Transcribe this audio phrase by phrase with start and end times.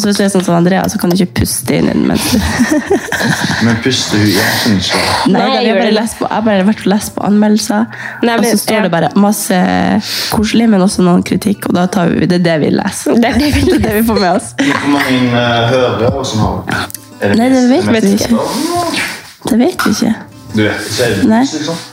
[0.00, 1.92] Og så hvis du er sånn som Andrea, så kan du ikke puste inn i
[1.92, 2.30] den mens
[3.66, 5.00] Men puster hun ikke.
[5.28, 8.38] Nei, Nei, jeg har bare lest på, jeg bare vært og lest på anmeldelser, Nei,
[8.38, 8.86] og så står ja.
[8.86, 9.60] det bare masse
[10.32, 13.20] koselig, men også noen kritikk, og da tar vi det er det vi leser.
[13.20, 14.50] Det er det vi Det er det vi får med oss.
[14.64, 16.98] Hvor mange uh, hører og sånn har du?
[17.20, 18.42] Er Nei, det vet vi ikke.
[19.50, 20.16] Det vet vi ikke.
[20.56, 21.44] Du vet ikke, er det Nei.
[21.44, 21.86] liksom?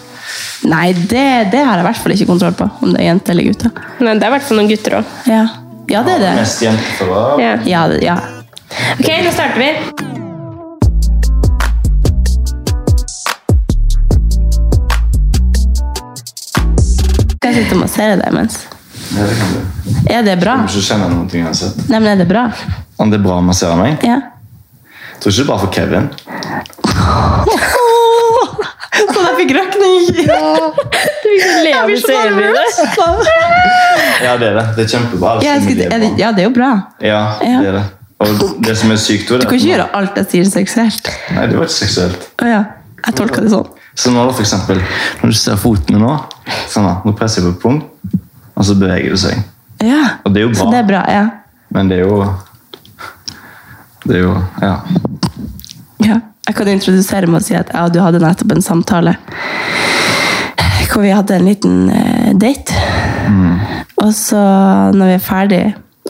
[0.71, 3.35] Nei, det, det har jeg i hvert fall ikke kontroll på, om det er jente
[3.35, 3.87] eller gutter.
[3.99, 5.15] Men det er i hvert fall noen gutter òg.
[5.27, 5.45] Ja,
[5.89, 6.33] ja det er det.
[6.35, 7.39] Mest jentefører.
[7.41, 7.55] Ja.
[7.65, 8.17] Ja, ja.
[8.99, 9.71] Ok, nå starter vi.
[17.41, 18.55] Kan jeg sitte og massere deg mens?
[19.13, 19.59] Ja, det kan du.
[20.11, 20.53] Er det bra?
[20.65, 21.75] Du ikke kjenne noen ting uansett.
[21.87, 22.43] Nei, men er det bra?
[22.99, 23.91] Om det er bra å massere meg?
[24.03, 24.17] Ja.
[25.13, 26.05] Jeg tror ikke det er bra for Kevin.
[29.37, 30.07] Jeg fikk røkning!
[31.67, 32.79] Jeg blir så nervøs.
[34.23, 34.63] Ja, det er det.
[34.77, 35.33] Det er kjempebra.
[35.45, 36.69] Ja, skal, er det, ja, det er jo bra.
[37.03, 37.59] Ja, Ja.
[37.61, 37.83] det er det.
[38.17, 41.09] Og det som er sykt, er Du kan ikke gjøre alt jeg sier seksuelt.
[41.35, 42.23] Nei, det var ikke seksuelt.
[42.41, 42.61] Å ja,
[43.05, 43.67] jeg tolka det sånn.
[43.97, 44.81] Så nå da, for eksempel,
[45.21, 46.15] når du ser foten min nå,
[46.71, 47.77] sånn da, nå presser jeg på pung,
[48.57, 49.43] og så beveger det seg.
[49.85, 50.15] Ja.
[50.25, 50.59] Og det er jo bra.
[50.63, 51.25] Så det er bra, ja.
[51.77, 52.23] Men det er jo
[54.07, 54.73] Det er jo Ja.
[56.07, 56.17] ja.
[56.47, 59.17] Jeg kan introdusere med å si at jeg og du hadde nettopp en samtale
[60.87, 62.73] hvor vi hadde en liten eh, date.
[64.01, 64.39] Og så,
[64.95, 65.59] når vi er ferdig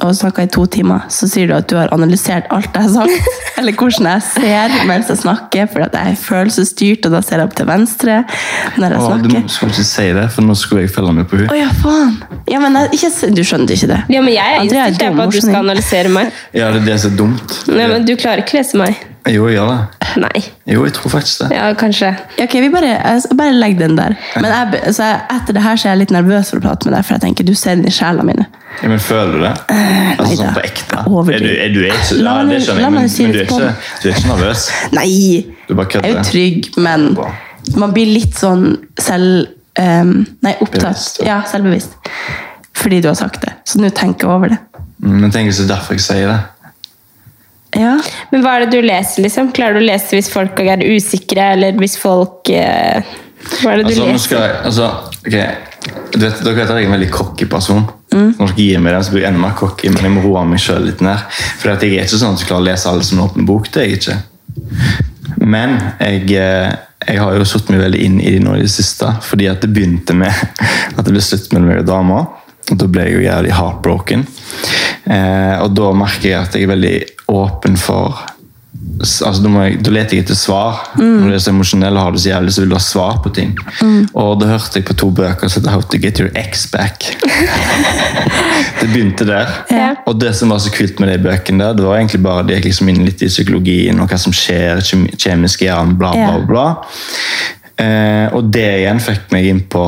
[0.06, 2.94] og snakka i to timer, så sier du at du har analysert alt jeg har
[2.94, 3.32] sagt.
[3.58, 7.42] Eller hvordan jeg ser mens jeg snakker, for at jeg er følelsesstyrt, og da ser
[7.42, 8.20] jeg opp til venstre
[8.78, 9.42] når jeg Åh, du snakker.
[9.48, 11.60] må- skulle ikke si det, for nå skulle jeg følge med på Å henne.
[11.64, 12.14] ja, faen!
[12.54, 14.00] Ja, men jeg, ikke, du skjønte ikke det?
[14.14, 16.32] Ja, men jeg er Andrea er innstilt dum, på at du skal analysere meg.
[16.54, 17.60] Ja, det er det som er dumt.
[17.74, 19.02] Nei, men Du klarer ikke lese meg.
[19.34, 19.80] Jo, jeg gjør det.
[20.24, 20.42] Nei.
[20.72, 21.50] Jo, jeg tror faktisk det.
[21.58, 22.12] Ja, kanskje.
[22.44, 22.94] Ok, vi bare,
[23.38, 24.16] bare legge den der.
[24.36, 26.88] Men jeg, altså, jeg, etter det her så er jeg litt nervøs for å prate
[26.88, 28.48] med deg, for jeg tenker du ser den i sjela mine.
[28.82, 29.54] Ja, men føler du det?
[29.74, 30.40] Altså neida.
[30.42, 31.04] sånn på ekte?
[31.34, 33.48] Er du, er du ikke, La ja, det skjønner jeg, men, si men du, er
[33.48, 33.70] ikke,
[34.02, 34.66] du er ikke nervøs?
[34.94, 35.12] Nei!
[35.68, 37.08] Du bare Jeg er jo trygg, men
[37.78, 38.68] man blir litt sånn
[39.02, 39.54] selv...
[39.78, 40.88] Um, nei, opptatt.
[40.88, 41.36] Bevisst, ja.
[41.36, 41.98] Ja, selvbevisst.
[42.78, 43.52] Fordi du har sagt det.
[43.70, 44.58] Så nå tenker jeg over det.
[45.04, 46.38] Mm, Men tenk hvis det er derfor jeg sier det.
[47.78, 47.94] Ja.
[48.32, 49.52] Men hva er det du leser, liksom?
[49.56, 53.16] Klarer du å lese hvis folk er usikre, eller hvis folk eh,
[53.62, 54.24] Hva er det du Altså, leser?
[54.24, 54.88] skal jeg, altså,
[55.28, 55.38] ok,
[56.18, 57.86] du vet, Dere vet at jeg er en veldig cocky person.
[58.14, 58.32] Mm.
[58.40, 60.44] Når dere gir meg den, så blir jeg enda mer cocky, men jeg må roe
[60.50, 61.38] meg selv litt ned.
[61.60, 63.70] For jeg er ikke sånn at jeg klarer å lese alle som en åpen bok.
[63.74, 64.18] det er jeg ikke.
[65.46, 66.74] Men jeg, eh,
[67.08, 69.62] jeg har jo satt meg veldig inn i det nå i det siste, fordi at
[69.64, 70.34] det begynte med
[70.98, 72.24] at det ble slutt mellom meg og dama.
[72.68, 74.26] Og da ble jeg jo jævlig heartbroken.
[75.08, 76.96] Eh, og da merker jeg at jeg er veldig
[77.28, 78.16] åpen for
[79.00, 80.80] altså, da, jeg, da leter jeg etter svar.
[80.98, 83.20] Når du er så emosjonell og har det så jævlig, så vil du ha svar
[83.24, 83.54] på ting.
[84.14, 87.08] Og da hørte jeg på to bøker som heter How to get your ex back.
[88.82, 89.54] det begynte der.
[89.74, 89.90] Ja.
[90.10, 92.60] Og det som var så kult med de bøkene, der, det var egentlig bare det
[92.60, 96.40] gikk liksom inn litt i psykologien og hva som skjer, kjem- kjemisk i bla, bla,
[96.48, 96.74] bla, Ja.
[97.78, 99.84] Eh, og det igjen fikk meg inn på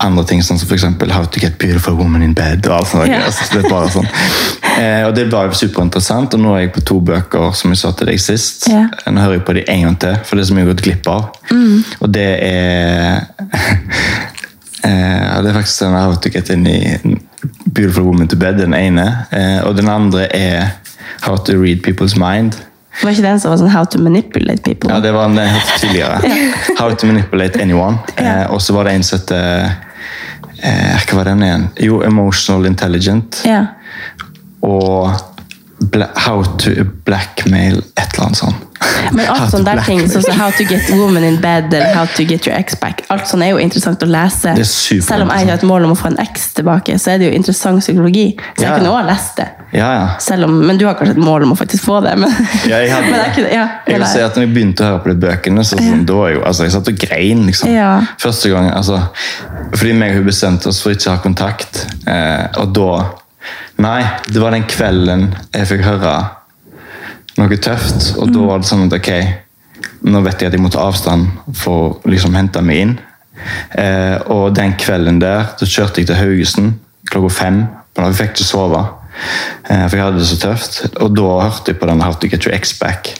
[0.00, 2.66] andre ting, sånn som for eksempel How to get beautiful woman in bed.
[2.66, 3.08] og alt sånt.
[3.08, 3.26] Yeah.
[3.26, 4.08] Altså, det, er bare sånn.
[4.80, 7.92] eh, og det var superinteressant, og nå er jeg på to bøker som jeg sa
[7.96, 8.68] til deg sist.
[8.70, 8.88] Yeah.
[9.10, 10.74] Nå hører jeg på de en gang til, for det er så mye jeg har
[10.74, 11.22] gått glipp av.
[12.00, 13.20] Og det er
[14.88, 16.80] eh, Det er faktisk den How to get in i
[17.72, 19.06] Beautiful woman to bed, den ene.
[19.32, 20.74] Eh, og den andre er
[21.26, 22.56] How to read people's mind.
[23.00, 24.90] Det Var ikke den som var sånn How to manipulate people?
[24.90, 26.20] Ja, det var den helt tidligere.
[26.28, 26.74] yeah.
[26.80, 28.00] How to manipulate anyone.
[28.16, 29.22] Eh, og så var det en som
[30.62, 31.68] eh, Hva var den igjen?
[31.80, 33.42] Jo, Emotional Intelligent.
[33.48, 33.64] Ja.
[34.60, 35.10] Og
[36.16, 38.66] How to blackmail et eller annet sånt.
[39.12, 42.06] Men alt sånne der ting, sånn som How to get woman in bed eller How
[42.16, 44.52] to get your ex back, alt sånt er jo interessant å lese.
[44.64, 47.30] Selv om jeg har et mål om å få en eks tilbake, så er det
[47.30, 48.26] jo interessant psykologi.
[48.56, 48.76] Så jeg Ja.
[48.78, 49.48] kunne også lest det.
[49.72, 50.44] Ja, ja.
[50.44, 52.16] Om, men du har kanskje et mål om å faktisk få det.
[52.18, 52.30] Men,
[52.66, 55.02] Ja, jeg, hadde, jeg, kunne, ja, jeg vil si at når jeg begynte å høre
[55.04, 57.46] på de bøkene, så sånn, da var jeg jo, altså, jeg satt og grein.
[57.46, 57.76] liksom.
[58.20, 59.00] Første gang, altså,
[59.74, 61.84] Fordi meg og hun bestemte oss for ikke å ha kontakt.
[62.06, 62.88] Eh, og da
[63.80, 66.14] Nei, det var den kvelden jeg fikk høre
[67.40, 69.10] noe tøft, og da var det sånn at ok,
[70.10, 72.92] nå vet jeg at jeg må ta avstand for å liksom hente meg inn.
[73.78, 76.74] Eh, og den kvelden der, så kjørte jeg til Haugesund
[77.08, 77.62] klokka fem,
[77.96, 78.82] men jeg fikk ikke sove.
[79.70, 80.76] Eh, for jeg hadde det så tøft.
[81.00, 83.14] Og da hørte jeg på den How to Get Your Ex Back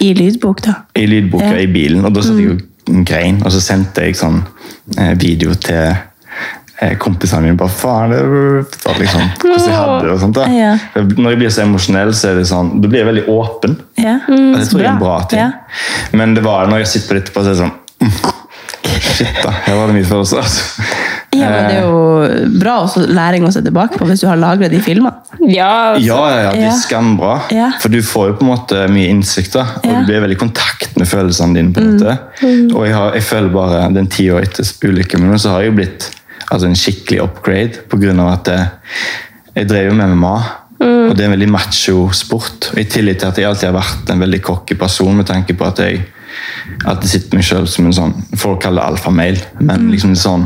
[0.00, 0.74] I lydbok, da.
[0.96, 1.60] i lydboka Ja.
[1.60, 4.40] i bilen, og da satt jeg og grein, og så sendte jeg sånn
[4.96, 5.92] eh, video til
[7.02, 7.56] kompisene mine.
[7.58, 8.20] bare faen, det
[8.84, 10.44] var liksom, hvordan jeg hadde det og sånt da.
[10.54, 10.72] Ja.
[10.94, 13.78] Når jeg blir så emosjonell, så er det sånn, da blir jeg veldig åpen.
[13.98, 14.18] Ja.
[14.30, 15.42] Og det tror jeg er en bra ting.
[15.42, 15.50] Ja.
[16.14, 18.36] Men det var når jeg sitter på dette, bare så er det sånn mm,
[19.18, 19.50] Shit, da.
[19.66, 20.38] Her var det mye følelser.
[20.42, 20.86] Altså.
[21.36, 24.38] ja, men det er jo bra også læring å se tilbake på hvis du har
[24.40, 25.12] lagra de filmene.
[25.44, 26.06] Ja, altså.
[26.06, 27.34] Ja, ja, ja, det er skambra.
[27.54, 27.68] Ja.
[27.82, 29.98] For du får jo på en måte mye innsikt, da, og Ja.
[30.00, 31.74] du blir veldig i kontakt med følelsene dine.
[31.74, 32.16] på en måte.
[32.74, 35.72] Og jeg, har, jeg føler bare den ti år etter ulykken min, så har jeg
[35.74, 36.08] jo blitt
[36.50, 37.84] altså, en skikkelig upgrade
[38.14, 38.68] av at jeg,
[39.54, 40.36] jeg drev med MMA.
[40.78, 42.70] Og det er en veldig macho sport.
[42.72, 45.56] Og I tillegg til at jeg alltid har vært en veldig cocky person med tanke
[45.58, 46.04] på at jeg
[46.86, 50.44] alltid sitter meg selv som en sånn Folk kaller det alfamail, men liksom sånn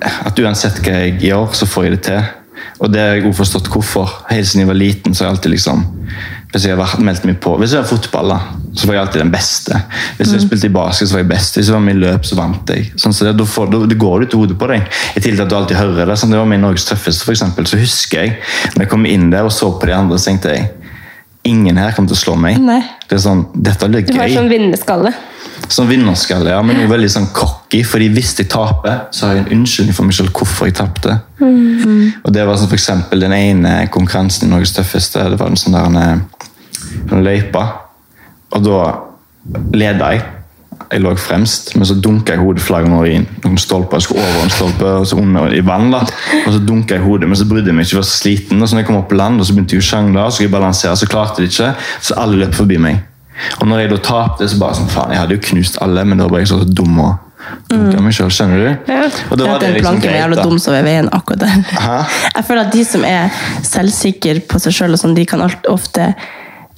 [0.00, 2.24] at uansett hva jeg gjør, så får jeg det til.
[2.82, 4.10] Og det har jeg også forstått hvorfor.
[4.28, 5.84] Helt siden jeg var liten, så har jeg alltid liksom
[6.56, 8.36] Hvis jeg har vært, meldt meg på Hvis jeg var fotball, da,
[8.72, 9.80] så var jeg alltid den beste.
[10.16, 11.58] Hvis jeg spilte i basket, så var jeg best.
[11.58, 12.86] Hvis jeg var med i løp, så vant jeg.
[13.00, 14.88] Sånn, så det, da, får, da, det går det til hodet på deg.
[14.88, 16.16] I tillegg til at du alltid hører det.
[16.20, 18.34] Sånn, det var i Norges tøffeste, eksempel, så husker jeg
[18.74, 20.72] når jeg kom inn der og så på de andre, så tenkte jeg
[21.46, 22.56] Ingen her kommer til å slå meg.
[22.58, 22.80] Nei.
[23.06, 24.34] Det er sånn, Dette blir Du har gøy.
[24.34, 25.12] sånn vinnerskalle.
[25.70, 27.84] Sånn vinnerskalle, ja, men noe veldig sånn cocky.
[27.86, 31.20] fordi hvis jeg taper, så har jeg en unnskyldning for meg selv hvorfor jeg tapte.
[31.38, 35.22] Og det var sånn, for eksempel den ene konkurransen i Norges tøffeste.
[35.22, 36.20] Det var en sånn der
[37.10, 37.66] en, løypa.
[38.56, 38.80] Og da
[39.74, 40.24] leda jeg.
[40.86, 43.98] Jeg lå fremst, men så dunka jeg hodet flere ganger i noen stolper.
[43.98, 45.90] Jeg skulle over en stolpe, og så under i vann.
[45.90, 46.04] da.
[46.44, 47.96] Og så dunka jeg hodet, men så brydde jeg meg ikke.
[47.96, 48.62] Jeg var så sliten.
[48.62, 50.30] Og så når jeg kom opp på land, og så begynte jeg å sjangle, og
[50.30, 51.92] så skulle jeg balansere, så klarte jeg det ikke.
[52.06, 53.02] Så alle løp forbi meg.
[53.60, 56.22] Og når jeg da tapte, så bare sånn, faen, jeg hadde jo knust alle, men
[56.22, 57.26] da var jeg så dum og
[57.70, 58.92] dunka meg selv, skjønner du?
[58.92, 59.02] Ja.
[59.30, 61.60] Og da var det liksom greit, jævla dum som er veien akkurat der.
[61.82, 61.98] Hæ?
[62.32, 66.10] Jeg føler at de som er selvsikre på seg sjøl, de kan ofte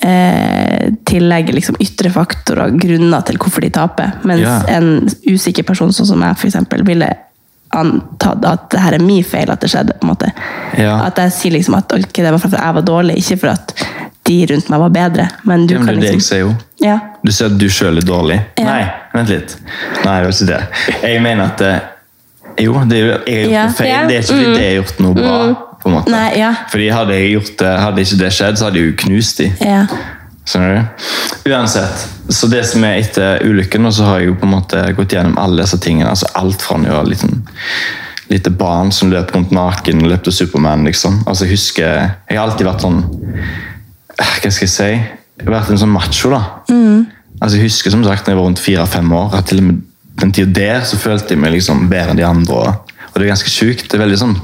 [0.02, 4.12] eh, tillegge liksom, ytre faktorer grunner til hvorfor de taper.
[4.24, 4.60] Mens Ja.
[4.78, 7.08] en usikker person sånn som meg eksempel, ville
[7.70, 9.92] antatt at det her er min feil at det skjedde.
[10.00, 10.32] på en måte.
[10.78, 11.04] Ja.
[11.06, 13.74] At jeg sier liksom at okay, det var fordi jeg var dårlig, ikke for at
[14.28, 15.28] de rundt meg var bedre.
[15.44, 16.54] Men du Ja, men kan er det jeg ser sier jo.
[16.80, 16.98] Ja.
[17.24, 18.40] Du sier at du sjøl er dårlig.
[18.60, 18.82] Nei,
[19.14, 19.56] vent litt.
[20.04, 20.62] Nei, det var ikke det.
[21.02, 21.78] Jeg mener at eh,
[22.58, 24.08] Jo, det er, jo- jeg noe feil.
[24.08, 25.67] Det er ikke fordi det er gjort noe bra.
[25.82, 26.12] På en måte.
[26.12, 26.52] Nei, ja.
[26.72, 29.50] Fordi hadde, gjort det, hadde ikke det skjedd, så hadde jeg jo knust de.
[29.64, 29.82] Ja.
[30.48, 31.06] Skjønner du?
[31.52, 32.06] Uansett.
[32.32, 35.36] Så det som er etter ulykken, så har jeg jo på en måte gått gjennom
[35.40, 36.10] alle disse tingene.
[36.12, 37.42] altså Alt fra når jeg var liten
[38.28, 40.84] lite barn som løp rundt naken og løpte Superman.
[40.84, 41.22] liksom.
[41.26, 42.98] Altså Jeg husker, jeg har alltid vært sånn
[44.18, 44.90] eh, Hva skal jeg si?
[45.38, 46.32] Jeg har vært en sånn macho.
[46.34, 46.42] da.
[47.38, 49.82] Altså Jeg husker som sagt når jeg var rundt fire-fem år, at til og med
[50.18, 52.54] den tida der så følte jeg meg liksom bedre enn de andre.
[52.58, 52.87] Og,
[53.18, 53.88] og det er ganske sjukt.
[53.90, 54.36] det er veldig sånn,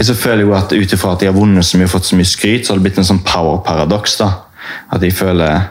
[0.00, 2.18] jeg føler jo at Ut ifra at jeg har vunnet så mye og fått så
[2.18, 4.18] mye skryt, så har det blitt en sånn power-paradoks.
[4.18, 4.32] da.
[4.90, 5.68] At jeg føler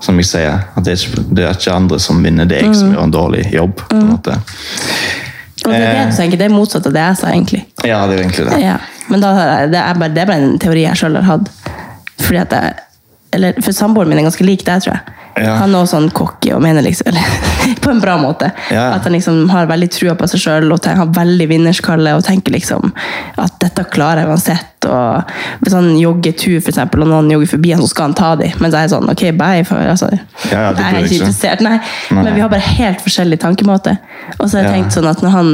[0.00, 2.70] som jeg sier, at det er, ikke, det er ikke andre som vinner, det er
[2.70, 3.82] jeg som gjør en dårlig jobb.
[3.84, 4.38] på en måte.
[5.66, 7.60] Og det er det det er motsatt av det jeg sa, egentlig.
[7.84, 8.60] Ja, det er egentlig det.
[8.64, 8.78] Ja,
[9.12, 9.34] men da,
[9.68, 11.50] det, er bare, det er bare en teori jeg sjøl har hatt.
[12.24, 12.78] Fordi at jeg,
[13.36, 15.19] eller, for samboeren min er ganske lik deg, tror jeg.
[15.40, 15.54] Ja.
[15.62, 17.16] Han er også sånn cocky og mener liksom
[17.84, 18.50] På en bra måte.
[18.72, 18.90] Ja.
[18.96, 22.54] At han liksom har veldig trua på seg sjøl og har veldig vinnerskalle og tenker
[22.54, 22.92] liksom
[23.40, 24.88] at dette klarer jeg uansett.
[24.90, 28.16] Og Hvis han jogger tur, for eksempel, og noen jogger forbi han, så skal han
[28.18, 28.54] ta dem.
[28.60, 29.64] Men så er jeg sånn, ok, bye.
[29.68, 30.10] For, altså,
[30.50, 31.64] Ja, ja, det jeg er ikke interessert.
[31.66, 31.76] Nei.
[32.10, 32.22] Nei.
[32.24, 33.98] Men vi har bare helt forskjellig tankemåte.
[34.38, 35.52] Og så har jeg tenkt sånn at når han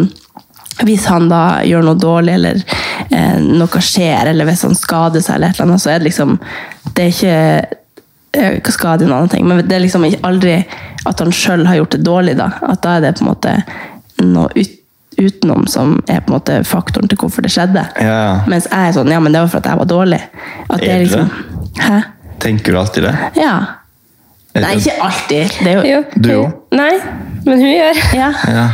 [0.85, 2.59] hvis han da gjør noe dårlig, eller
[3.09, 6.11] eh, noe skjer, eller hvis han skader seg, eller et eller annet, så er det
[6.11, 6.37] liksom
[6.93, 7.76] Det er ikke
[8.73, 10.59] skade en annen ting, men det er liksom aldri
[11.07, 12.50] at han sjøl har gjort det dårlig, da.
[12.66, 13.55] At da er det på en måte
[14.25, 14.75] noe ut,
[15.16, 17.87] utenom som er på en måte faktoren til hvorfor det skjedde.
[18.02, 18.43] Ja.
[18.50, 20.21] Mens jeg er sånn Ja, men det var for at jeg var dårlig.
[20.69, 21.31] At det Er er det liksom
[21.81, 22.00] Hæ?
[22.40, 23.14] Tenker du alltid det?
[23.40, 23.55] Ja.
[24.57, 25.57] Nei, ikke alltid.
[25.64, 26.02] Det er jo Jo.
[26.16, 26.52] Du òg?
[26.76, 26.93] Nei,
[27.47, 28.02] men hun gjør.
[28.16, 28.28] Ja.
[28.49, 28.66] Ja.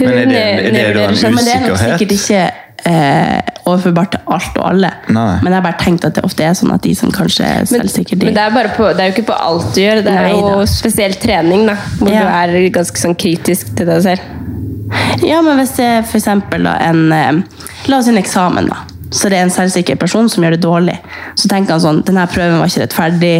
[0.00, 1.34] Men er det, er det er det en usikkerhet?
[1.36, 2.42] Men det er nok sikkert ikke
[2.88, 4.90] eh, overførbart til alt og alle.
[5.14, 5.38] Nei.
[5.42, 7.68] Men jeg har bare tenkt at det ofte er sånn at de som kanskje er
[7.70, 10.02] selvsikre, de men det, er bare på, det er jo ikke på alt du gjør.
[10.06, 12.22] Det er Nei jo spesielt trening, da, hvor Ja.
[12.26, 14.30] du er ganske sånn kritisk til deg selv.
[15.24, 17.42] Ja, men hvis det er eksempel en eh,
[17.88, 18.82] La oss si en eksamen, da.
[19.12, 20.94] Så det er en selvsikker person som gjør det dårlig.
[21.36, 23.32] Så tenker han sånn denne prøven var ikke rettferdig,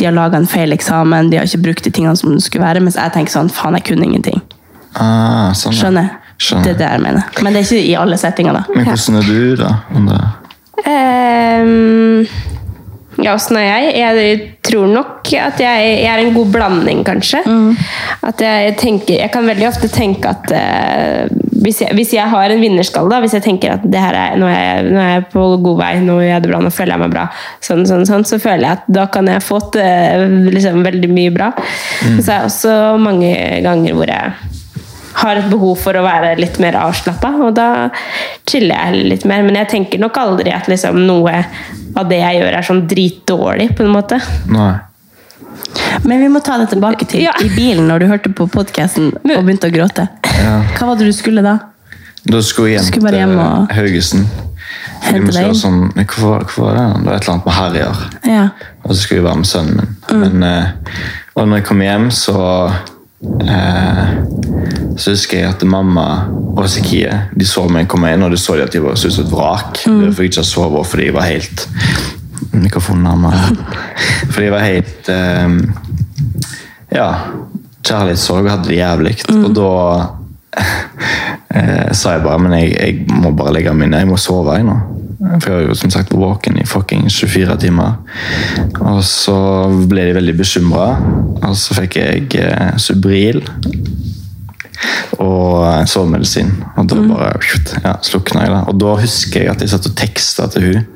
[0.00, 2.64] de har laga en feil eksamen, de har ikke brukt de tingene som det skulle
[2.66, 2.82] være.
[2.82, 4.40] Mens jeg tenker sånn faen, jeg kunne ingenting.
[4.98, 5.84] Ah, sånn, ja.
[5.84, 6.08] Skjønner?
[6.40, 6.64] Skjønner.
[6.64, 7.26] Det er det jeg mener.
[7.44, 8.62] Men det er ikke i alle settinger, da.
[8.74, 9.74] Men hvordan er du, da?
[9.94, 10.20] Om det-
[10.90, 12.26] Ehm,
[13.20, 13.96] ja, åssen er jeg?
[14.00, 17.42] Jeg tror nok at jeg, jeg er en god blanding, kanskje.
[18.26, 21.28] At jeg tenker Jeg kan veldig ofte tenke at uh,
[21.60, 24.38] hvis, jeg, hvis jeg har en vinnerskalle, da, hvis jeg tenker at det her er,
[24.40, 26.70] nå, er jeg, nå er jeg på god vei, nå gjør jeg det bra, nå
[26.72, 27.26] føler jeg meg bra,
[27.60, 31.34] sånn, sånn, sånn, så føler jeg at da kan jeg få til liksom, veldig mye
[31.36, 31.50] bra.
[32.08, 33.34] Men så er det også mange
[33.66, 34.32] ganger hvor jeg
[35.20, 37.68] har et behov for å være litt mer avslappa, og da
[38.48, 39.42] chiller jeg litt mer.
[39.46, 41.44] Men jeg tenker nok aldri at liksom noe
[41.96, 44.20] av det jeg gjør, er sånn dritdårlig, på en måte.
[44.50, 44.72] Nei.
[46.04, 47.32] Men vi må ta det tilbake til Ja.
[47.42, 50.08] i bilen når du hørte på podkasten og begynte å gråte.
[50.22, 51.58] Hva var det du skulle da?
[52.26, 53.68] Da skulle jeg hjem Skulle bare hjem til og-
[55.32, 55.54] deg?
[55.56, 56.86] Sånn, hva, hva var det?
[57.00, 57.96] Det var et eller annet med Harrier.
[58.26, 58.48] Ja.
[58.84, 59.96] Og så skulle jeg være med sønnen min.
[60.10, 60.20] Mm.
[60.20, 60.66] Men, eh,
[61.36, 62.72] og når jeg kom hjem, så
[63.22, 64.04] eh,
[64.96, 66.06] Så husker jeg at mamma
[66.50, 69.16] og Sikie de så meg komme inn, og de så at de var så ut
[69.16, 69.82] som et vrak.
[69.86, 70.00] Mm.
[70.02, 71.66] Det var ikke sove fordi jeg var helt
[72.50, 73.26] Mikrofonen.
[74.32, 75.50] Fordi jeg var helt eh,
[76.96, 77.10] Ja.
[77.86, 79.14] Kjærlighetssorg og hadde det jævlig.
[79.30, 79.44] Mm.
[79.44, 79.68] Og da
[81.54, 84.02] eh, sa jeg bare men jeg, jeg må bare legge meg ned.
[84.02, 84.76] Jeg må sove jeg nå.
[85.20, 87.98] For jeg har jo som sagt vært våken i fucking 24 timer.
[88.80, 89.36] Og så
[89.90, 90.86] ble de veldig bekymra.
[91.44, 93.42] Og så fikk jeg eh, Subril
[95.20, 96.54] og eh, sovemedisin.
[96.80, 97.34] Og da bare
[97.84, 98.54] ja, slukna jeg.
[98.54, 98.62] da.
[98.72, 100.88] Og da husker jeg at jeg satt og teksta til hun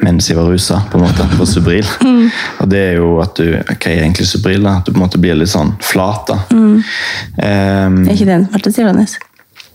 [0.00, 1.84] mens jeg var rusa, på en måte, på Subril.
[2.62, 4.64] Og det er jo at du Hva er egentlig Subril?
[4.64, 4.78] da?
[4.80, 6.30] At du på en måte blir litt sånn flat.
[6.30, 6.38] da.
[7.36, 8.48] Ehm, Er ikke det en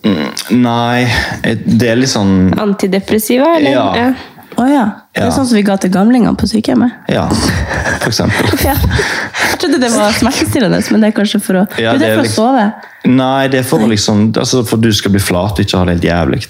[0.05, 0.61] smertestillende?
[0.61, 1.03] nei,
[1.43, 3.71] eh, det er litt sånn Antidepressiva, eller?
[3.71, 4.13] Ja.
[4.55, 4.83] Å ja.
[5.11, 5.27] Det Ja.
[5.27, 6.91] er sånn som vi ga til gamlingene på sykehjemmet.
[7.11, 8.47] Ja, for eksempel.
[8.63, 8.75] Ja.
[8.75, 12.15] Jeg trodde det var smertestillende, men det er kanskje for å, Ja, det det er
[12.15, 12.73] for å liksom- sove.
[13.05, 15.95] Nei, det er for, liksom, altså for du skal bli flat og ikke ha det
[15.97, 16.47] helt jævlig.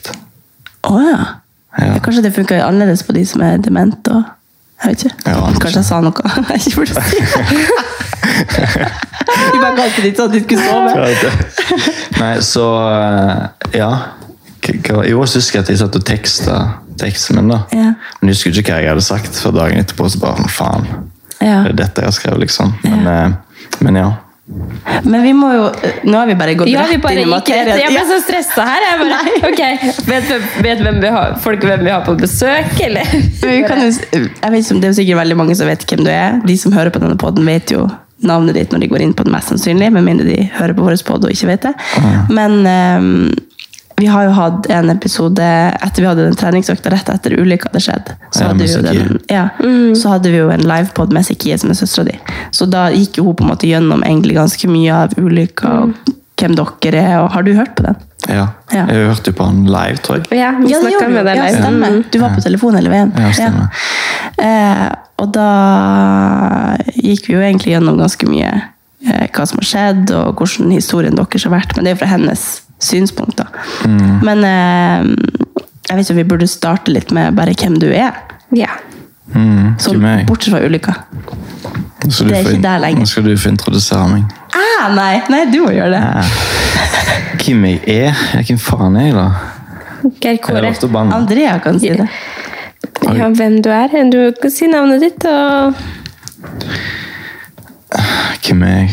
[0.84, 1.26] Oh, ja.
[1.80, 1.98] ja.
[2.00, 4.24] Kanskje det funker annerledes på de som er dement og
[4.84, 5.32] Jeg vet ikke.
[5.32, 6.12] Ja, kanskje jeg sa noe
[6.50, 7.95] jeg ikke burde si.
[8.06, 10.90] Vi bare kalte det sånn at de skulle sove.
[12.20, 13.92] Nei, så eh, Ja.
[15.06, 16.56] Jo, så husker jeg at jeg satt og teksta
[16.98, 17.60] teksten min, da.
[17.76, 17.92] Ja.
[18.22, 20.08] Men jeg husker ikke hva jeg hadde sagt for dagen etterpå.
[20.10, 20.88] så bare, faen,
[21.42, 21.60] Ja.
[21.68, 22.74] det er dette jeg har skrevet, liksom.
[22.84, 23.30] Men, eh,
[23.86, 24.08] men ja.
[25.04, 25.64] Men vi må jo
[26.06, 27.80] Nå har vi bare gått Ja, rett bare inn i materien.
[27.82, 28.86] Jeg ble så stressa her.
[28.86, 29.94] Jeg bare, okay.
[30.06, 33.10] Vet, vet hvem vi har, folk hvem vi har på besøk, eller?
[33.42, 36.38] Vi kan jeg vet ikke Det er sikkert veldig mange som vet hvem du er.
[36.46, 37.88] De som hører på denne podden vet jo
[38.26, 39.90] navnet ditt når de går inn på den, mest sannsynlig.
[39.94, 41.74] Med mindre de hører på vår podd og ikke vet det.
[42.30, 43.18] Men ehm,
[43.98, 47.84] vi har jo hatt en episode etter vi hadde den treningsøkta rett etter ulykka hadde
[47.86, 48.10] skjedd.
[48.32, 49.96] Så Ja, hadde, vi jo den, ja, mm.
[49.96, 52.18] så hadde vi jo en livepod med Sikie, som er søstera di.
[52.52, 56.12] Så da gikk jo hun på en måte gjennom egentlig ganske mye av ulykka og
[56.36, 57.16] hvem dere er.
[57.24, 57.96] Og har du hørt på den?
[58.28, 58.48] ja.
[58.74, 58.88] Ja.
[58.90, 60.40] Jeg hørte jo på han live, tror jeg.
[60.40, 61.62] Ja, vi Ja, det snakka med deg Ja, live.
[61.62, 61.90] stemmer.
[61.96, 62.04] Mm.
[62.12, 63.14] Du var på telefon hele veien.
[63.16, 63.68] Ja, stemmer.
[64.42, 64.90] Eh,
[65.22, 65.50] og da
[66.96, 68.50] gikk vi jo egentlig gjennom ganske mye
[69.06, 71.76] eh, hva som har skjedd, og hvordan historien deres har vært.
[71.76, 72.46] Men det er jo fra hennes
[72.82, 73.48] synspunkt, da.
[73.86, 74.20] Mm.
[74.26, 75.08] Men eh,
[75.90, 78.16] jeg vet ikke om vi burde starte litt med bare hvem du er.
[78.56, 78.72] Ja.
[79.34, 79.94] Mm, Så,
[80.28, 80.94] bortsett fra ulykka.
[82.06, 83.02] Det er ikke der lenger.
[83.02, 84.24] Nå skal du få introdusere meg.
[84.56, 86.02] Ah, nei, nei, du må gjøre det.
[87.42, 88.26] Hvem jeg er?
[88.46, 89.28] Hvem faen er jeg, da?
[90.22, 90.74] Geir Kåre.
[91.16, 92.08] Andrea kan si det.
[93.18, 93.94] Ja, hvem du er.
[94.14, 95.74] Du kan si navnet ditt, og
[98.46, 98.90] Hvem er jeg?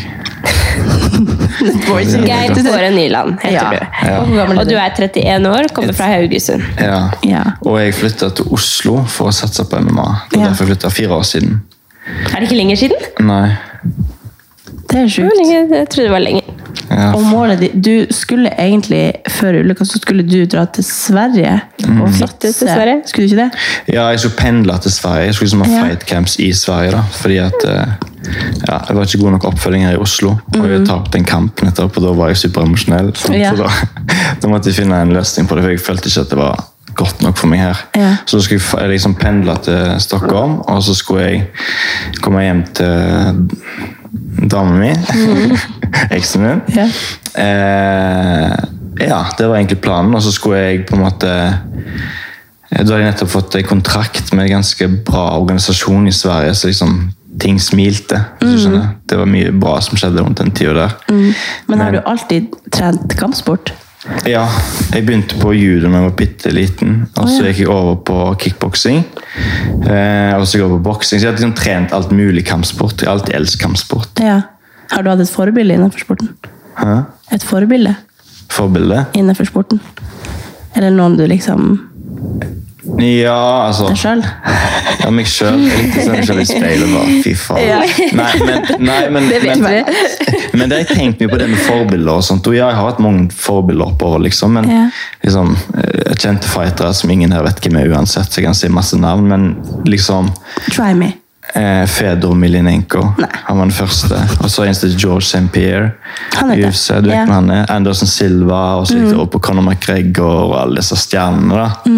[2.27, 3.69] Geir Kåre Nyland heter Ja.
[3.69, 4.07] du.
[4.07, 4.19] Ja.
[4.59, 6.63] Og du er 31 år, kommer fra Haugesund.
[6.81, 7.09] Ja.
[7.23, 7.43] Ja.
[7.61, 10.07] Og jeg flytta til Oslo for å satse på MMA.
[10.31, 10.49] Det var Ja.
[10.49, 11.61] derfor jeg flytta fire år siden.
[12.33, 12.97] Er det ikke lenger siden?
[13.19, 13.55] Nei.
[14.89, 15.31] Det er sjukt.
[15.47, 16.41] jeg trodde det var lenger.
[16.89, 21.61] Ja, Og målet ditt Du skulle egentlig, før ulykka, så skulle du dra til Sverige
[22.01, 22.53] og Flytte til.
[22.67, 23.01] Sverige?
[23.05, 23.93] Skulle du ikke det?
[23.95, 25.25] Ja, jeg skulle pendle til Sverige.
[25.25, 25.83] Jeg skulle liksom ha Ja.
[25.87, 26.91] fight camps i Sverige.
[26.91, 27.85] da, fordi at eh,
[28.67, 30.35] ja, Jeg var ikke god nok oppfølging her i Oslo.
[30.59, 33.11] Og jeg tapte en kamp nettopp, og da var jeg superemosjonell.
[33.11, 33.39] Mhm.
[33.39, 33.51] Ja.
[33.55, 33.69] Så da,
[34.41, 36.63] da måtte jeg finne en løsning på det, for jeg følte ikke at det var
[36.95, 37.85] godt nok for meg her.
[37.97, 38.11] Ja.
[38.29, 41.47] Så skulle jeg liksom pendle til Stockholm, og så skulle jeg
[42.21, 43.49] komme hjem til
[44.51, 45.57] damen min.
[46.17, 46.61] Eksen min.
[46.67, 46.77] Mhm.
[46.77, 46.87] Ja.
[47.43, 48.53] Eh,
[48.99, 50.15] ja, det var egentlig planen.
[50.15, 51.33] Og så skulle jeg på en måte
[52.73, 57.11] Da hadde jeg nettopp fått kontrakt med en ganske bra organisasjon i Sverige, så liksom
[57.39, 58.19] ting smilte.
[58.41, 58.89] hvis skjønner.
[59.09, 60.97] Det var mye bra som skjedde rundt den tida der.
[61.67, 63.73] Men har du alltid trent kampsport?
[64.27, 64.43] Ja,
[64.91, 66.95] jeg begynte på judo da jeg var bitte liten.
[67.15, 67.51] Og så ja.
[67.51, 68.99] gikk jeg over på kickboksing.
[69.87, 71.19] Eh, og så går jeg på boksing.
[71.19, 72.99] Så jeg har liksom trent alt mulig kampsport.
[72.99, 74.23] Jeg har alltid elsket kampsport.
[74.23, 74.41] Ja.
[74.91, 76.33] Har du hatt et forbilde innenfor sporten?
[76.77, 76.97] Hæ?
[77.31, 77.95] Et forbilde
[78.51, 79.05] Forbilde?
[79.17, 79.79] innenfor sporten?
[80.75, 81.79] Eller noen du liksom
[82.99, 84.21] Ja, altså Deg sjøl?
[84.99, 85.61] Ja, meg sjøl.
[85.63, 86.91] Jeg likte å se meg selv i speilet.
[86.91, 87.61] Bare, fy faen.
[87.63, 87.79] Ja.
[88.19, 89.87] Nei, men, nei, men, Det vet men,
[90.59, 92.11] men det har jeg tenkt mye på det med forbilder.
[92.19, 92.47] og sånt.
[92.51, 94.53] Og ja, jeg har hatt mange forbilder oppover, liksom.
[94.59, 94.83] Men Ja.
[95.23, 98.67] liksom, eh, kjente fightere som ingen her vet hvem er uansett, så jeg kan si
[98.69, 99.27] masse navn.
[99.31, 99.49] Men
[99.87, 100.31] liksom
[100.69, 101.13] Try me.
[101.55, 103.03] Eh, Fedor Milinenko.
[103.19, 103.29] Nei.
[103.47, 104.19] Han var den første.
[104.43, 105.47] Og så eneste George St.
[105.53, 105.91] Pierre.
[106.35, 106.63] Han er.
[106.67, 107.25] UFC, du vet Ja.
[107.29, 107.65] han er.
[107.71, 111.53] Anderson Silva, og så gikk det opp på Conor McGregor og alle disse stjernene.
[111.53, 111.93] da.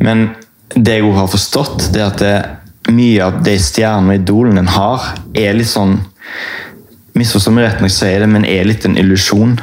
[0.00, 0.30] Men
[0.74, 2.44] det jeg har forstått, det er at det,
[2.92, 6.00] mye av de stjernene og idolene en har, er litt sånn
[7.16, 9.54] Misforstå meg rett når jeg sier det, men er litt en illusjon.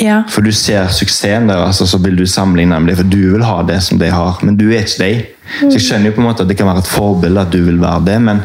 [0.00, 0.22] Ja.
[0.32, 3.44] For du ser suksessen deres, og så vil du sammenligne med dem, for du vil
[3.44, 5.12] ha det som de har, men du er ikke de.
[5.60, 7.60] Så jeg skjønner jo på en måte at det kan være et forbilde at du
[7.66, 8.42] vil være det, men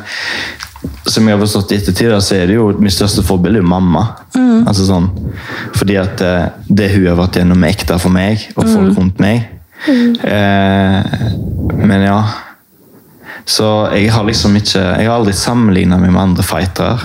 [1.05, 3.69] som jeg har forstått i ettertid, så er det jo mitt største forbilde er jo
[3.69, 4.05] mamma.
[4.65, 5.07] Altså sånn,
[5.77, 9.21] fordi at eh, det hun har vært gjennom er ekte for meg, og folk rundt
[9.24, 9.45] meg.
[9.85, 11.15] Eh,
[11.77, 12.19] men ja.
[13.45, 16.97] Så jeg har liksom ikke Jeg har aldri sammenligna meg med andre fightere,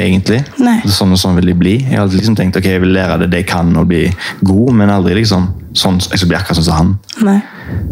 [0.00, 0.40] egentlig.
[0.62, 0.78] Nei.
[0.88, 1.74] Sånn og sånn vil de bli.
[1.82, 4.06] Jeg har alltid liksom tenkt ok, jeg vil lære det de kan og bli
[4.40, 6.94] god, men aldri liksom sånn, jeg skal bli akkurat sånn som han.
[7.28, 7.38] Nei.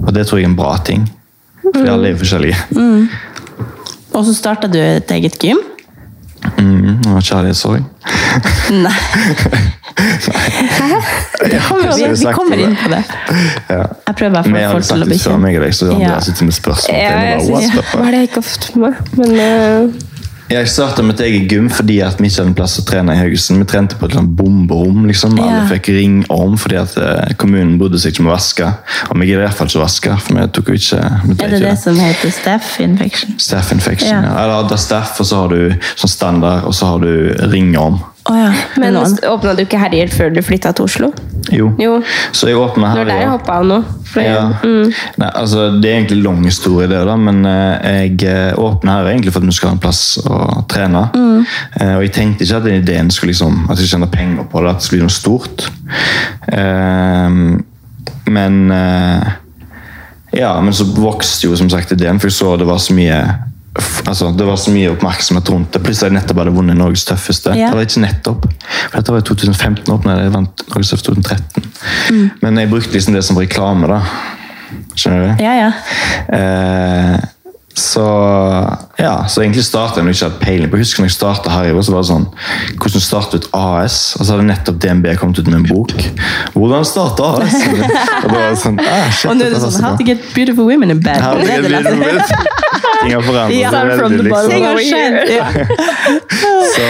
[0.07, 1.05] Og det tror jeg er en bra ting.
[1.67, 2.57] For alle er forskjellige.
[2.71, 3.27] forskjellige.
[4.17, 5.61] Og så starta du et eget gym?
[6.41, 7.83] Mm, kjærlighetssorg.
[8.85, 8.95] Nei.
[11.41, 11.57] Vi
[12.01, 13.03] Ja, vi, kommer inn på det.
[13.69, 13.83] Ja.
[14.07, 15.43] Jeg prøver bare å få folk til sagt å det bli før kjent.
[15.45, 16.97] meg og deg, så hadde jeg sittet med spørsmål.
[16.97, 18.39] Ja, jeg meg, hva er det jeg fuck?
[18.39, 18.95] har fått med meg?
[19.21, 20.09] Men eh,
[20.51, 23.21] Jeg starta med et eget gym fordi at vi ikke hadde plass å trene i
[23.21, 23.61] Haugesund.
[23.63, 25.05] Vi trente på et sånt bomberom.
[25.07, 25.39] liksom.
[25.39, 25.67] Alle Ja.
[25.71, 28.67] fikk ringorm fordi at eh, kommunen bodde seg ikke med å vaske.
[29.11, 31.37] Og vi gidder i hvert fall ikke å vaske, for vi tok jo ikke vi
[31.45, 33.39] Er det det som heter staff infection?
[33.39, 34.11] Staff infection.
[34.11, 34.23] Ja.
[34.23, 34.43] Ja.
[34.43, 37.13] Eller da staff, og så har du sånn standard, og så har du
[37.53, 38.01] ringorm.
[38.31, 38.51] Å ja.
[38.83, 41.11] men åpna du ikke Herjer før du flytta til Oslo?
[41.51, 41.71] Jo.
[41.81, 41.97] Jo.
[42.37, 43.33] Så jeg åpna Det Når var der jeg ja.
[43.35, 43.79] hoppa av nå.
[44.21, 44.43] Ja.
[44.63, 44.93] mm.
[45.23, 49.11] Nei, altså, det er egentlig lang historie, det, da, men eh, jeg eh, åpna her
[49.13, 50.39] egentlig for at vi skulle ha en plass å
[50.71, 51.05] trene.
[51.15, 54.63] Eh, og jeg tenkte ikke at den ideen skulle liksom, at jeg tjener penger på
[54.65, 55.69] det, at det skulle bli noe stort.
[56.55, 57.39] Eh,
[58.31, 59.31] men eh,
[60.31, 63.17] Ja, men så vokste jo som sagt ideen, for jeg så det var så mye
[64.07, 65.83] Altså, Det var så mye oppmerksomhet rundt det.
[65.85, 67.55] Plutselig hadde jeg nettopp hadde vunnet Norges tøffeste.
[67.55, 67.71] Ja.
[67.71, 68.47] Det var ikke nettopp.
[68.91, 72.33] For Dette var i 2015, åpnet jeg, vant Norges tøffeste 2013.
[72.43, 73.87] Men jeg brukte liksom det som reklame.
[73.91, 74.01] da.
[74.99, 75.45] Skjønner du?
[75.45, 75.71] Ja, ja.
[76.35, 77.21] Eh,
[77.75, 78.05] så
[78.99, 81.69] ja, så egentlig startet jeg ikke hatt peiling på Jeg husker når jeg startet her,
[81.87, 82.27] så var det sånn
[82.83, 83.99] Hvordan starte ut AS?
[84.19, 85.95] Og så hadde nettopp DNB kommet ut med en bok.
[86.57, 87.55] Hvordan starte AS?
[88.25, 90.27] Og da var det sånn, ah, shit, Og nå er det sånn How to get
[90.35, 91.23] beautiful women in bed.
[91.23, 92.59] How to get beautiful neste.
[93.01, 95.71] Ting har forandret seg from veldig, liksom.
[96.71, 96.87] Så,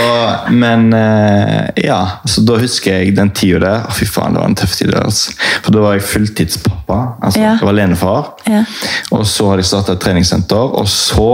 [0.50, 3.86] men eh, ja, så da husker jeg den tida der.
[3.88, 4.92] Å, fy faen, det var en tøff tid.
[4.98, 5.34] Altså.
[5.64, 6.98] For da var jeg fulltidspappa.
[7.20, 7.54] altså Ja.
[7.54, 8.30] Jeg var alenefar.
[8.50, 8.62] Ja.
[9.16, 11.30] Og så hadde jeg starta et treningssenter, og så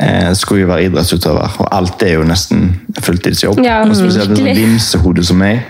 [0.00, 1.56] eh, skulle jeg være idrettsutøver.
[1.62, 2.68] Og alt er jo nesten
[3.00, 3.62] fulltidsjobb.
[3.64, 5.64] Ja, og spesielt med sånn vimsehode som meg.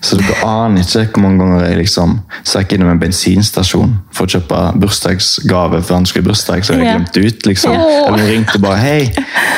[0.00, 2.12] Så dere aner ikke hvor mange ganger jeg liksom
[2.46, 6.86] stakk innom en bensinstasjon for å kjøpe bursdagsgave for han skulle i bursdag, så jeg
[6.86, 6.94] Ja.
[6.94, 7.46] glemte ut.
[7.46, 7.72] liksom.
[7.74, 9.12] Eller hun ringte bare 'Hei,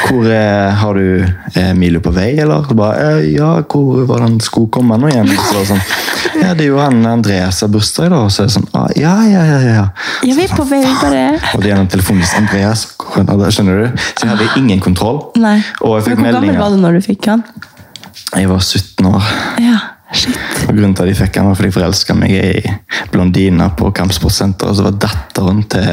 [0.09, 4.29] hvor er, har du Emilio på vei?' Eller Og bare eh, 'Ja, hvor var det
[4.29, 5.83] han skulle komme nå igjen?' Så det sånn,
[6.43, 8.17] ja, det er jo han Andreas har bursdag, da.
[8.17, 9.61] Og så er det sånn 'Ja, ja, ja'.
[9.61, 9.87] ja.
[10.24, 12.87] Ja, vi er på vei, bare Og det gjennom telefonen telefonist Andreas.
[13.55, 13.98] Skjønner du?
[14.14, 15.22] Så jeg hadde ingen kontroll.
[15.37, 15.57] Nei.
[15.57, 17.44] Jeg Men hvor gammel var du når du fikk han?
[18.37, 19.22] Jeg var 17 år.
[19.59, 19.79] Ja,
[20.12, 20.37] shit.
[20.66, 22.73] Og grunnen til at jeg fikk han var fordi jeg forelska meg i
[23.12, 24.77] blondiner på kampsportsenteret.
[24.77, 25.90] Så var datteren til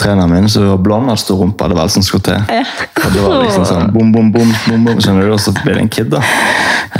[0.00, 1.68] treneren min så hun var blond og stor rumpe.
[1.70, 2.38] Det var alt som skulle til.
[2.38, 5.34] Og det var liksom sånn bom, bom, bom, bom, bom skjønner du?
[5.36, 6.22] Og så ble det en kid, da.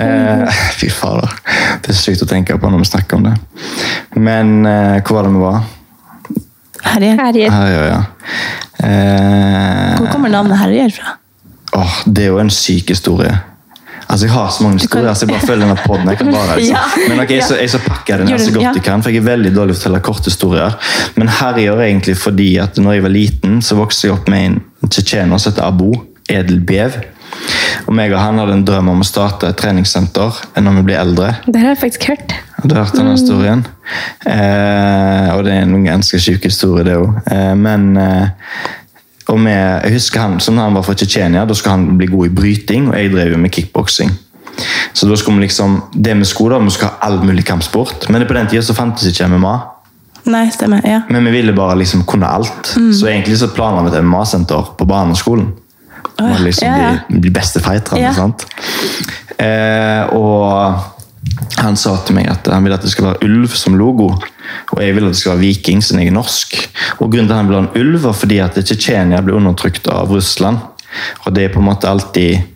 [0.02, 1.31] Eh, fy fader.
[1.85, 3.37] Det er sykt å tenke på når vi snakker om det.
[4.18, 5.62] Men eh, hvor var det vi var?
[6.83, 7.18] Herjer.
[7.20, 7.50] Herjer.
[7.55, 8.00] Her, ja, ja.
[8.83, 11.16] Eh, Hvor kommer navnet Herjer fra?
[11.78, 13.33] Åh, det er jo en syk historie.
[14.08, 16.08] Altså, Jeg har så mange historier, så jeg bare følger denne podden.
[16.08, 16.76] Jeg kan bare, liksom.
[16.76, 19.14] Ja, Men ok, jeg, så jeg skal pakke den her så godt jeg kan, for
[19.14, 20.76] jeg er veldig dårlig til å fortelle korte historier.
[21.16, 24.30] Men her gjør jeg egentlig fordi at når jeg var liten, så vokste jeg opp
[24.32, 25.90] med en tsjetsjener som heter Abu
[26.30, 27.00] Edelbev.
[27.88, 31.00] Og meg og han hadde en drøm om å starte et treningssenter når vi blir
[31.00, 31.32] eldre.
[31.46, 32.34] Det har jeg faktisk hørt.
[32.58, 33.64] Har du hørt denne historien?
[34.28, 37.16] Eh, og det er en ganske syk historie, det òg.
[37.32, 38.28] Eh, men eh,
[39.33, 42.29] og med, jeg husker han, som han var fra Tsjetsjenia, da skulle han bli god
[42.29, 44.12] i bryting, og jeg drev jo med kickboksing.
[44.92, 48.09] Så da skulle vi liksom, det vi skulle da, vi skulle ha all mulig kampsport,
[48.12, 49.55] men på den tida så fantes ikke MMA.
[50.31, 50.85] Nei, stemmer.
[50.87, 51.01] Ja.
[51.11, 52.75] Men vi ville bare liksom kunne alt.
[52.77, 55.49] Så egentlig så planla vi et MMA-senter på barneskolen.
[56.12, 56.90] Å, Og liksom ja, ja.
[57.09, 58.05] bli, bli beste fighterne.
[58.05, 58.12] Ja.
[58.14, 58.45] sant?
[59.40, 61.01] Eh, og
[61.62, 64.08] Han sa til meg at han ville at det skal være ulv som logo,
[64.72, 66.56] og jeg ville at det skal være viking siden jeg er norsk.
[66.98, 69.87] Og Grunnen til at han ville ha en ulv, var fordi at Tsjetsjenia ble undertrykt
[69.92, 70.58] av Russland.
[71.24, 72.48] Og det er på en måte alltid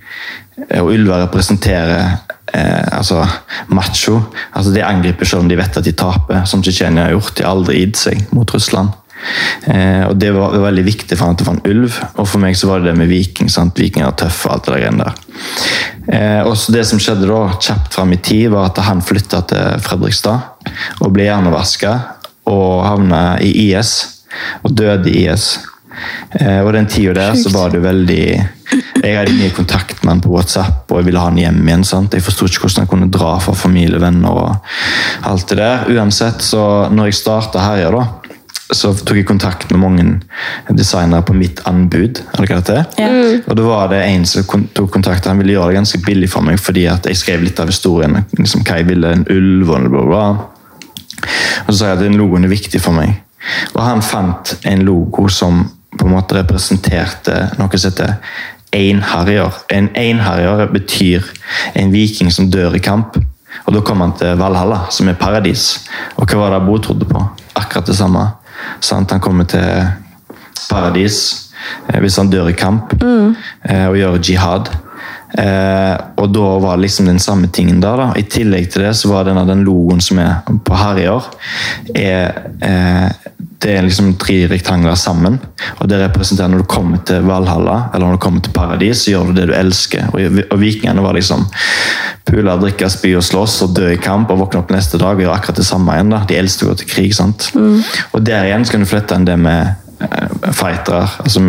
[0.56, 2.16] Og ulver representerer
[2.54, 3.26] eh, altså
[3.68, 4.22] macho.
[4.56, 7.34] Altså De angriper selv om de vet at de taper, som Tsjetsjenia har gjort.
[7.36, 8.94] De har aldri gitt seg mot Russland.
[9.66, 12.42] Eh, og Det var veldig viktig for han at det var en ulv, og for
[12.42, 13.50] meg så var det det med viking.
[13.50, 13.78] sant?
[13.78, 15.14] Vikinger er tøffe og alt det der der.
[16.08, 19.42] Eh, og så Det som skjedde da, kjapt fram i tid, var at han flytta
[19.46, 20.40] til Fredrikstad
[21.00, 21.94] og ble hjernevaska
[22.46, 24.22] og havna i IS,
[24.62, 25.58] og døde i IS.
[26.40, 28.24] Eh, og den tida der så var det veldig
[29.02, 31.84] Jeg hadde mye kontakt med han på WhatsApp, og jeg ville ha han hjem igjen.
[31.86, 32.14] sant?
[32.14, 34.56] Jeg forsto ikke hvordan han kunne dra fra familie, venner og
[35.30, 35.86] alt det der.
[35.94, 38.02] Uansett, så når jeg starta Herja, da,
[38.74, 40.04] så tok jeg kontakt med mange
[40.74, 42.22] designere på mitt anbud.
[42.34, 43.08] eller hva det Ja.
[43.46, 46.42] Og da var det en som tok kontakt, han ville gjøre det ganske billig for
[46.42, 48.24] meg, fordi at jeg skrev litt av historien.
[48.38, 50.36] liksom hva jeg ville, en ulv og bla, bla.
[51.66, 53.22] Og så sa jeg at den logoen er viktig for meg.
[53.74, 58.16] Og han fant en logo som på en måte representerte noe som heter
[58.72, 59.52] einharrier.
[59.70, 61.24] En einharrier betyr
[61.74, 63.16] en viking som dør i kamp.
[63.66, 65.86] Og da kom han til Valhalla, som er paradis.
[66.16, 67.22] Og hva var det Bo trodde på?
[67.56, 68.26] Akkurat det samme.
[68.80, 69.10] Sant?
[69.10, 69.86] Han kommer til
[70.70, 71.20] paradis
[71.88, 73.36] eh, hvis han dør i kamp mm.
[73.88, 74.74] og gjør jihad.
[75.36, 77.96] Eh, og da var det liksom den samme tingen der.
[77.96, 78.08] da.
[78.16, 81.26] I tillegg til det så var denne, den logoen som er på Harrier,
[81.94, 83.10] er, eh,
[83.62, 85.38] det er liksom tre rektangler sammen.
[85.80, 89.14] Og det representerer når du kommer til Valhalla eller når du kommer til paradis, så
[89.14, 90.10] gjør du det du elsker.
[90.12, 91.46] Og, og vikingene var liksom
[92.26, 95.24] pule, drikke, spy og slåss og dø i kamp og våkne opp neste dag og
[95.24, 96.12] gjøre akkurat det samme igjen.
[96.12, 96.22] da.
[96.28, 97.16] De eldste å gå til krig.
[97.16, 97.50] sant?
[98.12, 99.85] Og der igjen så kan du flette inn det med
[100.52, 101.06] fightere.
[101.18, 101.40] altså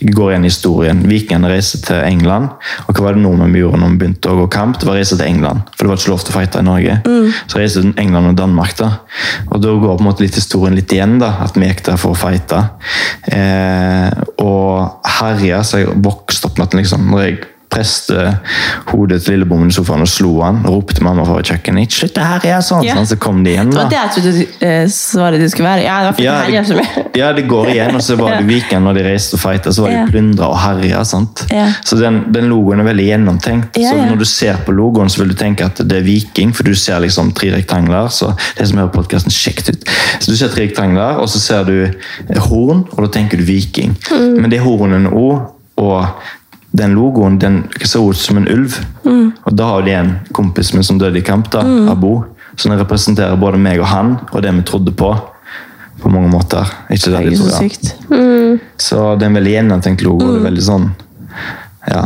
[0.00, 1.02] Vi går igjen i historien.
[1.08, 2.48] Vikingene reiste til England.
[2.86, 4.78] Og hva var det nordmenn gjorde når vi begynte å gå kamp?
[4.78, 5.66] Det var å reise til England.
[5.74, 6.98] For det var ikke lov til å fighte i Norge.
[7.50, 8.76] Så reiste England og Danmark.
[8.78, 8.90] da.
[9.50, 12.00] Og da går på en måte litt historien litt igjen, da, at vi gikk der
[12.00, 12.62] for å fighte.
[13.30, 14.10] Eh,
[14.42, 17.40] og herja, så jeg vokste opp med at liksom, når jeg
[17.70, 18.38] preste
[18.90, 22.40] hodet til lillebommen i sofaen og slo han, og ropte mamma fra kjøkkenet slutt her
[22.40, 22.94] herje!' sånn, Ja.
[22.96, 23.70] sånn, så kom de igjen.
[23.70, 25.84] Det var det jeg trodde eh, svaret ditt skulle være.
[25.84, 27.10] Ja, det Ja, det.
[27.16, 27.94] Ja, det går igjen.
[27.94, 28.46] Og så var det.
[28.46, 31.04] Viken når de reiste og fighta, så var de plyndra og herja.
[31.04, 33.74] Så den, den logoen er veldig gjennomtenkt.
[33.74, 36.64] Så når du ser på logoen, så vil du tenke at det er viking, for
[36.64, 38.08] du ser liksom tre rektangler.
[38.10, 39.88] så det som hører podcasten, sjekk det ut.
[40.20, 43.44] Så Du ser tre rektangler, og så ser du eh, horn, og da tenker du
[43.44, 43.96] viking.
[44.10, 44.40] Mm.
[44.40, 46.06] Men det hornene òg, og
[46.72, 48.76] den logoen den så ut som en ulv.
[49.04, 49.32] Mm.
[49.44, 52.24] Og da har de en kompis min som døde i kamp, da, Abo.
[52.56, 55.10] Så den representerer både meg og han, og det vi trodde på.
[56.00, 56.64] På mange måter.
[56.88, 57.90] Ikke det Det de er så sykt.
[58.08, 58.60] Mm.
[58.80, 60.24] Så det er en veldig gjennomtenkt logo.
[60.24, 60.90] og Det er veldig sånn
[61.90, 62.04] Ja.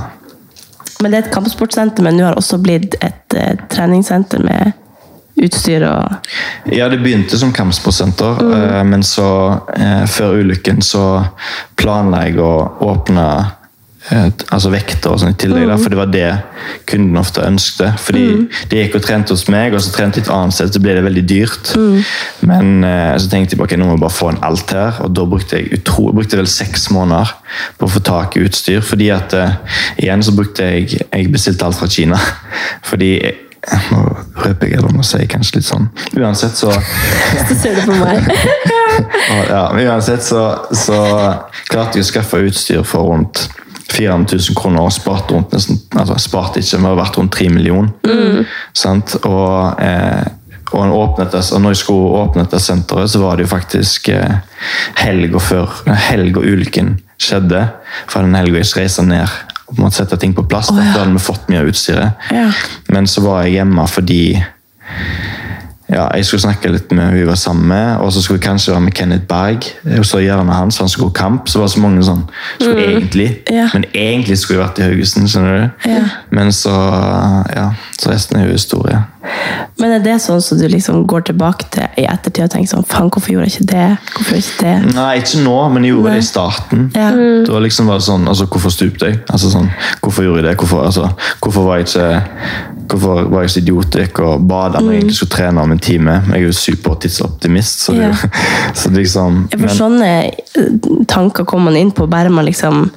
[1.01, 4.73] Men det er et kampsportsenter, men nå har det også blitt et eh, treningssenter med
[5.43, 8.53] utstyr og Ja, det begynte som kampsportsenter, Mm.
[8.53, 11.27] eh, men så, eh, før ulykken, så
[11.77, 13.53] planla jeg å åpne
[14.13, 15.71] altså vekter og sånn i tillegg, Mm.
[15.71, 16.43] da, for det var det
[16.87, 17.99] kunden ofte ønsket.
[18.01, 20.95] Fordi de gikk og trente hos meg, og så trente et annet sted, så ble
[20.95, 21.73] det veldig dyrt.
[21.77, 22.05] Mm.
[22.51, 25.15] Men eh, så tenkte jeg ok, nå må jeg bare få en alt her, og
[25.17, 27.33] da brukte jeg utro, brukte vel seks måneder
[27.79, 28.85] på å få tak i utstyr.
[28.85, 29.57] Fordi at eh,
[30.05, 32.19] igjen så brukte jeg Jeg bestilte alt fra Kina.
[32.91, 33.17] Fordi
[33.65, 33.99] nå
[34.45, 35.87] røper jeg, eller nå sier jeg kanskje litt sånn.
[36.21, 36.69] Uansett så
[37.49, 38.27] Så ser du på meg.
[39.49, 40.43] ja, men uansett så,
[40.77, 40.99] så
[41.71, 43.47] klarte jeg å skaffe utstyr for rundt
[43.93, 47.49] 400 000 kroner og sparte rundt nesten, altså spart ikke, det har vært rundt 3
[47.53, 48.47] millioner.
[48.77, 49.17] Sant?
[49.23, 50.25] Og, eh,
[50.73, 54.09] og, åpnet det, og når jeg skulle åpne dette senteret, så var det jo faktisk
[54.15, 54.39] eh,
[55.03, 55.75] helga før
[56.09, 57.67] helg og ulykken skjedde.
[58.09, 59.29] For den helga jeg reiste ned
[59.69, 60.73] og måtte sette ting på plass.
[60.75, 62.27] Da hadde vi fått mye av utstyret.
[62.35, 62.49] Ja.
[62.93, 64.23] Men så var jeg hjemme fordi
[65.95, 68.49] ja, jeg skulle snakke litt med hun vi var sammen med, og så skulle jeg
[68.49, 69.69] kanskje være med Kenneth Berg.
[69.99, 71.49] Og så gjerne hans, så han skulle gå kamp.
[71.49, 72.25] Så var det så mange sånn
[72.59, 73.69] skulle egentlig, Ja.
[73.73, 75.29] Men egentlig skulle jeg vært i Haugesund.
[75.31, 75.91] skjønner du?
[75.91, 76.05] Ja.
[76.31, 76.75] Men så
[77.55, 79.05] ja, så resten er jo historie.
[79.81, 82.85] Men er det sånn som du liksom går tilbake til i ettertid og tenker sånn
[82.89, 83.87] Faen, hvorfor gjorde jeg ikke det?
[84.15, 84.95] Hvorfor gjorde jeg ikke det?
[84.99, 86.85] Nei, ikke nå, men jeg gjorde det i starten.
[86.95, 87.09] Ja.
[87.49, 89.23] Da liksom var det sånn, altså Hvorfor stupte jeg?
[89.33, 89.71] Altså sånn,
[90.05, 90.57] Hvorfor gjorde jeg det?
[90.61, 91.09] Hvorfor, altså,
[91.41, 92.11] hvorfor var jeg ikke
[92.89, 95.73] Hvorfor var jeg så idiot jeg gikk og bada når jeg egentlig skulle trene om
[95.73, 96.15] en time?
[96.29, 98.15] Jeg er jo supertidsoptimist, så, det, Ja.
[98.75, 102.91] så det liksom For sånne eh, tanker kommer man inn på bare man liksom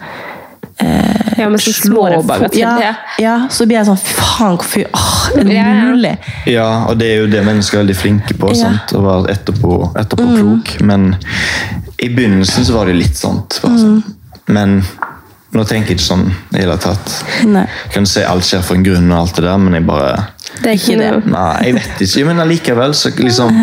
[1.37, 2.59] Ja, men så slår bagateller.
[2.59, 2.93] ja, Ja.
[3.19, 6.11] ja, så blir jeg sånn Faen, hvorfor åh, Er det mulig?
[6.45, 8.51] Ja, og det er jo det mennesker er veldig flinke på.
[8.53, 8.67] Ja.
[8.69, 8.93] Sant?
[8.97, 10.75] Å være etterpå, etterpå klok.
[10.85, 11.15] Men
[11.97, 13.57] i begynnelsen så var det litt sånt.
[13.63, 14.03] Bare sånn.
[14.53, 14.77] Men
[15.55, 17.13] nå tenker jeg ikke sånn i det hele tatt.
[17.47, 17.63] Nei.
[17.85, 20.11] Jeg kan si alt skjer for en grunn, og alt det der, men jeg bare
[20.57, 21.11] Det er ikke det.
[21.31, 23.59] Nei, jeg vet ikke, men allikevel så liksom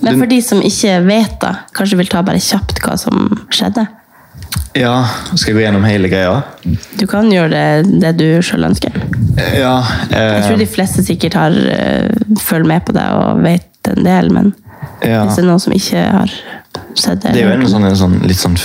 [0.00, 3.84] Men for de som ikke vet, da, kanskje vil ta bare kjapt hva som skjedde?
[4.78, 4.94] Ja,
[5.34, 6.40] skal jeg gå gjennom hele greia?
[6.96, 8.94] Du kan gjøre det, det du sjøl ønsker.
[9.58, 9.74] Ja.
[10.12, 14.06] Jeg tror Eh, de fleste sikkert har uh, følger med på deg og vet en
[14.06, 14.52] del, men
[15.02, 15.24] ja.
[15.24, 16.34] hvis det er noen som ikke har
[16.94, 18.56] det Det er jo en sånn, en sånn litt sånn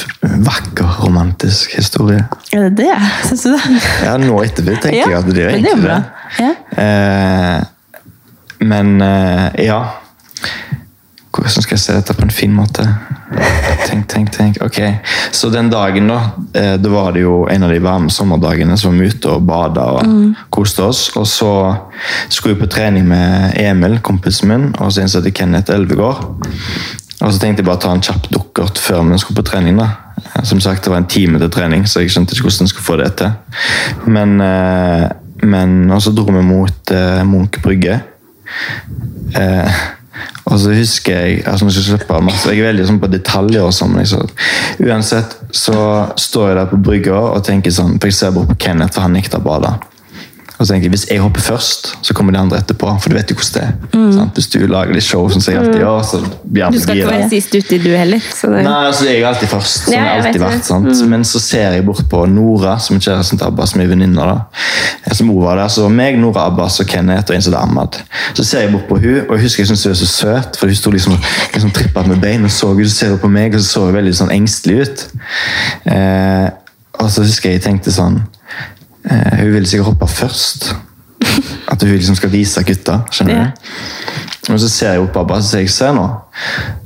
[0.45, 2.25] vakker, romantisk historie.
[2.51, 2.95] Er det det?
[3.29, 3.81] Syns du det?
[4.05, 6.45] Ja, nå etterpå tenker Ja, jeg at det er egentlig det er jo.
[6.45, 6.53] Ja.
[6.85, 7.59] Eh,
[8.65, 9.79] men eh, ja
[11.35, 12.85] Hvordan skal jeg se dette på en fin måte?
[13.85, 14.59] Tenk, tenk, tenk.
[14.63, 14.77] Ok,
[15.31, 16.19] Så den dagen, da,
[16.53, 19.85] eh, da var det jo en av de varme sommerdagene som var ute og bada
[19.97, 21.09] og koste oss.
[21.19, 21.51] Og så
[22.29, 26.23] skulle vi på trening med Emil, kompisen min, og så innsatte Kenneth Elvegård.
[27.21, 29.77] Og så tenkte jeg bare å ta en kjapp dukkert før vi skulle på trening.
[29.79, 29.89] da.
[30.43, 32.89] Som sagt, det var en time til trening, så jeg skjønte ikke hvordan jeg skulle
[32.89, 33.31] få det til.
[34.07, 35.09] Men, eh,
[35.43, 38.01] men Og så dro vi mot eh, Munch brygge.
[39.35, 39.71] Eh,
[40.45, 43.73] og så husker jeg altså, jeg, slippe masse, jeg er veldig sånn på detaljer og
[43.73, 43.97] sånn.
[44.05, 44.29] så-
[44.79, 48.57] Uansett så står jeg der på brygga og tenker sånn For jeg ser bort på
[48.59, 49.73] Kenneth, for han nekter å bade.
[50.57, 52.91] Og så tenker jeg, Hvis jeg hopper først, så kommer de andre etterpå.
[53.01, 54.11] For du vet jo hvordan det er.
[54.15, 54.33] sant?
[54.39, 57.29] Hvis du lager litt show, som jeg alltid gjør, så blir Du skal ikke være
[57.29, 58.23] sist uti, du heller.
[58.33, 59.85] Så det, Nei, altså jeg er alltid først.
[59.85, 61.05] Sånn Ja, alltid vært, sant?
[61.11, 64.27] Men så ser jeg bort på Nora, som er kjæresten til Abbas, som er venninna.
[65.13, 67.99] Som hun var der, så meg, Nora, Abbas og Kenneth og en som Ahmad.
[68.33, 70.57] Så ser jeg bort på hun, og jeg husker jeg syntes hun var så søt,
[70.59, 71.17] for hun sto liksom,
[71.53, 73.85] liksom trippet med bein, og så, hun, så ser hun på meg, og så så
[73.89, 75.03] hun veldig sånn engstelig ut.
[75.91, 76.47] Eh,
[77.03, 78.21] og så husker jeg jeg tenkte sånn
[79.09, 80.73] eh, Hun vil sikkert hoppe først.
[81.71, 83.01] At hun liksom skal vise gutta.
[83.11, 84.53] skjønner du?
[84.53, 86.03] Og så ser jeg opp Abba, så sier jeg, se nå.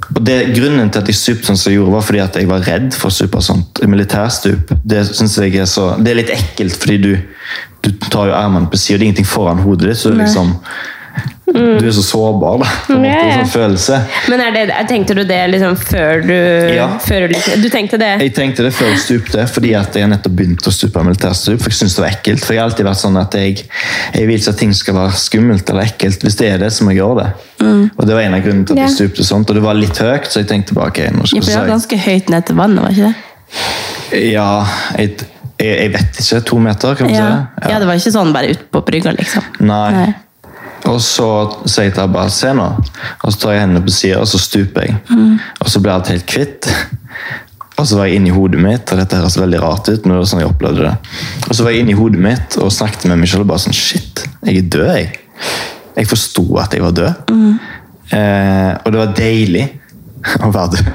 [0.10, 2.50] Og det, Grunnen til at jeg stupte sånn som jeg gjorde, var fordi at jeg
[2.50, 3.82] var redd for å stupe sånt.
[3.86, 4.72] Militærstup.
[4.84, 7.12] Det synes jeg er så, det er litt ekkelt, fordi du,
[7.86, 10.02] du tar jo armene på sida, det er ingenting foran hodet ditt.
[10.02, 10.56] så du liksom,
[11.50, 12.66] Du er så sårbar, da.
[12.86, 13.38] på en måte, Ja, ja.
[13.40, 13.96] en sånn følelse.
[14.30, 16.34] Men det, tenkte du det liksom før du
[16.76, 16.88] Ja.
[17.02, 18.12] før du, du tenkte det?
[18.22, 21.60] Jeg tenkte det før jeg stupte, fordi at jeg nettopp begynte å stupe militærstup.
[21.64, 22.46] For jeg synes det var ekkelt.
[22.46, 23.64] For jeg har alltid vært sånn at jeg,
[24.14, 26.22] jeg vil ikke at ting skal være skummelt eller ekkelt.
[26.22, 27.32] Hvis det er det, så må jeg gjøre det.
[27.98, 28.96] Og det var en av grunnene til at jeg Ja.
[29.00, 29.50] stupte sånt.
[29.50, 31.98] Og det var litt høyt, så jeg tenkte bare ok, nå skal det var ganske
[32.06, 34.32] høyt ned til vannet, var ikke det?
[34.32, 34.66] Ja,
[34.98, 35.18] jeg,
[35.60, 36.42] jeg, vet ikke.
[36.46, 37.46] To meter, kan man Ja.
[37.64, 37.70] si.
[37.74, 39.44] ja, det var ikke sånn bare ut på brygga, liksom.
[39.60, 39.92] Nei.
[39.92, 40.14] Nei.
[40.88, 41.28] Og så
[41.66, 42.68] sier jeg til Abba se nå.
[43.24, 45.00] Og så tar jeg hendene på sida, og så stuper jeg.
[45.60, 46.70] Og så blir alt helt kvitt.
[47.80, 50.20] Og så var jeg inni hodet mitt, og dette høres veldig rart ut, men det
[50.20, 50.96] var sånn jeg opplevde det.
[51.48, 53.78] Og så var jeg inni hodet mitt og snakket med meg selv og bare sånn
[53.78, 55.12] Shit, jeg er død, jeg.
[56.00, 57.30] Jeg forsto at jeg var død.
[58.16, 59.66] Eh, og det var deilig
[60.46, 60.90] å være død.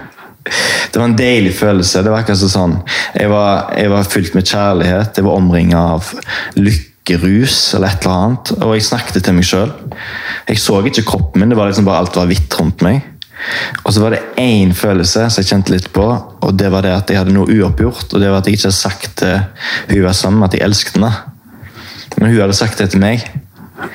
[0.92, 2.02] Det var en deilig følelse.
[2.04, 2.74] Det var akkurat sånn
[3.16, 5.16] Jeg var, jeg var fylt med kjærlighet.
[5.16, 6.10] Jeg var omringa av
[7.04, 8.52] lykkerus eller et eller annet.
[8.62, 9.72] Og jeg snakket til meg sjøl.
[10.48, 13.02] Jeg så ikke kroppen min, det var liksom bare alt var hvitt rundt meg.
[13.84, 16.94] Og så var det én følelse som jeg kjente litt på, og det var det
[16.94, 18.14] at jeg hadde noe uoppgjort.
[18.14, 20.58] Og det var at jeg ikke hadde sagt til hun jeg var sammen med, at
[20.58, 21.12] jeg elsket henne.
[22.16, 23.26] Men hun hadde sagt det til meg.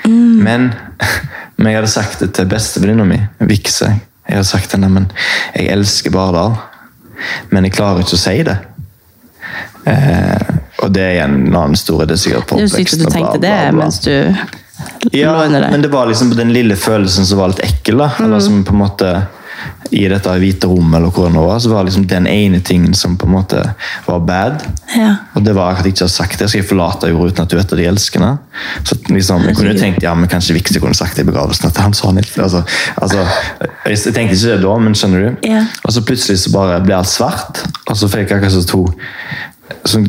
[0.05, 0.69] Men,
[1.57, 3.19] men jeg hadde sagt det til bestevenninna mi,
[3.49, 3.93] Vikse.
[4.29, 5.11] Jeg hadde sagt til henne men
[5.55, 6.59] jeg elsker Bardal,
[7.49, 8.59] men jeg klarer ikke å si det.
[9.89, 10.49] Eh,
[10.83, 13.41] og det er en annen stor Det er sikkert på Det du oppveksten bla, tenkte
[13.43, 14.13] det mens du
[15.11, 17.97] Ja, lå under men det var liksom den lille følelsen som var litt ekkel.
[17.99, 19.09] da, eller som på en måte
[19.91, 23.17] I dette hvite rommet eller hvor det var, så var liksom den ene tingen som
[23.17, 23.59] på en måte
[24.05, 24.61] var bad.
[24.95, 25.15] Ja.
[25.35, 26.47] Og det var at jeg ikke har sagt det.
[26.51, 28.37] Skal jeg forlate jorda uten at du vet at jeg elsker henne?
[28.85, 31.67] Så liksom, Jeg kunne jo tenkt ja, men kanskje Vikse kunne sagt det i begravelsen.
[31.71, 32.61] at han sa litt, altså,
[33.01, 33.25] altså,
[33.89, 35.47] Jeg tenkte ikke det da, men skjønner du?
[35.49, 35.65] Ja.
[35.83, 38.85] Og så plutselig så bare ble alt svart, og så fikk jeg akkurat så to
[39.87, 40.07] sånn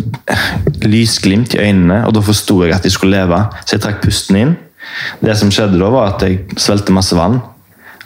[0.86, 3.40] lysglimt i øynene, og da forsto jeg at jeg skulle leve.
[3.64, 4.56] Så jeg trakk pusten inn.
[5.20, 7.40] Det som skjedde da, var at jeg svelgte masse vann.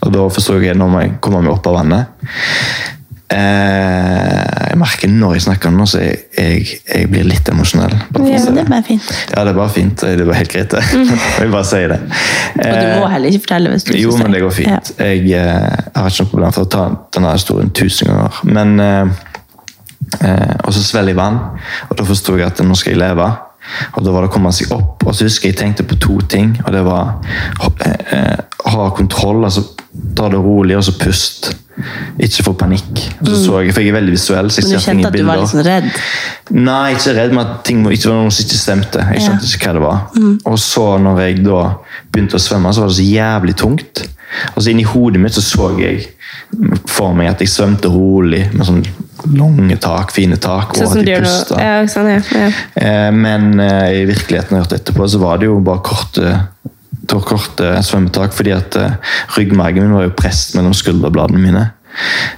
[0.05, 2.27] Og da forsto jeg at nå må jeg komme meg opp av vannet.
[3.35, 7.95] Eh, jeg merker når jeg snakker nå, så jeg, jeg, jeg blir litt emosjonell.
[8.13, 9.11] bare ja, det er bare fint.
[9.33, 10.05] Ja, det er bare fint.
[10.21, 10.83] Det var helt greit, det.
[11.41, 12.01] jeg bare sier det.
[12.59, 14.93] Og du må heller ikke fortelle hvis du ikke Jo, men det går fint.
[14.99, 15.09] Ja.
[15.09, 16.85] Jeg, eh, jeg har ikke noe problem for å ta
[17.17, 18.43] denne historien tusen ganger.
[18.51, 19.34] Men eh, eh,
[20.65, 21.41] Og så svelger jeg vann,
[21.89, 23.27] og da forsto jeg at nå skal jeg leve.
[23.97, 25.05] Og da var det å komme seg opp.
[25.07, 26.53] Og så husker jeg tenkte på to ting.
[26.67, 27.15] Og det var
[27.87, 29.65] eh, eh, ha kontroll, altså
[30.17, 31.53] ta det rolig, og så pust.
[32.23, 33.01] Ikke få panikk.
[33.23, 34.51] Og så så jeg, For jeg er veldig visuell.
[34.51, 34.71] så jeg Mm.
[34.71, 35.89] Men du kjente at du var litt sånn redd?
[36.51, 39.07] Nei, ikke redd, men at ting ikke var noe som ikke stemte.
[39.15, 40.03] Jeg skjønte ikke hva det var.
[40.53, 41.63] Og så når jeg da
[42.13, 44.05] begynte å svømme, så var det så jævlig tungt.
[44.55, 46.11] Og så inni hodet mitt så så jeg
[46.87, 48.85] for meg at jeg svømte rolig med sånn
[49.33, 50.75] lange tak, fine tak.
[50.77, 51.61] Sånn som de puster.
[51.61, 52.23] Ja, sånn, ja.
[52.35, 52.49] ja.
[52.81, 56.35] Eh, Men eh, i virkeligheten jeg hørte etterpå, så var det jo bare korte,
[57.15, 58.99] korte svømmetak, fordi at eh,
[59.39, 61.71] ryggmargen min var jo presset mellom skulderbladene mine.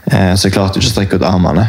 [0.06, 1.62] Så jeg klarte jo ikke å strekke ut armene.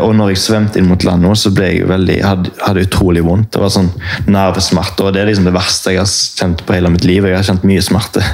[0.00, 3.20] Og når jeg svømte inn mot land så ble jeg jo veldig, hadde, hadde utrolig
[3.26, 3.50] vondt.
[3.52, 3.90] Det var sånn
[4.24, 7.28] nervesmerter, og det er liksom det verste jeg har kjent på hele mitt liv.
[7.28, 8.24] Jeg har kjent mye smerte,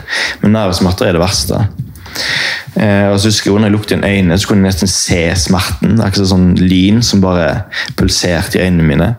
[0.45, 1.65] men nervesmerter er det verste.
[2.75, 4.91] Eh, og så husker jeg under når jeg lukket inn øynene, så kunne jeg nesten
[4.91, 5.99] se smerten.
[5.99, 7.49] Er ikke sånn lyn som bare
[7.99, 9.11] pulserte i øynene mine.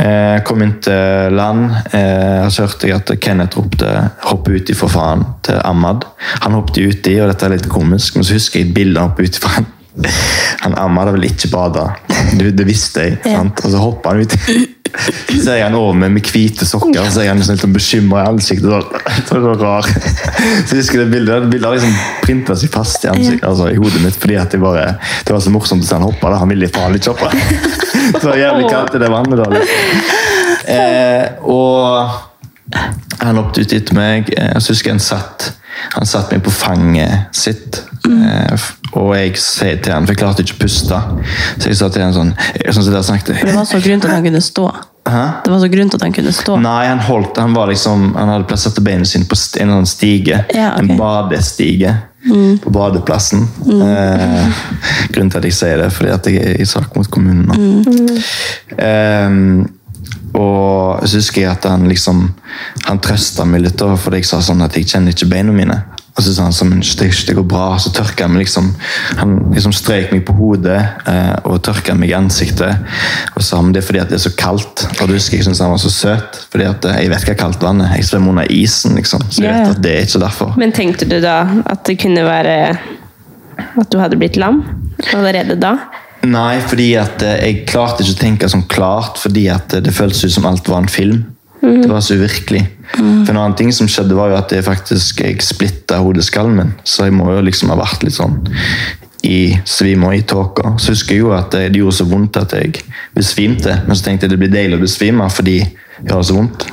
[0.00, 3.90] Eh, kom inn til land, eh, og så hørte jeg at Kenneth ropte
[4.24, 6.06] 'hopp uti for faen' til Ahmad.
[6.40, 9.28] Han hoppet uti, og dette er litt komisk, men så husker jeg bildet han hoppet
[9.28, 9.66] uti for han.
[10.60, 11.90] Han Ahmad har vel ikke bada.
[12.38, 13.18] Det, det visste jeg.
[13.24, 13.64] sant?
[13.64, 14.66] Og så hoppa han uti.
[15.30, 18.24] Ser jeg han over med, med hvite sokker, så er han liksom litt sånn bekymra
[18.24, 18.96] i ansiktet.
[19.28, 19.86] Så, så rar.
[19.86, 23.68] Så jeg husker det bildet, det bildet har liksom printa seg fast i, ansiktet, altså,
[23.70, 24.16] i hodet mitt.
[24.20, 24.86] fordi at det, bare,
[25.26, 26.24] det var så morsomt å se han hoppe.
[26.24, 26.40] Da.
[26.42, 27.30] Han ville faen ikke hoppe.
[28.10, 29.42] Så det var jævlig kaldt i det vannet.
[29.42, 29.48] da.
[29.54, 30.18] liksom.
[30.70, 32.18] Eh, og
[33.20, 34.30] han hoppet ut etter meg.
[34.34, 35.50] jeg og så husker jeg han satt
[35.94, 37.82] han satt meg på fanget sitt.
[38.06, 38.58] Mm.
[38.98, 41.00] Og jeg sier til han, for jeg klarte ikke å puste.
[41.60, 43.44] Så jeg sa til han sånn sånn dere snakket.
[43.46, 44.68] Det var så grunn til at han kunne stå.
[45.10, 45.24] Hæ?
[45.44, 46.58] Det var så grunt at han kunne stå.
[46.60, 50.42] Nei, han holdt Han var liksom Han hadde plassert beina sine på en sånn stige.
[50.52, 50.90] Ja, okay.
[50.90, 51.94] En badestige
[52.60, 53.46] på badeplassen.
[53.64, 54.64] Eh,
[55.08, 58.18] grunnen til at jeg sier det, fordi at jeg er i sak mot kommunen nå.
[58.76, 59.64] Ehm,
[60.36, 62.28] og så husker jeg at han liksom
[62.86, 65.78] Han trøsta meg litt, da, fordi jeg sa sånn at jeg kjenner ikke beina mine.
[66.18, 68.66] Og så sa han sånn, det, det går bra, så tørka han meg liksom
[69.20, 72.82] Han liksom strøk meg på hodet eh, og tørka meg i ansiktet.
[73.36, 74.84] Og sa men det er fordi at det er så kaldt.
[74.98, 77.36] Og du husker jeg syntes han var så søt, fordi at eh, jeg vet hva
[77.44, 77.94] kaldt vann er.
[78.00, 79.24] Jeg svømmer under isen, liksom.
[79.30, 80.52] Så jeg vet at det er ikke derfor.
[80.60, 81.38] Men tenkte du da
[81.70, 82.58] at det kunne være
[83.60, 84.62] at du hadde blitt lam
[85.14, 85.76] allerede da?
[86.28, 89.94] Nei, fordi at eh, jeg klarte ikke å tenke sånn klart, fordi at eh, det
[89.96, 91.22] føltes ut som alt var en film.
[91.60, 92.62] Det var så uvirkelig.
[92.94, 96.70] For en annen ting som skjedde, var jo at jeg faktisk jeg splitta hodeskallen min.
[96.88, 98.38] Så jeg må jo liksom ha vært litt sånn
[99.28, 100.74] i svime og i tåka.
[100.80, 102.80] Så husker jeg jo at det, det gjorde så vondt at jeg
[103.16, 103.76] besvimte.
[103.84, 106.64] Men så tenkte jeg det blir deilig å besvime fordi jeg har så vondt.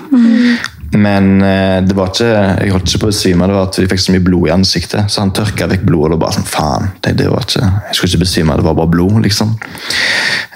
[0.95, 2.29] Men eh, det var ikke,
[2.63, 4.53] jeg holdt ikke på å besvime, det var at vi fikk så mye blod i
[4.55, 5.11] ansiktet.
[5.11, 7.71] Så han tørka vekk blodet, og det var bare sånn, faen, det, det var ikke,
[7.89, 9.55] jeg skulle ikke besvime, det var bare blod, liksom.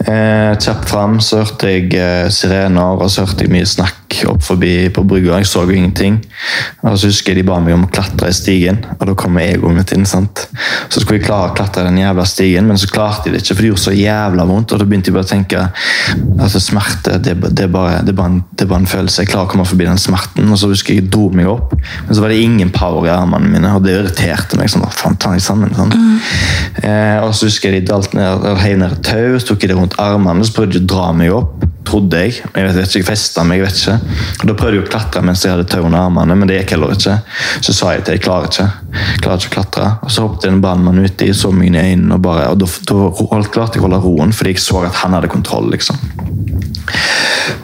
[0.07, 4.43] Eh, kjapt fram så hørte jeg eh, sirener, og så hørte jeg mye snakk opp
[4.43, 5.37] forbi på brygga.
[5.39, 6.17] Jeg så jo ingenting.
[6.83, 9.39] Og så husker jeg de ba meg om å klatre i stigen, og da kom
[9.41, 10.05] egoet mitt inn.
[10.09, 10.45] sant?
[10.91, 13.55] Så skulle jeg klare å klatre den jævla stigen, men så klarte jeg det ikke,
[13.55, 14.73] for det gjorde så jævla vondt.
[14.73, 15.63] Og da begynte jeg bare å tenke
[16.41, 19.23] altså smerte, det, det, bare, det, bare en, det bare en følelse.
[19.23, 20.20] Jeg klarer å komme forbi den smerten.
[20.41, 21.73] Og så husker jeg jeg dro meg opp,
[22.05, 24.69] men så var det ingen power i armene mine, og det irriterte meg.
[24.71, 25.93] sånn, faen, ta meg sammen, sånn.
[26.83, 29.73] Eh, og så husker jeg de dalt ned, heiv ned et tau, så tok jeg
[29.73, 32.37] det rundt armene, så prøvde de å dra meg opp, trodde jeg.
[32.43, 34.19] Jeg vet ikke, jeg festet meg, jeg vet ikke.
[34.41, 36.75] Og Da prøvde jeg å klatre mens jeg hadde tau under armene, men det gikk
[36.77, 37.17] heller ikke.
[37.65, 38.69] Så sa jeg til jeg klarer ikke.
[39.01, 39.89] Jeg klarer ikke å klatre.
[40.05, 42.69] Og så hoppet en brannmann uti, så meg inn i øynene, og, bare, og da,
[42.91, 45.71] da klarte jeg å holde roen, fordi jeg så at han hadde kontroll.
[45.73, 45.99] liksom.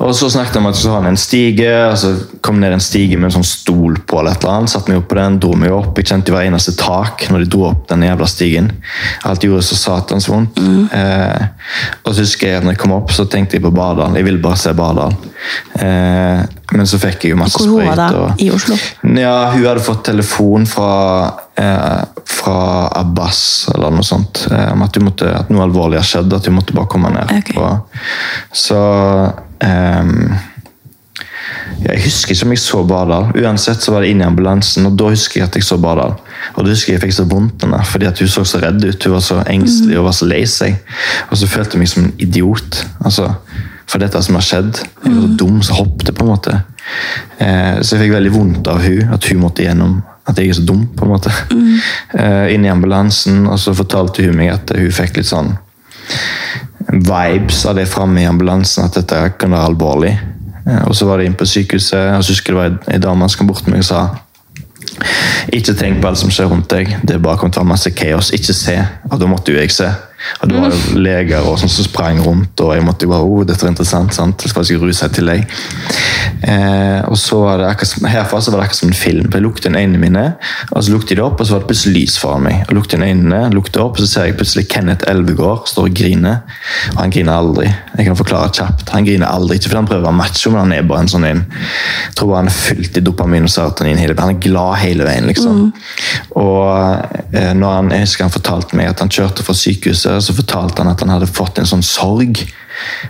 [0.03, 2.67] Og så snakket han om at så har han en stige, og så kom det
[2.67, 5.09] ned en stige med en sånn stol på, eller et eller annet, satt meg opp
[5.11, 5.97] på den, dro meg opp.
[5.99, 8.71] Jeg kjente hver eneste tak når de dro opp den jævla stigen.
[9.27, 10.59] Alt gjorde så satans vondt.
[10.93, 11.47] Eh,
[12.03, 14.15] og så husker jeg at når jeg kom opp, så tenkte jeg på Bardal.
[14.17, 15.15] Jeg ville bare se Bardal.
[15.79, 18.07] Eh, men så fikk jeg jo masse Hvor hun var da?
[18.19, 18.75] Og, I Oslo?
[19.15, 20.91] Ja, hun hadde fått telefon fra,
[21.55, 22.57] eh, fra
[22.99, 26.57] Abbas eller noe sånt, eh, om at, måtte, at noe alvorlig har skjedd, at hun
[26.59, 27.31] måtte bare komme ned.
[27.39, 27.59] Okay.
[27.61, 28.01] Og,
[28.51, 28.81] så
[31.77, 33.29] ja, Jeg husker ikke om jeg så Bardal.
[33.37, 36.17] Uansett så var det inn i ambulansen, og da husker jeg at jeg så Bardal.
[36.55, 38.83] Og da husker jeg jeg fikk så vondt henne, fordi at hun så så redd
[38.83, 39.03] ut.
[39.03, 40.77] Hun var så engstelig og var så lei seg.
[41.29, 42.85] Og så følte jeg meg som en idiot.
[43.05, 43.31] altså
[43.87, 44.81] for dette som har skjedd.
[45.03, 46.59] Jeg var så dum som hoppet, på en måte.
[47.39, 50.57] Eh, så jeg fikk veldig vondt av hun, at hun måtte igjennom at jeg er
[50.57, 51.31] så dum, på en måte.
[52.17, 55.53] Eh, inn i ambulansen, og så fortalte hun meg at hun fikk litt sånn
[56.91, 60.13] vibes av det framme i ambulansen, at dette kan være alvorlig.
[60.67, 63.29] Eh, Og så var det inn på sykehuset, så husker jeg det var en dame
[63.29, 64.07] som kom bort til meg og sa
[65.53, 66.95] ikke tenk på alt som skjer rundt deg.
[67.03, 68.31] Det er bare kommer til å være masse kaos.
[68.33, 68.77] Ikke se.
[69.11, 69.89] Og da måtte jo jeg se.
[70.41, 73.25] Og det var jo leger og sånn som sprang rundt, og jeg måtte jo bare
[73.25, 74.13] oh, dette var interessant.
[74.15, 74.41] sant?
[74.41, 75.43] Jeg skal ikke ruse i tillegg.
[76.41, 79.27] Eh, og så var det akkurat, Herfra så var det akkurat som en film.
[79.29, 80.25] for Jeg lukte inn øynene mine,
[80.71, 82.63] og så lukte det opp, og så var det plutselig lys foran meg.
[82.67, 85.97] Og lukte inn øynene, lukte opp, og så ser jeg plutselig Kenneth Elvegård står og
[86.01, 86.41] griner.
[86.95, 87.69] Og han griner aldri.
[87.97, 88.89] Jeg kan forklare kjapt.
[88.93, 91.13] Han griner aldri, ikke fordi han prøver å være macho, men han er bare en
[91.13, 94.01] sånn en Jeg tror bare han er fylt i dopamin og serotonin.
[94.01, 95.71] hele Han er glad hele veien, liksom.
[96.37, 100.27] Og eh, når han, jeg husker han fortalte meg at han kjørte fra sykehuset huset,
[100.27, 102.39] så fortalte han at han hadde fått en sånn sorg.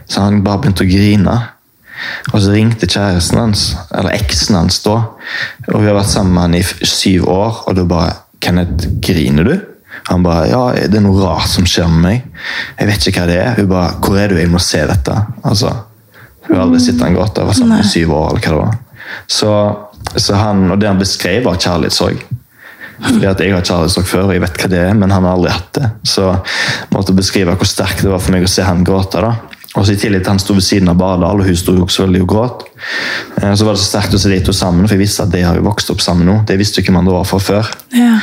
[0.08, 1.38] Så han bare begynte å grine.
[2.34, 5.00] Og så ringte kjæresten hans, eller eksen hans da,
[5.72, 9.56] og vi har vært sammen i syv år, og da bare Kenneth, griner du?
[10.12, 12.44] Han bare Ja, det er noe rart som skjer med meg.
[12.78, 13.56] Jeg vet ikke hva det er.
[13.58, 14.38] Hun bare Hvor er du?
[14.38, 15.16] Jeg må se dette.
[15.42, 15.72] Altså,
[16.46, 17.42] hun har aldri sett han gråte.
[17.42, 18.78] Jeg var sammen i syv år, eller hva det var.
[19.26, 19.52] Så,
[20.22, 22.22] så han, og det han beskrev, var kjærlighetssorg.
[23.02, 25.24] Fordi at Jeg har ikke kjærlighetssorg før, og jeg vet hva det er, men han
[25.28, 25.90] har aldri hatt det.
[26.08, 29.22] Så jeg måtte beskrive hvor sterkt det var for meg å se han gråte.
[29.22, 29.36] da.
[29.78, 32.08] Og så I tillegg til han sto ved siden av Bardal, og hun sto også
[32.08, 32.64] veldig og gråt.
[33.42, 35.32] Eh, Så var det så sterkt å se de to sammen, for jeg visste at
[35.36, 36.40] de har jo vokst opp sammen nå.
[36.48, 37.70] Det visste jo ikke man det var fra før.
[37.94, 38.18] Ja.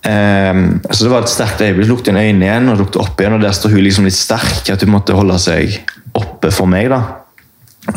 [0.00, 1.90] Um, så det var et sterkt øyeblikk.
[1.90, 4.70] Lukte inn øynene igjen, og lukte opp igjen, og der står hun liksom litt sterk.
[4.72, 5.76] At hun måtte holde seg
[6.16, 6.88] oppe for meg.
[6.88, 7.19] da.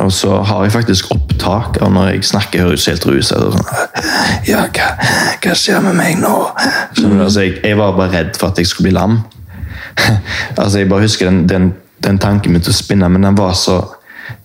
[0.02, 3.58] Og så har jeg faktisk opptak av når jeg snakker, høres helt ruset ut.
[3.58, 4.06] Sånn,
[4.48, 4.90] ja, hva,
[5.44, 6.34] hva skjer med meg nå?
[6.98, 7.10] Så?
[7.12, 9.20] Altså, jeg, jeg var bare redd for at jeg skulle bli lam.
[10.62, 11.70] altså, Jeg bare husker den, den,
[12.04, 13.82] den tanken begynte å spinne, men den var så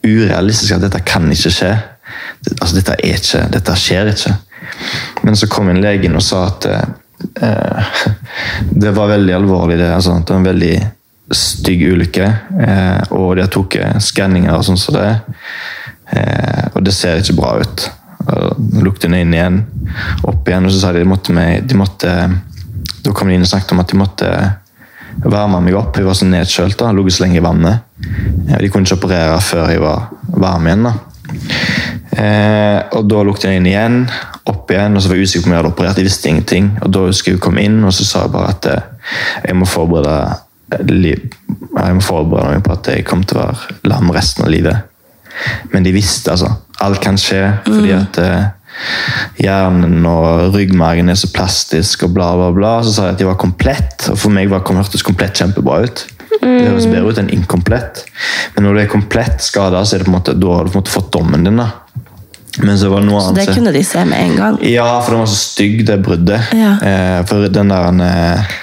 [0.05, 1.73] urealistisk at dette kan ikke skje.
[2.59, 4.37] Altså, dette, er ikke, dette skjer ikke.
[5.25, 7.99] Men så kom en legen og sa at eh,
[8.85, 9.81] det var veldig alvorlig.
[9.81, 10.75] Det, altså, det var en veldig
[11.35, 12.29] stygg ulykke.
[12.65, 15.09] Eh, og de tok tatt skanninger og sånn som det.
[16.17, 17.89] Eh, og det ser ikke bra ut.
[18.29, 19.59] Og lukte den inn igjen,
[20.27, 22.15] opp igjen, og så sa de de måtte, med, de måtte
[23.05, 24.31] Da kom de inn og snakket om at de måtte
[25.25, 25.97] varme meg opp.
[25.97, 26.79] Jeg var så nedkjølt.
[26.79, 27.87] da, Ligget så lenge i vannet.
[27.99, 30.89] De kunne ikke operere før jeg var varm igjen.
[30.89, 30.95] da.
[32.19, 33.99] Eh, og da lukte jeg inn igjen,
[34.49, 36.01] opp igjen, og så var jeg usikker på om jeg hadde operert.
[36.01, 36.71] Jeg visste ingenting.
[36.83, 39.09] Og da husker jeg hun kom inn, og så sa jeg bare at eh,
[39.49, 40.19] jeg må forberede.
[40.69, 44.85] Jeg må forberede meg på at jeg kom til å være lam resten av livet.
[45.73, 46.51] Men de visste, altså.
[46.85, 48.51] Alt kan skje fordi at eh,
[49.43, 52.75] hjernen og ryggmargen er så plastisk og bla, bla, bla.
[52.85, 56.05] Så sa jeg at de var komplett, og for meg var, hørtes komplett kjempebra ut.
[56.39, 58.05] Det høres bedre ut enn inkomplett.
[58.55, 60.73] Men når du er komplett skada, så er det på en måte, da har du
[60.73, 61.59] på en måte fått dommen din.
[61.59, 61.71] da.
[62.59, 64.59] Men så var det noe Så det kunne de se med en gang.
[64.67, 66.53] ja, for den var så stygg, det bruddet.
[66.59, 66.75] Ja.
[66.83, 68.55] Eh, for den der eh,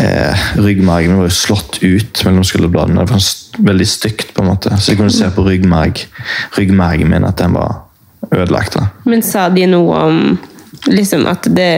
[0.00, 3.04] eh, ryggmargen var jo slått ut mellom skulderbladene.
[3.04, 4.74] Det var veldig stygt, på en måte.
[4.78, 6.04] Så jeg kunne se på ryggmarg,
[6.58, 7.84] ryggmargen min at den var
[8.30, 8.78] ødelagt.
[8.78, 8.88] da.
[9.08, 10.20] Men sa de noe om
[10.90, 11.74] liksom at det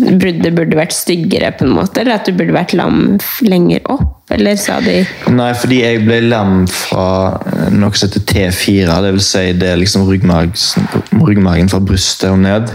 [0.00, 2.00] bruddet burde vært styggere, på en måte?
[2.00, 4.19] Eller at du burde vært lam lenger opp?
[4.30, 5.00] Eller sa de
[5.34, 7.06] Nei, fordi jeg ble lam fra
[7.50, 8.98] eh, noe som heter T4.
[9.02, 12.70] Det vil si det er liksom ryggmargen fra brystet og ned.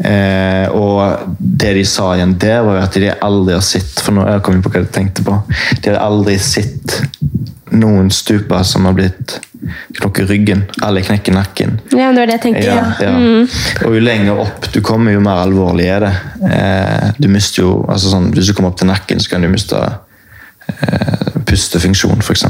[0.00, 4.24] Eh, og det de sa igjen der, var at de aldri har sett For nå
[4.24, 5.36] jeg kom jeg på hva de tenkte på.
[5.82, 7.00] De hadde aldri sett
[7.70, 9.36] noen stuper som har blitt
[10.00, 11.76] knokke ryggen eller knekke nakken.
[11.92, 12.64] Ja, det var det jeg tenkte.
[12.66, 13.10] Ja, Ja.
[13.12, 13.44] ja.
[13.86, 16.14] Og jo lenger opp du kommer, jo mer alvorlig er det.
[16.50, 19.50] Eh, du mister jo, altså sånn, Hvis du kommer opp til nakken, så kan du
[19.52, 19.78] miste
[21.50, 22.44] pustefunksjon, f.eks.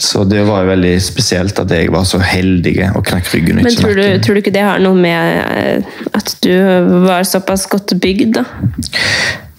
[0.00, 3.98] Så det var veldig spesielt at jeg var så heldig og knakk ryggen Men tror
[3.98, 6.54] du, tror du ikke det har noe med eh, at du
[7.04, 8.44] var såpass godt bygd, da?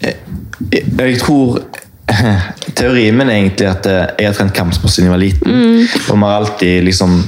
[0.02, 0.16] Jeg,
[0.72, 1.62] jeg tror
[2.78, 5.62] Teorien min er egentlig at eh, jeg har trent kampsport siden jeg var liten.
[6.08, 7.22] Og vi har alltid liksom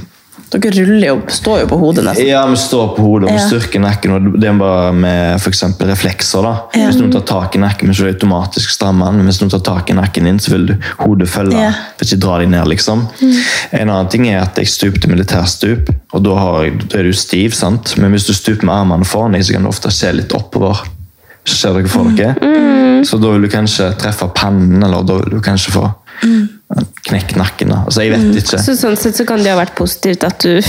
[0.54, 2.28] Dere ruller jo, står jo på hodet nesten.
[2.28, 3.47] Ja, vi står på hodet og Ja.
[3.47, 4.12] styrker nakken.
[4.14, 5.51] og Det er bare med for
[5.88, 6.41] reflekser.
[6.43, 6.54] da.
[6.76, 6.88] Ja.
[6.88, 9.18] Hvis noen tar tak i nakken, så vil du automatisk stramme den.
[9.18, 11.54] Men hvis noen tar tak i nakken din, så vil du hodet følge.
[11.60, 11.74] Ja.
[11.99, 13.08] Vil ikke dra deg ned, liksom.
[13.72, 17.14] En annen ting er at jeg stupte militærstup, og da, har jeg, da er du
[17.14, 17.54] stiv.
[17.54, 17.97] sant?
[17.97, 20.78] Men hvis du stuper med armene foran deg, så kan du ofte se litt oppover.
[21.45, 22.36] Så ser dere for dere.
[23.04, 25.93] Så da vil du kanskje treffe pannen, eller da vil du kanskje få
[27.10, 27.74] knekt nakken.
[27.74, 27.84] da.
[27.86, 28.62] Altså, jeg vet ikke.
[28.64, 30.60] Så sånn sett så kan det ha vært positivt at du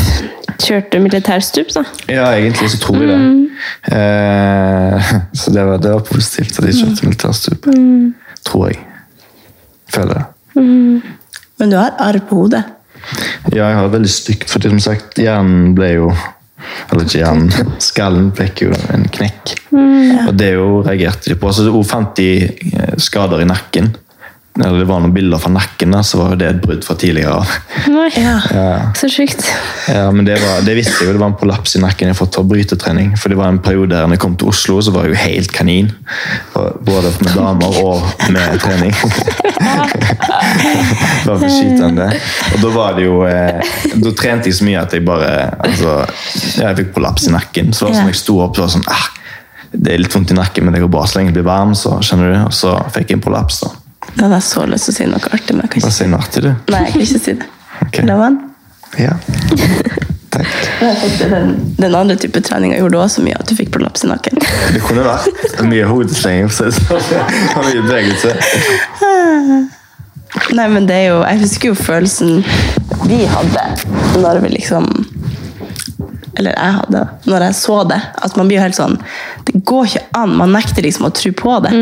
[0.64, 1.85] kjørte militærstup, da.
[2.11, 3.22] Ja, egentlig så tror jeg det.
[3.95, 7.68] Eh, så det var, det var positivt at jeg kjørte militærstup.
[8.45, 8.80] Tror jeg.
[9.95, 10.24] Føler det.
[11.61, 12.64] Men du har arr på hodet.
[13.53, 16.07] Ja, jeg har det veldig stygt, for som sagt, hjernen ble jo
[16.89, 17.51] Eller ikke hjernen,
[17.91, 19.53] skallen fikk jo en knekk.
[20.24, 21.51] Og det jo reagerte de på.
[21.53, 23.93] Så hun fant de eh, skader i nakken.
[24.55, 27.40] Eller det var noen bilder fra nakken, så var det et brudd fra tidligere.
[27.90, 28.34] Nei, Ja.
[28.55, 28.92] Ja.
[28.94, 29.42] så sjukt.
[29.90, 32.14] Ja, men det, var, det visste jeg jo, det var en prolaps i nakken jeg
[32.14, 33.16] har fått fra brytetrening.
[33.18, 35.50] For det var en periode der jeg kom til Oslo, så var jeg jo helt
[35.57, 35.90] kanin.
[36.86, 38.94] Både med damer og med trening.
[40.14, 42.09] Bare for å skyte den det.
[42.55, 45.30] Og da var det jo eh, Da trente jeg så mye at jeg bare
[45.64, 45.94] altså,
[46.61, 47.72] ja, Jeg fikk prolaps i nakken.
[47.74, 49.07] Så det var det som jeg sto opp så var det sånn ah,
[49.74, 51.74] Det er litt vondt i nakken, men det går bra så lenge jeg blir varm.
[51.78, 53.64] Så skjønner du, og så fikk jeg en prolaps.
[53.66, 53.72] da.
[54.15, 55.95] Da hadde jeg så lyst til å si noe artig, men jeg kan ikke ikke
[55.95, 56.51] si sier artig, du?
[56.73, 57.49] Nei, jeg kan ikke si det.
[57.89, 58.07] Okay.
[58.09, 58.37] Lov han?
[59.01, 59.15] Ja.
[60.35, 60.47] Takk.
[61.21, 64.39] Den, den andre type treninga gjorde også mye at du fikk prolaps i nakken.
[64.75, 66.51] Det kunne vært mye hodeslenging.
[66.51, 68.35] så det var Mye bevegelse.
[70.55, 72.41] Nei, men det er jo Jeg husker jo følelsen
[73.07, 73.62] vi hadde
[74.19, 74.89] når vi liksom
[76.39, 78.01] Eller jeg hadde, når jeg så det.
[78.26, 78.97] At man blir jo helt sånn
[79.47, 80.35] Det går ikke an.
[80.41, 81.72] Man nekter liksom å tro på det.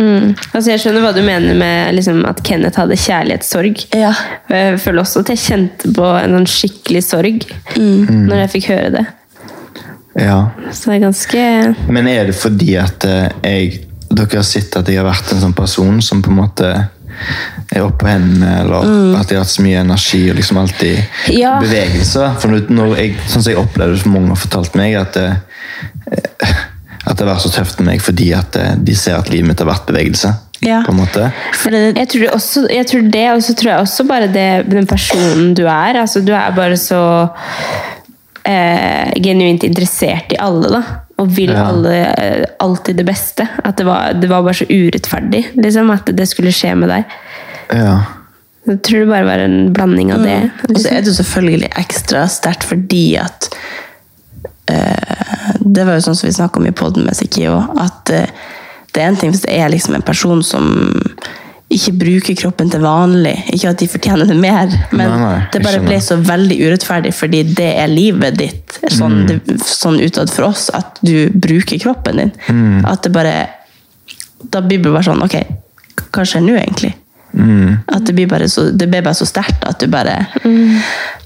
[0.52, 3.86] Altså, jeg skjønner hva du mener med liksom, at Kenneth hadde kjærlighetssorg.
[3.96, 4.12] Ja.
[4.52, 7.48] Jeg føler også at jeg kjente på en sånn skikkelig sorg
[7.78, 9.06] når jeg fikk høre det.
[10.20, 10.50] Ja.
[10.72, 11.42] Så det er ganske
[11.88, 15.40] Men er det fordi at eh, jeg Dere har sett at jeg har vært en
[15.40, 16.66] sånn person som på en måte
[17.74, 21.02] er oppå hendene, eller at jeg har hatt så mye energi og liksom alltid
[21.32, 21.58] Ja.
[21.60, 22.28] bevegelse.
[22.40, 25.36] For når- jeg, sånn som jeg opplevde det, mange har fortalt meg, at det,
[26.12, 26.54] eh,
[27.06, 29.48] at det har vært så tøft med meg fordi at eh, de ser at livet
[29.48, 30.34] mitt har vært bevegelse.
[30.62, 30.84] Ja.
[30.86, 31.32] på en måte.
[31.98, 35.54] Jeg tror, også, jeg tror det, og så tror jeg også bare det, den personen
[35.58, 35.96] du er.
[35.98, 37.30] Altså, du er bare så
[38.46, 40.82] eh, genuint interessert i alle, da.
[41.18, 41.66] Og vil Ja.
[41.68, 43.48] alle eh, alltid det beste.
[43.64, 47.04] At det var, det var bare så urettferdig liksom, at det skulle skje med deg.
[47.76, 47.94] Ja.
[48.68, 50.38] Jeg tror det bare var en blanding av det.
[50.68, 53.48] Og så er det jo selvfølgelig ekstra sterkt fordi at
[54.70, 58.50] uh, Det var jo sånn som vi snakka om i poden med Sikio, at uh,
[58.92, 60.68] det er en ting hvis det er liksom en person som
[61.72, 63.34] ikke bruker kroppen til vanlig.
[63.56, 67.14] Ikke at de fortjener det mer, men Nei, nei, det bare ble så veldig urettferdig
[67.16, 72.20] fordi det er livet ditt, sånn, det, sånn utad for oss, at du bruker kroppen
[72.20, 72.34] din.
[72.88, 73.34] At det bare
[74.52, 75.38] Da blir det bare sånn Ok,
[76.12, 76.92] hva skjer nå, egentlig?
[77.88, 78.68] At det blir bare så,
[79.16, 80.26] så sterkt at du bare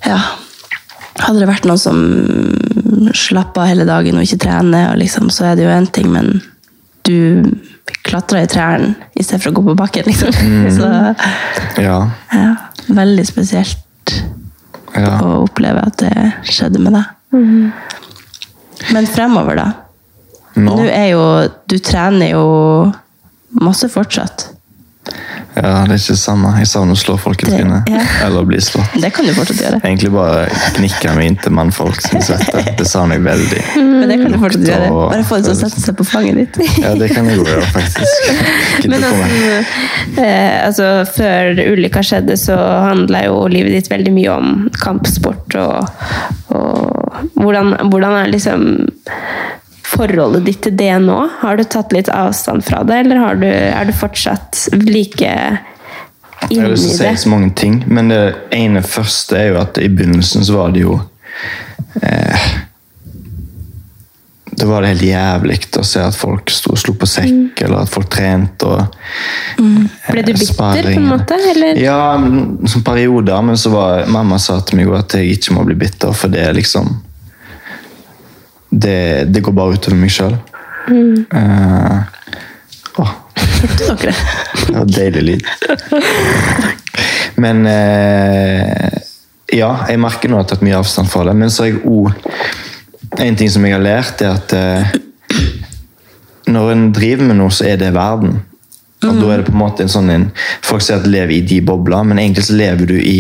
[0.07, 0.21] Ja.
[1.17, 2.01] Hadde det vært noen som
[3.17, 6.11] slapper av hele dagen og ikke trener, og liksom, så er det jo én ting,
[6.13, 6.43] men
[7.09, 7.41] du
[8.05, 10.33] klatrer i trærne i stedet for å gå på bakken, liksom.
[10.77, 10.91] Så
[11.83, 11.99] Ja.
[12.33, 12.53] ja,
[12.89, 14.13] veldig spesielt
[14.93, 15.17] ja.
[15.23, 16.13] å oppleve at det
[16.53, 17.13] skjedde med deg.
[18.93, 19.67] Men fremover, da?
[20.57, 20.73] Nå?
[20.73, 21.25] Nå er jo
[21.69, 22.45] Du trener jo
[23.61, 24.51] masse fortsatt.
[25.57, 26.51] Ja, det er ikke det samme.
[26.61, 27.89] Jeg savner å slå folk i trynet.
[27.89, 28.03] ja.
[28.27, 28.97] Eller bli slått.
[29.01, 29.81] Det kan du fortsatt gjøre.
[29.81, 30.43] Egentlig bare
[30.77, 32.71] knikker meg inntil mannfolk som svetter.
[32.77, 33.63] Det savner jeg veldig.
[33.81, 34.91] Men det kan du fortsatt gjøre.
[34.93, 36.61] Bare få dem til å sette seg på fanget ditt.
[36.85, 38.31] Ja, det kan jeg gjøre, faktisk.
[38.93, 39.31] Men altså,
[40.21, 42.57] eh, altså, før ulykka skjedde, så
[42.91, 45.89] handla jo livet ditt veldig mye om kampsport og,
[46.53, 48.67] og hvordan, hvordan er liksom
[49.87, 51.19] forholdet ditt til det nå?
[51.41, 55.61] Har du tatt litt avstand fra det, eller har du, er du fortsatt like Jeg
[56.43, 58.23] har inni lyst til å si så mange ting, men det
[58.55, 60.99] ene første er jo at i begynnelsen så var det jo
[62.03, 62.49] eh,
[64.57, 67.85] Da var det helt jævlig å se at folk sto og slo på sekk, eller
[67.85, 69.01] at folk trente og
[69.57, 71.41] Ble du bitter, bitter, på en måte?
[71.55, 71.79] Eller?
[71.81, 72.17] Ja,
[72.69, 76.13] som perioder, men så var mamma sa til meg at jeg ikke må bli bitter,
[76.17, 76.97] for det er liksom
[78.77, 78.99] Det,
[79.33, 80.37] det går bare utover meg sjøl.
[80.87, 81.27] Mm.
[83.03, 83.13] åh,
[83.79, 84.13] Dere.
[84.67, 85.49] det var deilig lyd.
[87.43, 89.01] Men uh,
[89.53, 91.37] Ja, jeg merker nå at jeg har tatt mye avstand fra det.
[91.39, 94.97] Men så har jeg òg En ting som jeg har lært, er at uh,
[96.53, 98.41] når en driver med noe, så er det verden.
[99.07, 100.29] Og da er det på en måte en sånn en,
[100.65, 103.19] Folk sier at lever i de bobler, men egentlig så lever du i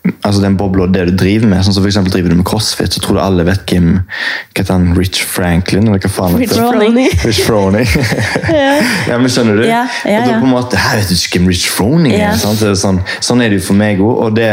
[0.00, 1.60] Altså den bobla og det du driver med.
[1.64, 4.62] Sånn som for eksempel driver du med crossfit, så tror du alle vet hvem Hva
[4.62, 4.88] heter han?
[4.96, 5.90] Rich Franklin?
[5.90, 6.54] Eller hva faen Rich?
[6.56, 6.98] Froning.
[7.26, 7.88] Rich Froning.
[9.10, 9.18] ja.
[9.20, 9.66] men skjønner du?
[9.68, 10.22] Ja, ja, ja.
[10.22, 12.30] og da på en måte, Her vet du ikke hvem Rich Froning er.
[12.30, 12.32] Ja.
[12.32, 14.24] Er sånn, sånn er det jo for meg òg.
[14.24, 14.50] Og det,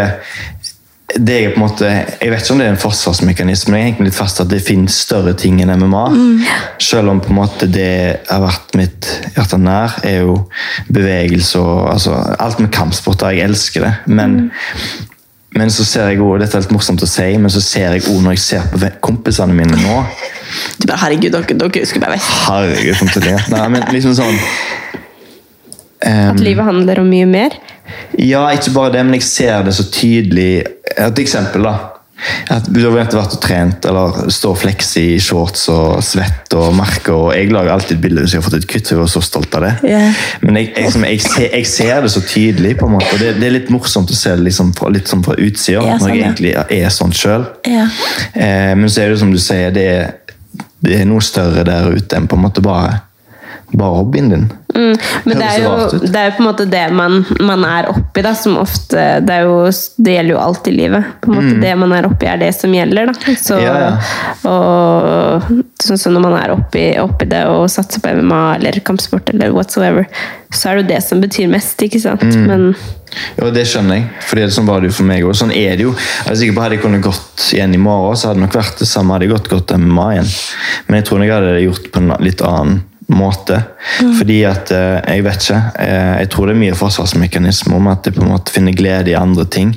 [1.16, 3.92] det er på en måte, jeg vet ikke om det er en forsvarsmekanisme, men jeg
[3.92, 6.06] henger litt fast at det finnes større ting enn MMA.
[6.12, 6.48] Mm.
[6.84, 7.92] Selv om på en måte det
[8.28, 10.42] har vært mitt hjerte nær, er jo
[10.92, 13.30] bevegelse og altså, alt med kampsport.
[13.32, 13.94] Jeg elsker det.
[14.12, 14.50] Men,
[15.56, 18.04] men så ser jeg også, dette er litt morsomt å si, men så ser jeg
[18.04, 20.02] også når jeg ser på kompisene mine nå
[20.78, 22.34] Du bare, herregud, dere, dere skulle bare visst.
[22.48, 23.38] Herregud, som til det.
[23.54, 24.38] Nei, men liksom sånn
[26.08, 27.56] At livet handler om mye mer?
[28.20, 30.52] Ja, ikke bare det, men jeg ser det så tydelig.
[30.98, 31.97] Et eksempel, da.
[32.54, 37.14] At Du har vært og trent eller står flex i shorts og svett og merker.
[37.14, 38.92] og Jeg lager alltid bilder hvis jeg har fått et kutt.
[38.92, 39.74] Jeg var så stolt av det.
[39.86, 40.22] Yeah.
[40.42, 42.76] Men jeg, jeg, jeg, ser, jeg ser det så tydelig.
[42.80, 45.26] på en måte, Det, det er litt morsomt å se det liksom fra, litt sånn
[45.26, 47.50] fra utsida, Ja, når sånn, jeg egentlig er sånn sjøl.
[47.68, 47.90] Ja.
[48.34, 50.16] Eh, men så er det som du sier, det er,
[50.84, 53.02] det er noe større der ute enn på en måte bare
[53.72, 54.46] bare hobbyen din.
[54.76, 54.94] Mm,
[55.24, 58.22] men det er, jo, det er jo på en måte det man, man er oppi,
[58.24, 59.58] da, som ofte det, jo,
[59.98, 61.14] det gjelder jo alt i livet.
[61.24, 63.12] På en måte Det man er oppi, er det som gjelder.
[63.12, 63.36] Da.
[63.36, 63.64] Så, Mm.
[63.64, 63.94] Ja, ja.
[64.48, 69.32] Og sånn som når man er oppi, oppi det og satser på MMA eller kampsport
[69.34, 70.06] eller whatsoever,
[70.54, 72.24] så er det jo det som betyr mest, ikke sant?
[72.24, 72.46] Mm.
[72.48, 72.68] Men
[73.40, 74.10] Ja, det skjønner jeg.
[74.30, 75.34] Fordi sånn var det jo for meg òg.
[75.40, 75.94] Sånn er det jo.
[75.96, 78.58] Jeg er sikker på Hadde jeg kunnet gått igjen i morgen, så hadde det nok
[78.60, 79.16] vært det samme.
[79.16, 80.30] Hadde jeg gått godt MMA igjen.
[80.88, 83.62] Men jeg tror jeg hadde det gjort på en litt annen måte.
[84.18, 85.62] Fordi at eh, Jeg vet ikke.
[85.80, 89.12] eh, Jeg tror det er mye forsvarsmekanisme om at jeg på en måte finner glede
[89.12, 89.76] i andre ting.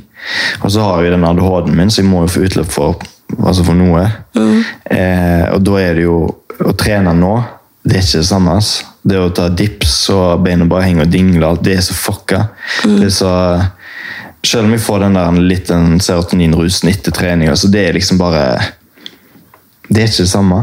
[0.62, 2.98] Og så har jeg den ADHD-en min, så jeg må jo få utløp for,
[3.46, 4.02] altså for noe.
[4.90, 6.18] Eh, og da er det jo
[6.60, 7.36] Å trene nå,
[7.88, 8.56] det er ikke det samme.
[8.58, 8.84] ass.
[9.02, 12.42] Det å ta dips og beina bare henger og dingler, det er så fucka.
[12.84, 13.30] Det er så
[14.44, 18.18] selv om jeg får den der litt den serotoninrusen etter trening, så det er liksom
[18.20, 18.44] bare
[19.88, 20.60] Det er ikke det samme.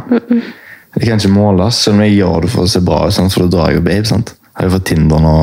[0.97, 3.45] Det kan ikke måles, selv om jeg gjør det for å se bra ut, for
[3.45, 4.05] da drar jeg jo babe.
[4.09, 4.33] sant?
[4.57, 5.33] Har jo fått Tinder nå.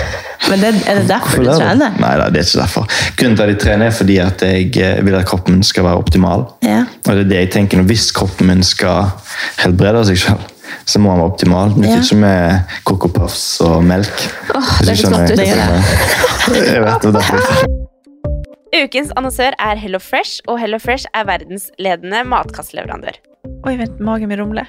[0.50, 1.94] Men det, er det derfor du trener?
[1.94, 2.02] det?
[2.02, 2.90] Nei, det er ikke derfor.
[3.18, 6.02] Grunnen til at jeg trener, er fordi at jeg eh, vil at kroppen skal være
[6.02, 6.44] optimal.
[6.66, 6.82] Ja.
[7.06, 9.08] Og det er det jeg tenker, Hvis kroppen min skal
[9.62, 10.44] helbrede seg selv,
[10.86, 11.74] så må han være optimal.
[11.74, 11.98] Det Ja.
[12.02, 14.26] ikke med Coco Puffs og melk.
[14.54, 16.56] Åh, det du er skjønner godt ut.
[16.74, 17.76] jeg vet det derfor.
[18.76, 23.18] Ukens annonsør er Hello Fresh, og Hello Fresh er verdensledende matkastleverandør.
[23.66, 24.68] Oi, vent, magen min rumler.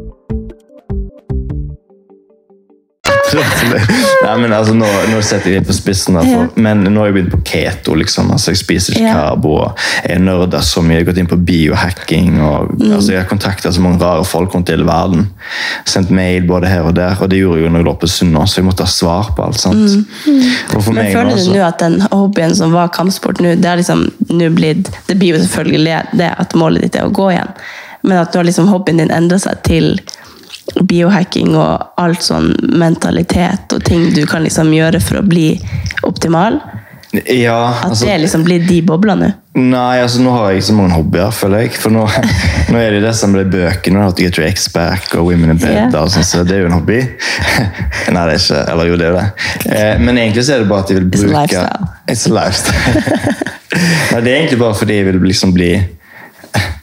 [3.35, 7.09] Nei, men altså, nå, nå setter jeg litt på spissen, da, for, men nå har
[7.09, 7.95] jeg begynt på keto.
[7.97, 9.13] liksom, altså Jeg spiser ikke Ja.
[9.13, 9.55] karbo.
[10.07, 10.97] Jeg nerder så mye.
[10.99, 12.39] Jeg har gått inn på biohacking.
[12.41, 12.93] og Mm.
[12.95, 15.27] altså, Jeg har kontakta så mange rare folk rundt i hele verden.
[15.85, 17.15] Sendt mail både her og der.
[17.21, 19.31] Og det gjorde jeg jo når jeg lå på Sunnaas, så jeg måtte ha svar
[19.35, 19.59] på alt.
[19.59, 19.75] sant?
[19.75, 20.05] Mm.
[20.27, 20.93] Mm.
[20.93, 24.49] Men føler du nå at den hobbyen som var kampsport nå, det har liksom nå
[24.55, 27.49] blitt Det blir jo selvfølgelig det at målet ditt er å gå igjen,
[28.03, 29.99] men at nå har liksom hobbyen din endra seg til
[30.79, 35.55] biohacking og alt sånn mentalitet og ting du kan liksom gjøre for å bli
[36.07, 36.61] optimal?
[37.11, 39.33] Ja, At altså, det er liksom blir de boblene?
[39.59, 41.73] Nei, altså nå har jeg ikke så mange hobbyer, føler jeg.
[41.75, 42.05] For nå,
[42.71, 44.05] nå er det det som ble bøkene.
[44.13, 45.75] At jeg tror Ex Back og Women in Bed.
[45.75, 45.97] Yeah.
[45.99, 47.01] og sånn, så Det er jo en hobby.
[48.15, 49.25] Nei, det er ikke Eller jo, det er det.
[49.75, 51.89] Eh, men egentlig så er det bare at jeg vil It's a bruke lifestyle.
[52.07, 53.49] It's a lifestyle.
[54.13, 55.73] Nei, det er egentlig bare fordi jeg vil liksom bli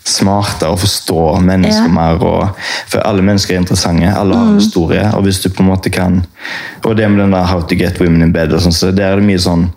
[0.08, 1.92] smartere og forstå mennesker Ja.
[1.94, 2.22] mer.
[2.24, 2.48] Og,
[2.88, 4.08] for alle mennesker er interessante.
[4.16, 5.04] Alle har en historie.
[5.14, 6.22] Og hvis du på en måte kan
[6.84, 9.12] Og det med den der How to get women in bed, og sånn, så der
[9.12, 9.68] er det mye sånn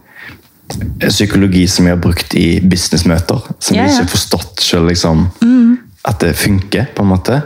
[1.10, 3.42] psykologi som vi har brukt i businessmøter.
[3.60, 3.88] Som Ja, ja.
[3.88, 5.26] vi ikke har forstått selv, liksom,
[6.06, 6.88] at det funker.
[6.96, 7.42] på en måte.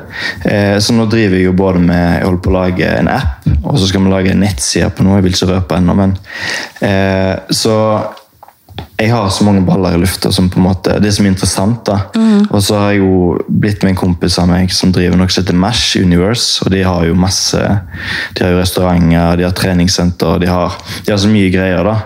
[0.46, 3.48] Eh, så nå driver jeg jo både med Jeg holder på å lage en app,
[3.64, 5.16] og så skal vi lage en nettside på noe.
[5.18, 6.18] Jeg vil ikke røpe ennå, men
[6.82, 7.74] eh, Så
[8.96, 11.82] jeg har så mange baller i lufta som på en måte, det som er interessant.
[11.86, 11.98] da.
[12.16, 12.46] Mm.
[12.48, 15.44] Og så har jeg jo blitt med en kompis av meg som driver noe som
[15.44, 16.64] heter Mash Universe.
[16.64, 21.12] og De har jo masse, de har jo restauranter, de har treningssenter, de har, de
[21.12, 21.84] har så mye greier.
[21.84, 21.98] da.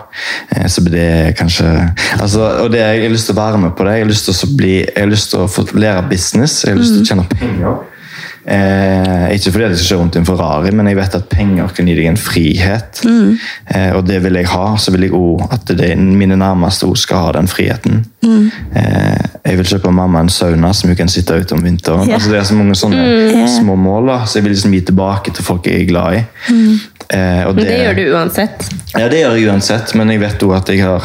[0.66, 3.76] Så Så det er kanskje, altså, og det, Jeg har lyst til å være med
[3.76, 3.92] på det.
[3.92, 6.72] Jeg har lyst til å, bli, jeg har lyst til å få lære business, jeg
[6.72, 7.99] har lyst til å tjene penger.
[8.46, 11.68] Eh, ikke fordi det skal kjøre rundt i en Ferrari, men jeg vet at penger
[11.76, 13.02] kan gi deg en frihet.
[13.04, 13.34] Mm.
[13.74, 14.76] Eh, og det vil jeg ha.
[14.80, 18.04] Så vil jeg òg at det, mine nærmeste også skal ha den friheten.
[18.24, 18.50] Mm.
[18.76, 22.06] Eh, jeg vil kjøpe mamma en sauna som hun kan sitte ute om vinteren.
[22.08, 22.16] Yeah.
[22.16, 23.46] Altså, det er så mange sånne Mm.
[23.48, 24.06] små mål.
[24.06, 26.24] da, Så jeg vil liksom gi tilbake til folk jeg er glad i.
[26.50, 26.80] Mm.
[27.10, 28.68] Eh, og Men det gjør du uansett.
[28.98, 31.02] Ja, det gjør jeg uansett, men jeg vet også at jeg har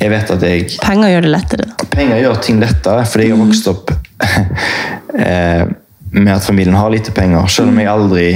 [0.00, 1.64] Jeg vet at jeg Penger gjør det lettere.
[1.90, 3.92] Penger gjør ting lettere, fordi jeg har vokst opp
[5.18, 5.64] eh,
[6.12, 7.46] med at familien har lite penger.
[7.48, 8.26] Selv om jeg aldri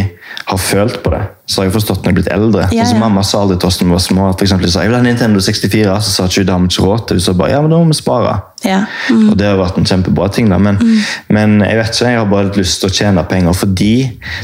[0.47, 2.69] har følt på det, så har jeg forstått når jeg er blitt eldre.
[2.71, 2.87] Ja, ja.
[2.89, 3.01] som.
[3.03, 4.29] Mamma sa aldri til oss når vi var små.
[4.31, 6.65] at For eksempel, sa, jeg vil ha Nintendo 64, så sa ikke hun da har
[6.65, 7.25] vi ikke råd til det.
[7.27, 8.37] Så bare, ja, men da må vi spare.
[8.65, 8.81] Ja.
[9.11, 9.27] Mm.
[9.31, 10.49] Og det har vært en kjempebra ting.
[10.53, 10.81] da, men,
[11.29, 13.95] men jeg vet ikke, jeg har bare litt lyst til å tjene penger, fordi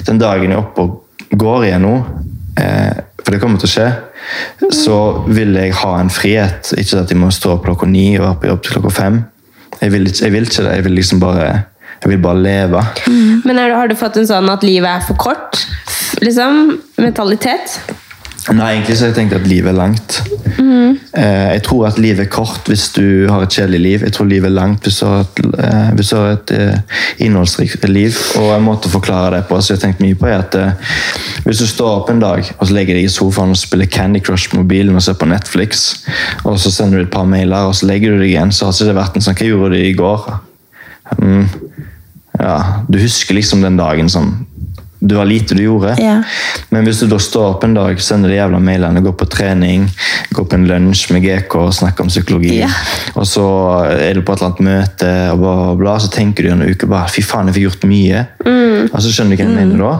[0.08, 1.96] den dagen jeg er oppe og går igjen nå,
[2.60, 3.90] eh, for det kommer til å skje,
[4.74, 4.98] så
[5.30, 6.72] vil jeg ha en frihet.
[6.76, 9.22] Ikke at jeg må stå opp klokka ni og være på jobb til klokka fem.
[9.80, 10.74] Jeg vil, ikke, jeg vil ikke det.
[10.76, 11.46] Jeg vil liksom bare,
[12.02, 12.84] jeg vil bare leve.
[13.46, 15.60] Men er du, har du fått en sånn at livet er for kort?
[16.22, 16.80] Liksom?
[16.98, 17.78] Mentalitet?
[18.50, 20.16] Nei, egentlig så har jeg tenkt at livet er langt.
[21.12, 24.04] Eh, jeg tror at livet er kort hvis du har et kjedelig liv.
[24.06, 27.86] Jeg tror livet er langt hvis du har et, eh, du har et eh, innholdsrikt
[27.88, 28.18] liv.
[28.40, 30.58] Og en måte å forklare det på som jeg har tenkt mye på, er at
[31.46, 34.22] hvis du står opp en dag og så legger deg i sofaen og spiller Candy
[34.24, 36.02] Crush på mobilen og ser på Netflix,
[36.42, 38.78] og så sender du et par mailer og så legger du deg igjen, så har
[38.78, 40.32] det vært en sånn Hva gjorde du i går?
[41.18, 41.46] Mm,
[42.38, 44.46] ja, du husker liksom den dagen som
[45.02, 45.96] det var lite du gjorde.
[45.98, 46.20] Ja.
[46.70, 49.88] Men hvis du da står opp en dag, sender de jævla mailene, går på trening,
[50.30, 52.68] går på en lunsj med GK og snakker om psykologi, Ja.
[53.18, 53.42] og så
[53.90, 56.62] er du på et eller annet møte, og bla, bla, bla, så tenker du en
[56.62, 58.22] uke bare Fy faen, jeg fikk gjort mye.
[58.92, 59.92] Og så skjønner du hva jeg mener da.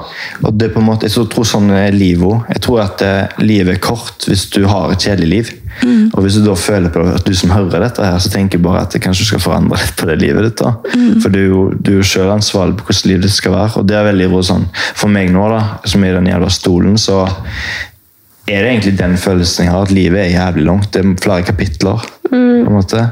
[0.47, 2.47] Og det er på en måte, Jeg tror sånn er livet.
[2.55, 5.51] Jeg tror at eh, livet er kort hvis du har et kjedelig liv.
[6.15, 8.83] Og hvis du da føler på at du som hører dette, her, så tenker bare
[8.85, 10.57] at det kanskje skal forandre litt på det livet ditt.
[10.63, 10.73] da.
[11.23, 13.79] For du, er jo- du er selv ansvarlig på hvordan livet ditt skal være.
[13.81, 16.51] Og det er veldig bra sånn, For meg nå, da, som er i den jævla
[16.51, 17.23] stolen, så
[18.49, 20.91] er det egentlig den følelsen jeg har, at livet er jævlig langt.
[20.93, 22.03] Det er flere kapitler.
[22.33, 23.03] på en måte.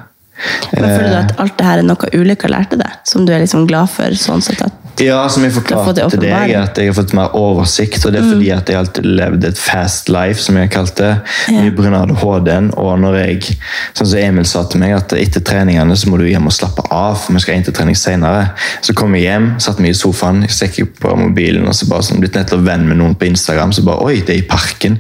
[0.72, 2.90] Men føler du Eh, at alt det her er noe ulykka lærte deg?
[3.04, 4.04] Som du er liksom glad for?
[4.16, 7.34] sånn sett at Ja, som jeg Du forklarte til deg, at jeg har fått mer
[7.36, 8.04] oversikt.
[8.06, 10.96] Og det er fordi at jeg alltid levde et fast life, som jeg har kalt
[11.00, 11.10] det.
[11.50, 11.62] Ja.
[11.64, 12.02] Mye pga.
[12.02, 12.70] ADHD-en.
[12.80, 13.56] Og når jeg,
[13.96, 16.84] sånn som Emil sa til meg, at etter treningene så må du hjem og slappe
[16.92, 18.50] av, for vi skal inn til trening senere.
[18.84, 22.20] Så kom jeg hjem, satte meg i sofaen, stekket på mobilen og så bare sånn,
[22.22, 23.74] blitt nettopp venn med noen på Instagram.
[23.76, 24.96] Så bare Oi, det er i parken.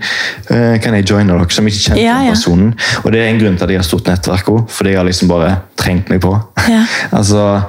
[0.50, 1.48] Eh, kan jeg joine dere?
[1.50, 2.34] Som ikke kjente Ja, ja.
[2.34, 2.74] personen.
[3.04, 5.08] Og det er en grunn til at jeg har stort nettverk òg, fordi jeg har
[5.08, 6.34] liksom bare trengt meg på.
[6.68, 6.84] Ja.
[7.18, 7.62] altså,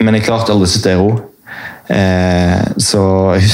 [0.00, 1.10] men jeg klarte aldri å sitte i ro.
[1.88, 3.02] Eh, så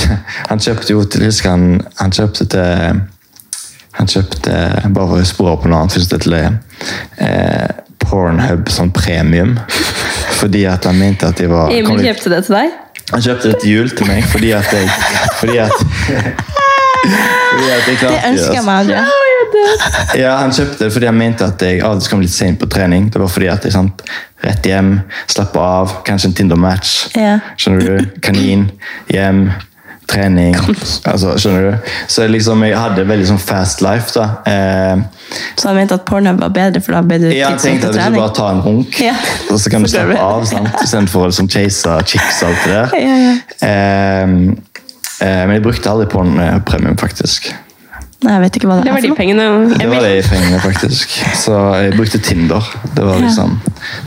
[0.50, 3.02] han kjøpte jo til husker han, han kjøpte til
[3.94, 4.54] Han kjøpte
[4.90, 7.68] bare for å spore på noe annet først til eh,
[8.02, 9.54] Pornhub som premium.
[10.40, 12.74] Fordi at han mente at de var Emil kjøpte det til deg?
[13.12, 14.88] Han kjøpte det til jul til meg fordi at jeg
[15.38, 15.74] Fordi at,
[17.52, 18.64] fordi at jeg klarte Det ønsker jeg altså.
[18.66, 19.23] meg aldri.
[20.18, 23.10] Ja, Han kjøpte det fordi han mente at jeg alltid kom litt sent på trening.
[23.12, 24.02] Det var fordi at jeg sant,
[24.44, 24.96] rett hjem,
[25.30, 26.96] slappe av, kanskje en Tinder-match.
[27.18, 27.38] Ja.
[27.56, 28.10] Skjønner du?
[28.24, 28.66] Kanin,
[29.12, 29.46] hjem,
[30.10, 30.54] trening.
[31.08, 31.90] Altså, skjønner du?
[32.12, 34.12] Så liksom, jeg hadde veldig sånn fast life.
[34.14, 34.26] da.
[34.44, 37.96] Eh, Så han mente at porno var bedre, for da ble du jeg tenkte at
[37.96, 39.14] hvis du bare tar en runk, Ja.
[39.50, 40.68] og så kan du slappe av sant?
[40.84, 42.96] istedenfor å liksom chase chicks og alt det der.
[43.00, 43.34] Ja, ja.
[43.64, 44.22] Eh,
[45.24, 47.52] eh, men jeg brukte aldri porno premium, faktisk.
[48.24, 49.46] Nei, jeg vet ikke hva det, Det var de pengene.
[49.76, 51.16] Det var de pengene, faktisk.
[51.36, 52.70] Så jeg brukte Tinder.
[52.96, 53.58] Det var liksom,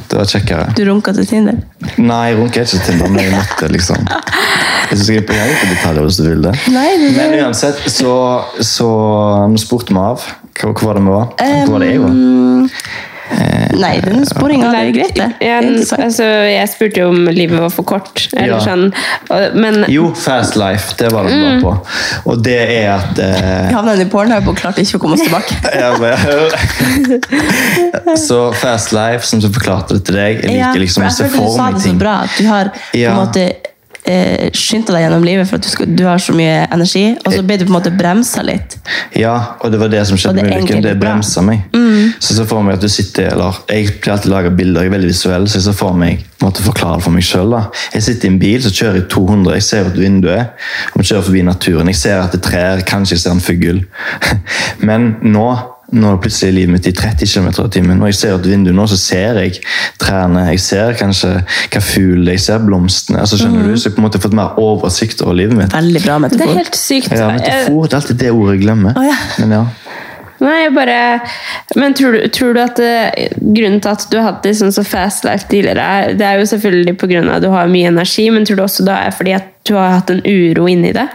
[0.10, 0.66] det var kjekkere.
[0.78, 1.60] Du runka til Tinder?
[2.02, 6.08] Nei, jeg runka ikke til Tinder, men jeg måtte liksom Jeg skal gå på detaljer
[6.08, 6.56] hvis du vil det.
[6.74, 8.16] Nei, det Men uansett, så,
[8.64, 8.90] så
[9.52, 10.26] Nå spurte vi av.
[10.58, 11.30] Hva, hva var det vi var?
[11.38, 12.18] Hva var det jeg var?
[13.28, 15.28] Um, Nei, den sporinga er greit, det.
[15.44, 15.64] Jeg,
[16.00, 18.28] altså, jeg spurte jo om livet var for kort.
[18.34, 18.60] Eller Ja.
[18.64, 18.94] sånn.
[19.54, 20.96] Men Jo, Fast Life.
[20.98, 21.74] Det var det vi var på.
[22.32, 25.54] Og det er at eh, havna i Pornhub og klarte ikke å komme oss tilbake.
[25.82, 26.16] ja, men,
[28.18, 31.24] Så Fast Life, som så forklarte det til deg Jeg liker liksom for å se
[31.24, 31.42] jeg ting.
[31.42, 33.48] du for sa meg det så bra, at du har på en måte
[34.10, 37.34] eh, skyndt deg gjennom livet for at du, skal, du har så mye energi, og
[37.34, 38.78] så ble du på en måte bremsa litt.
[39.18, 40.84] Ja, og det var det som skjedde med ulykken.
[40.86, 41.68] Det bremsa meg.
[42.20, 44.92] Så så for meg at du sitter, eller Jeg pleier alltid å lage bilder, jeg
[44.92, 47.56] er veldig visuell, så jeg så for meg måtte forklare det for meg selv.
[47.94, 51.08] Jeg sitter i en bil, så kjører jeg 200, jeg ser ut vinduet, og vi
[51.10, 51.90] kjører forbi naturen.
[51.92, 53.82] Jeg ser at det er trær, kanskje jeg ser en fugl.
[54.88, 55.50] Men nå
[55.96, 57.98] Nå er plutselig livet mitt i 30 km i timen.
[58.02, 59.62] Når jeg ser ut vinduet nå, så ser jeg
[60.04, 60.50] trærne.
[60.52, 61.30] Jeg ser kanskje
[61.72, 63.20] hva fugl jeg ser blomstene.
[63.24, 63.70] altså skjønner Mhm.
[63.72, 63.78] du?
[63.78, 65.72] Så jeg på en måte har fått mer oversikt over livet mitt.
[65.72, 66.38] Veldig bra metafor.
[66.44, 67.12] Det er helt sykt.
[67.12, 68.98] Ja, metafor det er alltid det ordet jeg glemmer.
[68.98, 69.16] Oh, ja.
[69.40, 69.66] Men ja.
[70.40, 71.22] Nei, jeg bare
[71.76, 74.70] Men tror du, tror du at det, grunnen til at du har hatt det sånn
[74.76, 77.36] så fast life tidligere, er- det er jo selvfølgelig pga.
[77.36, 79.90] at du har mye energi, men tror du også det er fordi at du har
[79.98, 81.08] hatt en uro inni det?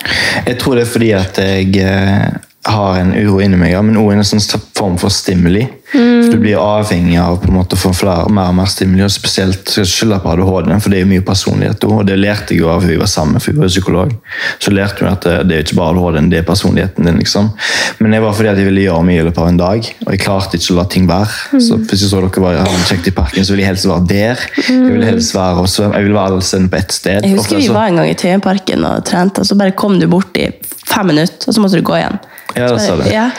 [0.46, 2.30] Jeg tror det er fordi at jeg eh,
[2.64, 4.42] har en uro inni meg, men òg en sånn
[4.78, 5.64] form for stimuli.
[5.92, 9.02] For Du blir avhengig av på en måte å få flere, mer og mer stimuli,
[9.04, 11.84] og spesielt skal jeg skylde på ADHD, for det er jo mye personlighet.
[11.84, 14.14] også, Og det lærte jeg jo av hun vi var sammen for hun var psykolog.
[14.62, 17.18] Så lærte hun at det, det er jo ikke bare ADHD, det er personligheten din.
[17.18, 17.50] liksom.
[17.98, 20.10] Men det var fordi at jeg ville gjøre mye i løpet av en dag, og
[20.14, 21.60] jeg klarte ikke å la ting være.
[21.60, 24.06] Så hvis jeg så dere var hadde kjekt i parken, så ville jeg helst være
[24.08, 24.46] der.
[24.70, 27.20] Jeg ville helst være og svømme, jeg ville være alle stedene på ett sted.
[27.26, 29.98] Jeg husker Ofte vi var en gang i Tøyenparken og trente, og så bare kom
[30.00, 30.48] du bort i
[30.86, 32.18] fem minutter, og så måtte du gå igjen.
[32.56, 33.04] Ja, det sa du.
[33.10, 33.30] Ja,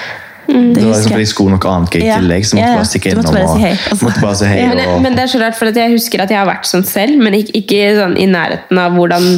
[0.48, 2.90] Det det var liksom fordi skulle noe annet gøy i tillegg, så måtte Ja, bare
[2.90, 4.06] stikke innom bare si hei, altså.
[4.06, 4.64] måtte bare si hei.
[4.68, 6.68] Men, og, men det er så rart, for at jeg husker at jeg har vært
[6.68, 9.30] sånn selv, men ikke, ikke sånn i nærheten av hvordan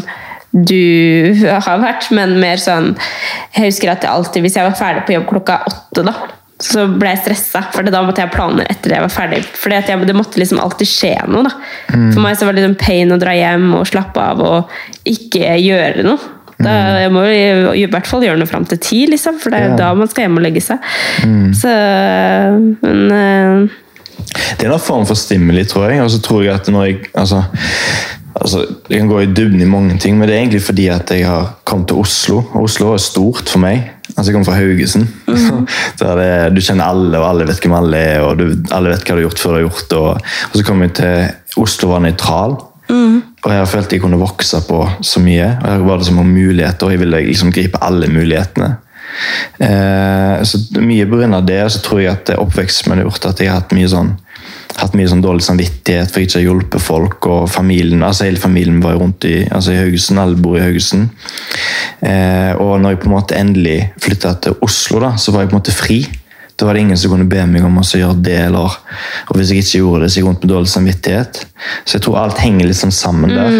[0.55, 2.93] du har vært, men mer sånn
[3.57, 6.15] Jeg husker at jeg alltid, hvis jeg var ferdig på jobb klokka åtte, da,
[6.63, 9.41] så ble jeg stressa, for da måtte jeg ha planer etter jeg var ferdig.
[9.59, 11.43] For det måtte liksom alltid skje noe.
[11.49, 11.51] da.
[11.91, 12.13] Mm.
[12.13, 14.77] For meg så var det liksom pain å dra hjem og slappe av og
[15.11, 16.31] ikke gjøre noe.
[16.59, 16.99] Da, Mm.
[17.01, 17.23] jeg må
[17.75, 19.75] i hvert fall gjøre noe fram til ti, liksom, for det er Ja.
[19.75, 20.79] da man skal hjem og legge seg.
[21.25, 21.49] Mm.
[21.53, 21.67] Så,
[22.81, 23.67] men eh,
[24.59, 26.01] Det er en form for stimuli, tror jeg.
[26.01, 27.43] Og så tror jeg at når jeg altså,
[28.35, 31.11] altså, Jeg kan gå i dybden i mange ting, men det er egentlig fordi at
[31.11, 32.37] jeg har kommet til Oslo.
[32.53, 33.91] Og Oslo er stort for meg.
[34.17, 35.07] Altså, Jeg kommer fra Haugesund.
[35.99, 39.03] Der det, du kjenner alle, og alle vet hvem alle er, og du, alle vet
[39.03, 39.97] hva du har gjort før du har gjort det.
[39.97, 41.27] Og, og så kom jeg til
[41.57, 42.55] Oslo var nøytral.
[43.45, 45.51] Og jeg har følt jeg kunne vokse på så mye.
[45.61, 48.71] og Her var det som om muligheter, og jeg ville liksom gripe alle mulighetene.
[49.61, 51.41] Eh, så Mye pga.
[51.45, 54.15] det så tror jeg at oppveksten har gjort at jeg har hatt mye sånn
[54.75, 57.27] hatt mye sånn dårlig samvittighet for ikke å hjulpet folk.
[57.31, 61.09] og familien, altså Hele familien var rundt i, altså i Haugesund, alle bor i Haugesund.
[62.01, 65.53] Eh, og når jeg på en måte endelig flytta til Oslo, da, så var jeg
[65.53, 65.99] på en måte fri.
[66.55, 68.37] Da var det ingen som kunne be meg om å gjøre det.
[68.47, 68.77] eller,
[69.27, 71.45] og Hvis jeg ikke gjorde det, så gikk jeg rundt med dårlig samvittighet.
[71.83, 73.57] Så jeg tror alt henger litt sånn sammen der.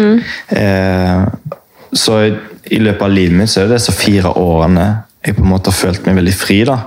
[0.56, 1.56] Eh,
[1.92, 2.34] så i,
[2.76, 4.86] i løpet av livet mitt så er det disse fire årene
[5.26, 6.62] jeg på en måte har følt meg veldig fri.
[6.68, 6.80] da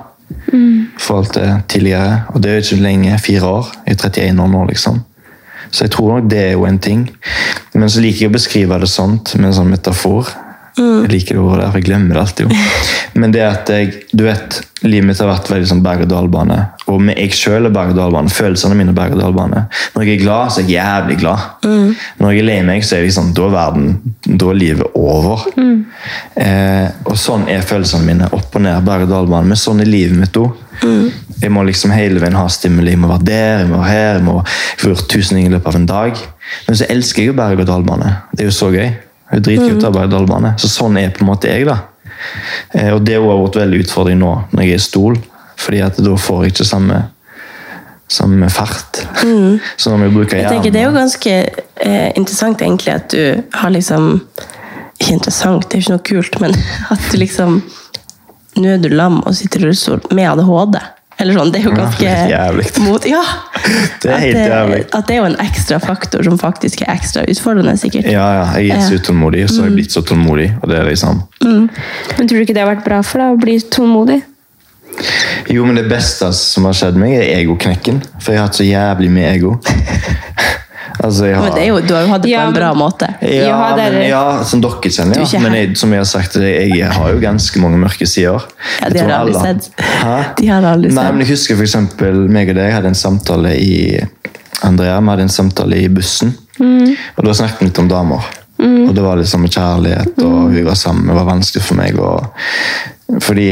[0.53, 2.23] i forhold til tidligere.
[2.27, 3.71] Og det er jo ikke lenge, fire år.
[3.85, 5.01] Jeg er 31 år nå, liksom.
[5.71, 7.09] Så jeg tror nok det er jo en ting.
[7.73, 10.31] Men så liker jeg å beskrive det sånt, med en sånn metafor.
[10.77, 12.49] Jeg liker det ordet der, for jeg glemmer det alltid.
[12.49, 12.65] jo.
[13.19, 16.59] Men det at jeg, du vet, livet mitt har vært veldig sånn berg-og-dal-bane.
[16.93, 18.31] Og med jeg selv er berg-og-dal-bane.
[18.31, 19.63] Følelsene mine er berg-og-dal-bane.
[19.95, 21.65] Når jeg er glad, så er jeg jævlig glad.
[22.21, 23.89] Når jeg er lei meg, så er det liksom, da er verden,
[24.29, 25.43] da er livet over.
[26.39, 28.29] Eh, og sånn er følelsene mine.
[28.37, 29.49] Opp og ned, berg-og-dal-bane.
[29.51, 30.55] Men sånn er livet mitt òg.
[31.41, 32.93] Jeg må liksom hele veien ha stimuli.
[32.93, 34.37] Jeg må være der, jeg må være her, jeg må
[34.79, 36.23] få gjort tusen ting i løpet av en dag.
[36.69, 38.15] Men så elsker jeg jo berg-og-dal-bane.
[38.31, 38.89] Det er jo så gøy.
[39.29, 40.55] Det er dritkult å ta berg-og-dal-bane.
[40.57, 41.77] Så sånn er på en måte jeg, da.
[42.73, 45.17] Eh, og det har vært veldig utfordring nå, når jeg er i stol.
[45.59, 47.01] Fordi at da får jeg ikke samme,
[48.09, 49.01] samme fart.
[49.81, 53.43] Så når vi bruker Jeg tenker Det er jo ganske eh, interessant egentlig at du
[53.59, 54.15] har liksom
[54.99, 56.55] Ikke interessant, det er ikke noe kult, men
[56.93, 57.59] at du liksom
[58.59, 60.79] Nå er du lam og sitter i rullestol med ADHD.
[61.19, 62.65] Eller sånn, Det er jo ganske jævlig.
[62.85, 63.21] Mot, ja,
[64.01, 64.79] Det er at helt jævlig.
[64.95, 68.07] At det er jo en ekstra faktor som faktisk er ekstra utfordrende, sikkert.
[68.07, 70.49] Ja, ja, jeg er så utålmodig, og så har jeg blitt så tålmodig.
[70.61, 71.23] og det er liksom...
[71.43, 71.69] Men
[72.23, 74.21] tror du ikke det har vært bra for deg å bli tålmodig?
[75.49, 78.01] Jo, men det beste som har skjedd meg, er egoknekken.
[78.19, 79.57] For jeg har hatt så jævlig mye ego.
[81.03, 81.45] altså, jeg har...
[81.47, 83.09] Men det er jo, du har jo hatt det Ja, på en bra måte.
[83.21, 85.41] Ja, Ja, men, ja, som dere kjenner, er ja.
[85.43, 88.45] Men jeg, som jeg har sagt, jeg, har jo ganske mange mørke sider.
[88.81, 89.69] Ja, de har aldri sett.
[89.79, 90.17] Hæ?
[90.39, 90.99] De har aldri sett.
[90.99, 93.79] Nei, men jeg husker eksempel, meg og deg hadde en samtale i
[94.67, 96.35] Andrea, vi hadde en samtale i bussen.
[96.59, 98.29] Og da snakket vi litt om damer.
[98.59, 101.07] Og det var liksom kjærlighet, og vi var sammen.
[101.07, 101.99] Det var vanskelig for meg.
[102.03, 103.51] Og, fordi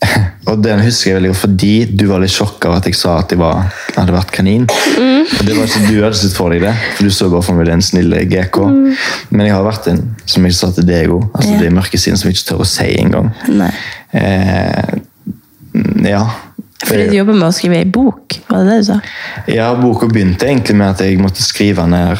[0.50, 3.18] Og den husker jeg veldig godt fordi du var litt sjokk av at jeg sa
[3.20, 4.64] at jeg var, hadde vært kanin.
[4.66, 7.58] Og det var ikke Du hadde sett for deg det, for du så bare for
[7.58, 8.58] meg den snille GK.
[9.30, 11.58] Men jeg har vært en, som jeg sa til deg òg, altså Ja.
[11.60, 13.30] det er mørke siden som jeg ikke tør å si engang.
[14.16, 14.94] Eh,
[16.08, 16.24] ja.
[16.80, 19.00] Fordi du jobber med å skrive ei bok, var det det du sa?
[19.52, 22.16] Ja, boka begynte egentlig med at jeg måtte skrive ned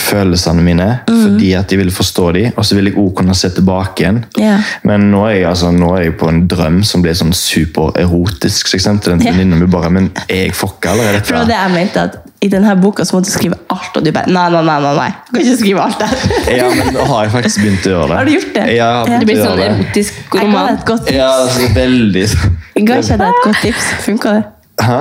[0.00, 3.50] følelsene mine, fordi at jeg ville forstå dem, og så ville jeg også kunne se
[3.56, 4.20] tilbake igjen.
[4.38, 4.74] Yeah.
[4.82, 8.68] Men nå er, jeg, altså, nå er jeg på en drøm som blir sånn supererotisk,
[8.70, 11.48] så jeg sendte den til venninna mi bare Men er jeg fucka, eller er For
[11.48, 14.28] det jeg mente, at i denne boka så må du skrive alt, og du bare
[14.28, 15.10] Nei, nei, nei, nei, nei.
[15.28, 16.24] du kan ikke skrive alt der.
[16.58, 18.18] Ja, men nå har jeg faktisk begynt å gjøre det.
[18.18, 18.64] Har du gjort det?
[18.64, 21.16] Ja, jeg har begynt Det blir sånn erotisk Jeg ga deg et godt tips.
[21.16, 23.92] Ja, altså, veldig Ga ikke jeg deg et godt tips?
[24.04, 24.42] Funka det?
[24.84, 24.98] Hæ?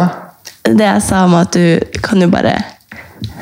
[0.64, 2.56] Det jeg sa om at du kan jo bare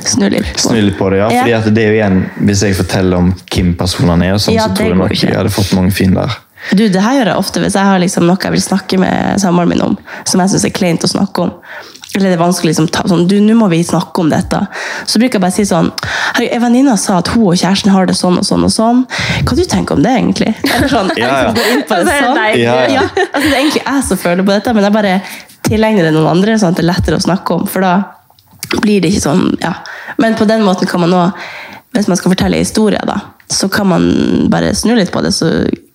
[0.05, 1.27] snu litt på Snu litt på det, ja.
[1.31, 1.41] Ja.
[1.41, 4.55] Fordi at det er jo igjen, Hvis jeg forteller om hvem personene er, og sånn,
[4.57, 6.37] Ja, så tror jeg nok jeg hadde fått mange fin der.
[6.77, 9.41] Du, det her gjør jeg ofte hvis jeg har liksom noe jeg vil snakke med
[9.41, 9.95] samboeren min om,
[10.29, 11.55] som jeg syns er kleint å snakke om.
[12.13, 14.59] Eller det er vanskelig liksom, ta, sånn, du, nå må vi snakke om dette.
[15.07, 15.87] Så bruker jeg bare si sånn
[16.35, 19.05] «Hei, En venninne sa at hun og kjæresten har det sånn og sånn og sånn.
[19.47, 20.51] Hva du tenker om det, egentlig?
[20.67, 21.37] Eller sånn, Ja, ja.
[21.47, 22.41] liksom går inn på det sånn.
[22.59, 23.05] Ja, ja.
[23.07, 25.13] altså, det er egentlig jeg som føler på dette, men jeg bare
[25.69, 27.63] tilegner det noen andre, sånn at det er lettere å snakke om.
[27.71, 27.93] For da
[28.81, 29.73] blir det ikke sånn, ja.
[30.21, 31.21] Men på den måten kan man nå,
[31.95, 33.19] hvis man skal fortelle historier, da,
[33.51, 34.03] så kan man
[34.51, 35.49] bare snu litt på det, så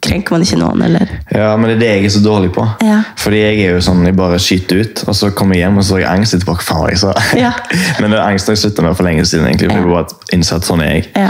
[0.07, 2.65] krenker man ikke noen, eller Ja, men det er det jeg er så dårlig på.
[2.85, 3.01] Ja.
[3.19, 5.87] Fordi jeg er jo sånn, jeg bare skyter ut, og så kommer jeg hjem og
[5.87, 6.57] så har jeg angst etterpå.
[6.61, 7.15] Hva faen var jeg sa?
[7.39, 7.53] Ja.
[8.01, 9.71] men det er angst har jeg slutta med for lenge siden, egentlig.
[9.73, 11.07] For jeg bare innsett sånn er jeg.
[11.17, 11.29] Ja.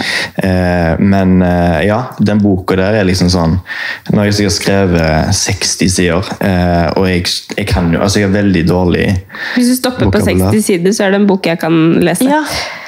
[0.48, 3.56] Eh, men eh, ja, den boka der er liksom sånn
[4.12, 7.24] Når jeg sikkert skrevet 60 sider, eh, og jeg,
[7.56, 9.06] jeg kan jo Altså, jeg er veldig dårlig
[9.54, 12.26] Hvis du stopper på 60 sider, så er det en bok jeg kan lese.
[12.28, 12.42] Ja,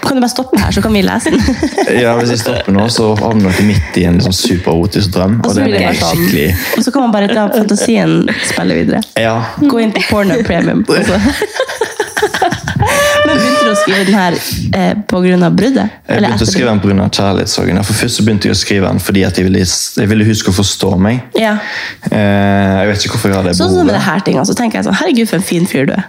[0.05, 1.43] kan du bare stoppe her, så kan vi lese den?
[2.03, 5.39] Ja, Hvis jeg stopper nå, så havner dere midt i en sånn supererotisk drøm.
[5.43, 8.19] Og Og den det er skikkelig Og så kan man bare la fantasien
[8.51, 9.03] spille videre.
[9.19, 9.37] Ja.
[9.61, 10.85] Gå inn på Porno Premium.
[10.89, 11.21] Også.
[13.29, 14.37] Men begynte du å skrive den her
[14.79, 15.97] eh, av bruddet?
[16.09, 17.09] Jeg begynte å skrive den pga.
[17.19, 17.81] kjærlighetssorgen.
[17.85, 20.57] For Først så begynte jeg å skrive den fordi jeg ville, jeg ville huske å
[20.57, 21.21] forstå meg.
[21.39, 21.57] Ja.
[22.11, 24.57] Eh, jeg vet ikke hvorfor jeg hadde det Sånn som med det her ting, så
[24.57, 26.09] tenker jeg sånn, herregud for en fin fyr du er.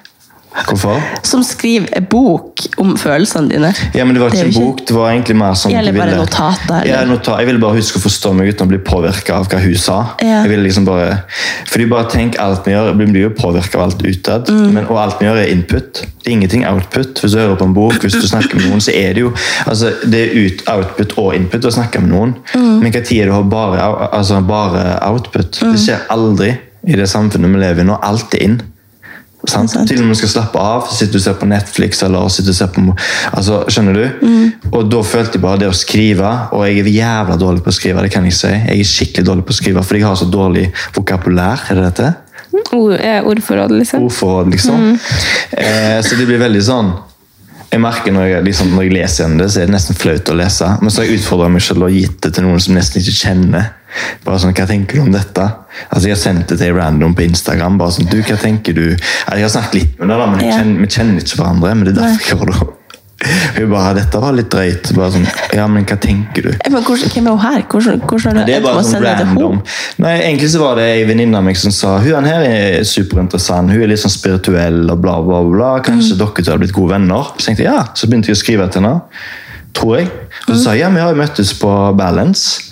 [0.49, 0.97] Hvorfor?
[1.23, 3.69] Som skriver bok om følelsene dine.
[3.95, 6.09] Ja, men Det var ikke en bok, det var egentlig mer sånn Eller jeg bare
[6.09, 6.87] ville- notater?
[6.89, 7.37] Ja, notat.
[7.39, 9.97] Jeg ville bare huske å forstå meg uten å bli påvirka av hva hun sa.
[10.21, 10.41] Ja.
[10.43, 11.23] Jeg ville liksom bare,
[11.69, 14.73] fordi bare tenk alt vi gjør, blir jo påvirka av alt utad, Mm.
[14.73, 15.93] men, og alt vi gjør, er input.
[16.23, 17.13] Det er ingenting output.
[17.21, 19.31] Hvis du hører på en bok, hvis du snakker med noen, så er det jo
[19.67, 22.35] altså, det er ut, output og input å snakke med noen.
[22.55, 22.79] Mm.
[22.81, 25.59] Men hva tid er det å ha bare, altså, bare output?
[25.61, 25.71] Mm.
[25.73, 27.99] Det skjer aldri i det samfunnet vi lever i nå.
[28.01, 28.61] Alt er inn.
[29.49, 29.75] Sant?
[29.89, 32.31] Til og med du skal slappe av, sitte sitter du og ser på Netflix eller
[32.33, 32.85] sitter og ser på
[33.33, 34.05] altså, Skjønner du?
[34.21, 34.71] Mm.
[34.71, 37.77] Og da følte jeg bare det å skrive, og jeg er jævla dårlig på å
[37.79, 38.53] skrive, det kan jeg si.
[38.53, 41.67] Jeg er skikkelig dårlig på å skrive, fordi jeg har så dårlig vokabulær.
[41.69, 42.13] er det dette?
[42.73, 44.07] Ord, eh, ordforråd, liksom.
[44.07, 44.99] Ordforråd, liksom.
[45.51, 46.91] Eh, så det blir veldig sånn
[47.69, 50.31] jeg merker når jeg, liksom, når jeg leser igjen det, så er det nesten flaut
[50.31, 50.69] å lese.
[50.81, 53.17] Men så har jeg utfordra meg selv og gitt det til noen som nesten ikke
[53.19, 53.67] kjenner.
[54.25, 55.45] Bare sånn, Hva tenker du om dette?
[55.91, 57.77] Altså Jeg har sendt det til random på Instagram.
[57.77, 58.95] bare sånn, du, hva tenker du?
[58.95, 60.57] Jeg har snakket litt med da, men Ja.
[60.59, 61.75] kjenner, vi kjenner ikke hverandre.
[61.75, 62.67] Men det er derfor jeg gjør det.
[63.59, 64.93] Hun bare 'Dette var litt drøyt'.
[64.95, 66.51] Bare sånn, ja, men hva tenker du?
[66.71, 67.61] Men hvem er hun her?
[67.67, 69.61] Hvordan, hvordan du Det er bare sånn random.
[69.97, 73.69] Nei, Egentlig så var det ei venninne av meg som sa hun her er superinteressant,
[73.71, 75.79] hun er litt sånn spirituell og bla, bla, bla.
[75.81, 76.17] Kanskje Mm.
[76.17, 77.23] dere to har blitt gode venner?
[77.37, 79.01] Så tenkte jeg ja, så begynte jeg å skrive til henne.
[79.73, 80.07] Tror jeg.
[80.47, 80.55] Og Mm.
[80.55, 82.68] så sa jeg ja, vi har jo møttes på Balance.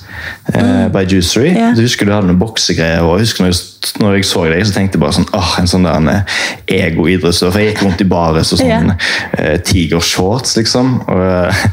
[0.53, 1.51] Eh, by Juicery.
[1.51, 1.75] Yeah.
[1.75, 3.03] Du husker du hadde noen boksegreier.
[3.03, 5.53] og jeg husker når jeg, når jeg så deg, så tenkte jeg bare sånn åh,
[5.61, 6.39] en sånn der en, eh,
[6.77, 7.53] ego-idrettsutøver.
[7.53, 9.13] For jeg gikk rundt i bares og sånn yeah.
[9.37, 10.93] eh, tigershorts, liksom.
[11.07, 11.63] Og, eh,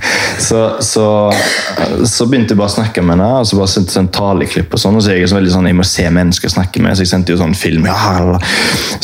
[0.48, 1.08] så, så,
[2.10, 4.74] så begynte jeg bare å snakke med henne, og så bare sendte jeg en taleklipp
[4.74, 4.98] og sånn.
[4.98, 7.14] Og så er jeg så veldig sånn, jeg må se mennesker snakke med, så jeg
[7.14, 7.86] sendte jo sånn film.
[7.90, 8.38] Ja,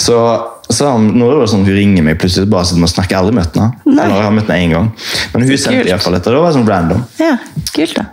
[0.00, 0.22] så
[0.70, 3.16] så han, nå er det sånn, Hun ringer meg plutselig bare sitter og snakker.
[3.16, 3.80] Jeg har aldri møtt henne.
[3.90, 4.88] Eller jeg har møtt henne én gang.
[5.32, 6.34] Men hun sendte iallfall i hvert fall dette.
[6.34, 7.04] Det var sånn random.
[7.18, 7.34] Ja,
[7.74, 8.06] kult da.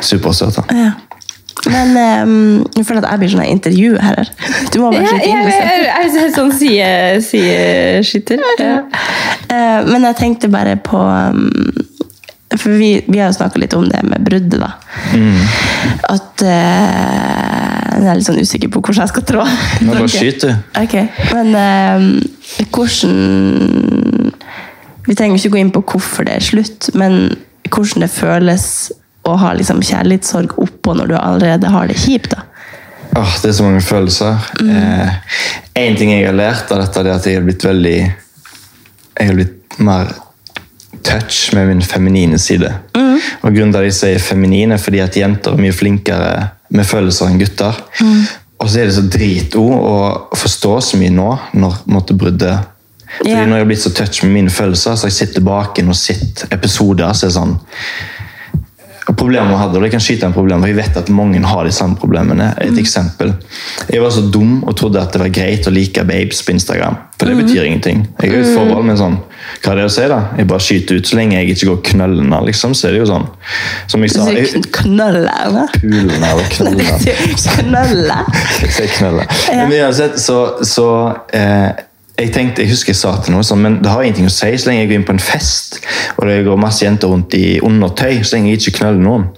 [0.00, 0.56] Supersøt.
[0.56, 0.62] da.
[0.76, 0.90] Ja.
[1.68, 1.88] Men
[2.28, 4.28] um, jeg føler at jeg blir sånn her intervju her.
[4.72, 5.48] Du må Ja, bare skyte jeg, inn.
[5.50, 8.44] jeg, jeg, jeg er sånn side- sideskytter.
[8.62, 8.76] Ja.
[9.50, 11.50] Uh, men jeg tenkte bare på um,
[12.56, 14.70] For vi, vi har jo snakka litt om det med bruddet, da.
[16.08, 19.44] At uh, Jeg er litt sånn usikker på hvordan jeg skal trå.
[19.84, 20.54] Nå bare skyt, du.
[20.78, 21.08] Okay.
[21.34, 22.06] Men eh,
[22.70, 24.32] hvordan
[25.08, 27.18] Vi trenger ikke gå inn på hvorfor det er slutt, men
[27.68, 28.64] hvordan det føles
[29.32, 32.34] å ha liksom kjærlighetssorg oppå når du allerede har det kjipt.
[32.36, 32.44] da.
[33.16, 34.48] Åh, det er så mange følelser.
[34.62, 35.12] Eh,
[35.82, 37.98] en ting jeg har lært av dette, det er at jeg har blitt veldig
[39.18, 40.12] Jeg har blitt mer
[41.02, 42.70] touch med min feminine side.
[43.42, 46.32] Og grunnen til at jeg sier feminin, er fordi at jenter er mye flinkere
[46.74, 47.80] med følelser enn gutter.
[48.58, 52.74] Og så er det så dritord å forstå så mye nå, når måtte bruddet
[53.18, 53.46] Fordi yeah.
[53.46, 55.96] Når jeg har blitt så touch med mine følelser, så har jeg sett tilbake og
[55.96, 57.54] sett episoder så er det sånn
[59.08, 61.40] og Problemet jeg hadde, og det kan skyte en problem, for jeg vet at mange
[61.40, 62.50] har de samme problemene.
[62.60, 63.32] Et eksempel.
[63.88, 66.98] Jeg var så dum og trodde at det var greit å like babes på Instagram.
[67.16, 68.04] For det betyr ingenting.
[68.20, 69.16] Jeg er i et forhold, med sånn,
[69.64, 70.20] hva er det å si da?
[70.36, 73.08] Jeg bare skyter ut så lenge jeg ikke går knøllende, liksom, så er det jo
[73.08, 73.26] sånn.
[73.88, 75.56] Som jeg sa, jeg, knøllene.
[75.56, 75.66] hva?
[75.80, 77.16] pulene og knøllene.
[77.48, 78.22] Knølle?
[78.60, 79.28] Jeg sier knølle.
[79.56, 80.38] Men uansett, så,
[80.68, 80.88] så
[81.32, 81.87] eh,
[82.18, 84.50] jeg tenkte, jeg husker jeg sa til noe sånn, men det har ingenting å si
[84.58, 85.78] så lenge jeg går inn på en fest
[86.18, 89.28] og det går masse jenter rundt i undertøy, så lenge jeg ikke knaller noen.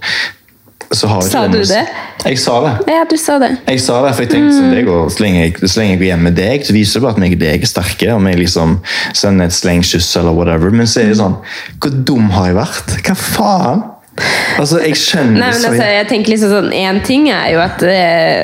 [0.91, 1.83] Så har ikke Sa du det?
[2.25, 2.71] Jeg sa det.
[2.91, 3.51] Ja, du sa det.
[3.69, 6.01] Jeg sa det, for jeg tenkte sånn, det går, så, lenge jeg, så lenge jeg
[6.01, 8.09] går hjem med deg, så viser det bare at meg og deg er sterke.
[8.17, 8.75] Om jeg liksom
[9.21, 10.75] sender et slengkyss eller whatever.
[10.75, 11.39] Men så er det sånn
[11.79, 12.95] Hvor dum har jeg vært?
[13.07, 13.85] Hva faen?
[14.59, 17.83] Altså, jeg skjønner Nei, men altså, jeg tenker liksom sånn En ting er jo at
[17.87, 18.43] eh,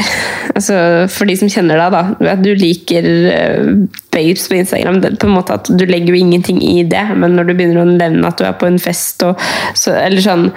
[0.56, 0.78] altså,
[1.12, 2.32] For de som kjenner deg, da.
[2.34, 3.68] At du liker eh,
[4.14, 5.00] babes på Instagram.
[5.04, 7.82] Det, på en måte at Du legger jo ingenting i det, men når du begynner
[7.82, 9.36] å nevne at du er på en fest og
[9.74, 10.48] så, Eller sånn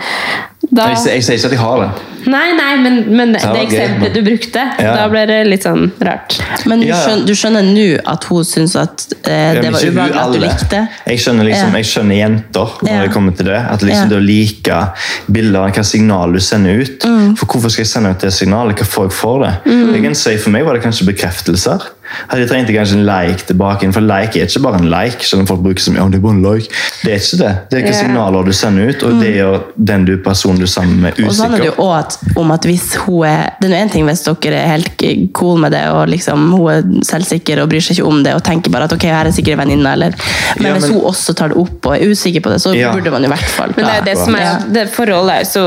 [0.67, 1.87] da, jeg, jeg sier ikke at jeg har det.
[2.33, 4.95] Nei, nei, men, men det, Det eksempelet du brukte, Ja.
[4.97, 6.33] da ble det litt sånn rart.
[6.67, 7.03] Men du Ja, ja.
[7.05, 10.39] skjønner, du skjønner nå at hun syns at eh, det Ja, var ubehagelig at du
[10.43, 10.81] likte?
[11.07, 12.99] Jeg skjønner, liksom, jeg skjønner jenter når Ja.
[13.05, 13.61] det kommer til det.
[13.61, 14.09] At liksom Ja.
[14.11, 14.79] det å like
[15.31, 16.99] bilder, hva signal du sender ut.
[17.05, 17.37] Mm.
[17.37, 18.75] For Hvorfor skal jeg sende ut det signalet?
[18.81, 19.53] Hva får jeg for det?
[19.71, 21.87] Jeg kan si For meg var det kanskje bekreftelser.
[22.29, 23.83] Hadde jeg trengt kanskje en like tilbake.
[23.83, 25.23] inn, For like er ikke bare en like.
[25.23, 26.69] selv om folk bruker som, ja, det er bare en like.
[27.03, 27.51] Det er ikke det.
[27.71, 29.57] Det er hvilke signaler du sender ut, og det gjør
[29.91, 32.65] den du personen du er sammen med, Og så handler det jo også om at
[32.65, 35.03] hvis hun er Det er nå én ting hvis dere er helt
[35.33, 38.43] cool med det, og liksom hun er selvsikker og bryr seg ikke om det, og
[38.43, 40.13] tenker bare at ok, her er sikkert en venninne, eller
[40.59, 42.91] Men Ja, hvis hun også tar det opp og er usikker på det, så Ja.
[42.93, 45.49] burde man i hvert fall Men det er det som er, det forholdet er jo
[45.51, 45.65] så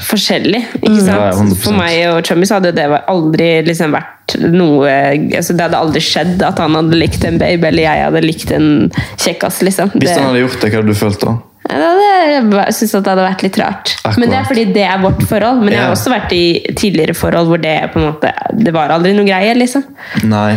[0.00, 0.64] forskjellig.
[0.82, 1.08] ikke sant?
[1.08, 1.62] Ja, ja, 100%.
[1.62, 4.90] For meg og Chummy så hadde det aldri liksom vært noe
[5.38, 8.52] altså Det hadde aldri skjedd at han hadde likt en babe, eller jeg hadde likt
[8.56, 8.68] en
[9.16, 9.62] kjekkas.
[9.62, 9.94] liksom.
[9.96, 11.38] Hvis han hadde gjort det, hva hadde du følt da?
[11.70, 11.90] Ja,
[12.34, 13.92] Jeg syns det hadde vært litt rart.
[14.02, 14.18] Akkurat.
[14.20, 15.62] Men det er fordi det er vårt forhold.
[15.62, 16.44] Men jeg har også vært i
[16.78, 18.32] tidligere forhold hvor det på en måte
[18.66, 19.84] Det var aldri noe greie, liksom.
[20.28, 20.56] Nei,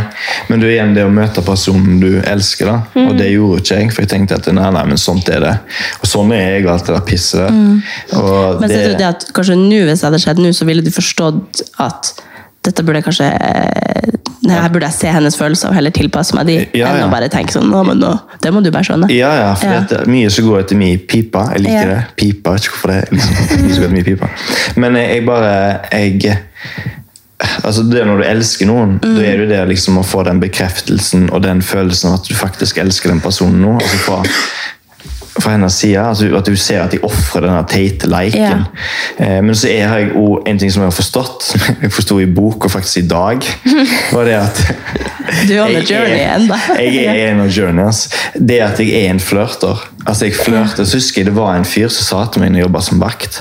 [0.49, 2.77] men du igjen det å møte personen du elsker, da.
[2.97, 3.07] Mm.
[3.07, 5.55] Og det gjorde ikke jeg, for jeg tenkte at nei, nei, men sånt er det.
[6.01, 7.49] Og sånn er jeg og alt det der pisset.
[7.53, 7.73] Mm.
[7.79, 10.67] Men så er det det, det at kanskje nå, hvis det hadde skjedd nå, så
[10.67, 12.15] ville du forstått at
[12.65, 16.35] dette burde jeg kanskje eh, nei, Her burde jeg se hennes følelser og heller tilpasse
[16.37, 17.07] meg de, Ja, enn ja.
[17.07, 18.11] å bare tenke sånn Nå, men nå,
[18.43, 19.09] det må du bare skjønne.
[19.13, 19.81] ja, ja, for Ja.
[19.89, 21.47] det mye som går etter min pipa.
[21.55, 22.01] Jeg liker det.
[22.19, 24.29] Pipa, jeg vet ikke hvorfor det er liksom, mye som går etter min pipa.
[24.83, 25.55] Men jeg, jeg bare
[25.91, 26.37] jeg,
[27.65, 29.15] Altså det er Når du elsker noen, Mm.
[29.17, 32.77] da er det det liksom å få den bekreftelsen og den følelsen at du faktisk
[32.81, 33.73] elsker den personen nå.
[33.75, 34.21] altså fra
[35.35, 38.63] fra hennes side, altså at du ser at de ofrer denne teite leken.
[39.19, 42.19] Eh, men så er jeg også en ting som jeg har forstått, som jeg forsto
[42.23, 43.49] i bok og faktisk i dag,
[44.15, 44.63] var det at
[45.45, 46.57] Du er on the journey ennå.
[46.79, 48.05] Jeg er en av journey, ass.
[48.37, 49.81] Det at jeg er en flørter.
[50.05, 52.61] Altså, jeg flørter, så husker jeg det var en fyr som sa til meg når
[52.61, 53.39] jeg jobbet som vakt,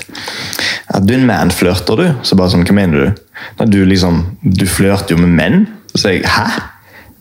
[0.95, 2.25] at du er en man-flørter, du.
[2.25, 3.23] Så bare sånn, hva mener du?
[3.59, 5.67] Nei, du liksom, du flørter jo med menn.
[5.93, 6.47] Så jeg, hæ?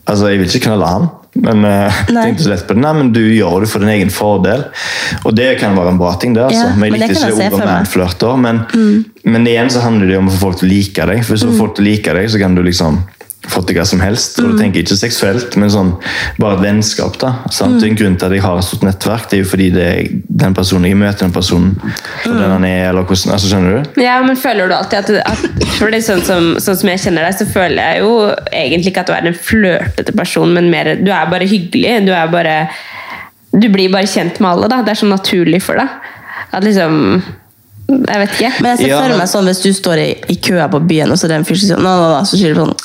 [0.08, 1.06] Altså, jeg vil ikke knalle han.
[1.34, 2.82] Men jeg tenkte så lett på det.
[2.84, 4.68] Nei, men du gjør det for din egen fordel.
[5.24, 6.44] Og det kan være en bra ting, det.
[6.46, 6.68] altså.
[6.68, 7.72] Ja, men jeg det likte ikke jeg ordet for meg.
[7.72, 8.38] man-flørter.
[8.44, 8.62] Men,
[9.34, 11.24] men igjen så handler det om å få folk til å like deg.
[11.26, 11.58] For hvis mm.
[11.58, 13.02] folk liker deg, så kan du liksom
[13.50, 14.38] få til hva som helst.
[14.40, 15.92] Og du tenker ikke seksuelt, men sånn,
[16.40, 17.18] bare vennskap.
[17.20, 17.34] da.
[17.54, 17.82] Sant?
[17.82, 19.28] Er en grunn til at jeg har et stort nettverk.
[19.30, 20.08] Det er jo fordi det er
[20.44, 21.74] den personen jeg møter, den personen
[22.22, 24.00] for den han er, eller hvordan, altså Skjønner du?
[24.02, 27.02] Ja, men føler du alltid at, at For det er sånn som, sånn som jeg
[27.04, 28.10] kjenner deg, så føler jeg jo
[28.50, 31.94] egentlig ikke at du er en flørtete person, men mer Du er bare hyggelig.
[32.08, 32.56] Du er bare
[33.54, 34.82] Du blir bare kjent med alle, da.
[34.82, 36.10] Det er så naturlig for deg.
[36.54, 37.22] At liksom
[37.88, 38.52] Jeg vet ikke.
[38.60, 41.12] Men jeg ser Ja, for meg sånn hvis du står i, i køa på byen,
[41.12, 42.76] og så er det en fyr som sier nå, nå, så sier du sånn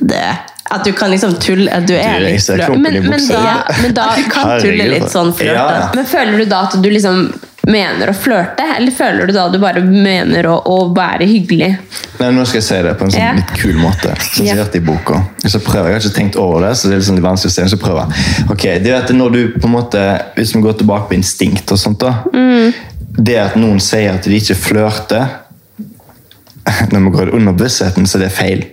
[0.00, 0.24] det,
[0.70, 2.76] At du kan liksom tulle At du er Du, litt flørt.
[2.78, 5.54] Men, men, da, men da du kan tulle litt sånn flørte.
[5.54, 5.86] Ja, ja.
[5.94, 7.24] Men føler du da at du liksom
[7.70, 11.68] mener å flørte, eller føler du da at du bare mener å, å være hyggelig?
[12.18, 13.34] Nei, nå skal jeg si det på en sånn Ja.
[13.36, 14.14] litt kul måte.
[14.30, 14.64] Som Ja.
[14.64, 15.20] i boka.
[15.44, 15.92] Så prøver jeg.
[15.92, 17.68] jeg har ikke tenkt over det, så det er litt det vanskelig å se.
[17.74, 18.48] Så prøver jeg.
[18.54, 21.70] Ok, det er at når du på en måte, Hvis vi går tilbake på instinkt
[21.72, 22.14] og sånt da.
[23.20, 25.28] Det at noen sier at de ikke flørter
[26.92, 28.64] Når vi går under bevisstheten, så er det feil.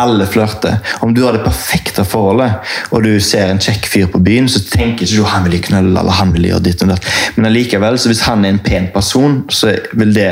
[0.00, 0.80] Alle flørter.
[1.04, 4.62] Om du har det perfekte forholdet, og du ser en kjekk fyr på byen, så
[4.66, 7.08] tenker ikke du han vil knulle eller han vil gjøre ditt og datt.
[7.36, 10.30] Men allikevel, så hvis han er en pen person, så vil det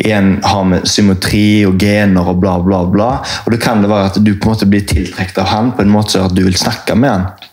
[0.00, 3.12] igjen ha med symmetri og gener og bla, bla, bla.
[3.44, 5.84] Og det kan det være at du på en måte blir tiltrukket av han på
[5.84, 7.50] en måte at du vil snakke med han.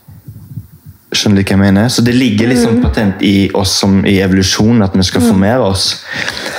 [1.10, 1.88] Skjønner du hva jeg mener?
[1.89, 6.03] Så det ligger liksom patent i oss som i evolusjonen at vi skal formere oss.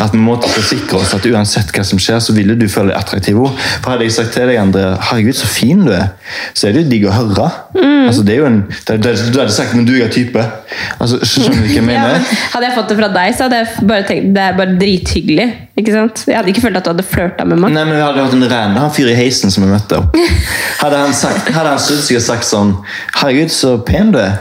[0.02, 2.98] At vi må forsikre oss at uansett hva som skjer, så ville du føle deg
[2.98, 3.38] attraktiv.
[3.38, 6.08] For hadde jeg sagt til deg, André, herregud, så fin du er,
[6.50, 7.46] så er det jo digg å høre.
[8.08, 10.42] Altså, det er jo en, det, det, du hadde sagt, men du er type.
[10.98, 12.18] Altså, skjønner du hva jeg Ja, mener?
[12.18, 14.76] men hadde jeg fått det fra deg, så hadde jeg bare tenkt det er bare
[14.82, 15.48] drithyggelig.
[15.78, 16.24] Ikke sant?
[16.26, 17.72] Jeg hadde ikke følt at du hadde flørta med meg.
[17.78, 20.02] Nei, men Vi hadde hatt en random han fyr i heisen som vi møtte.
[20.82, 22.70] Hadde han sagt, hadde han snudd seg og sagt sånn
[23.20, 24.38] Herregud, så pen du er.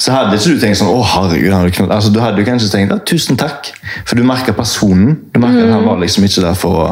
[0.00, 1.52] Så hadde ikke du tenkt sånn Å, herregud.
[1.52, 3.68] Han hadde altså, du hadde jo kanskje tenkt ja, tusen takk.
[4.08, 5.18] For du merka personen.
[5.34, 6.90] Du merket at han var liksom ikke der for å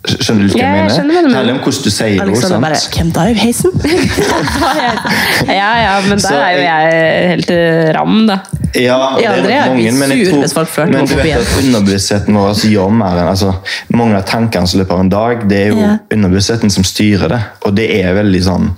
[0.00, 1.08] Skjønner du hva jeg mener?
[1.28, 2.22] Det handler om hvordan du sier.
[2.24, 2.62] Alexander sant?
[2.64, 3.74] bare Hvem da i heisen?
[5.60, 8.38] Ja, ja, men da er jo jeg helt eh, ram, da.
[8.80, 12.94] Ja, det er mange, men jeg tror- Men du vet at underbevisstheten vår altså, gjør
[12.96, 13.52] mer enn altså,
[13.92, 15.92] Mange av tankene som løper en dag, det er jo Ja.
[16.16, 17.42] underbevisstheten som styrer det.
[17.66, 18.70] Og det er veldig sånn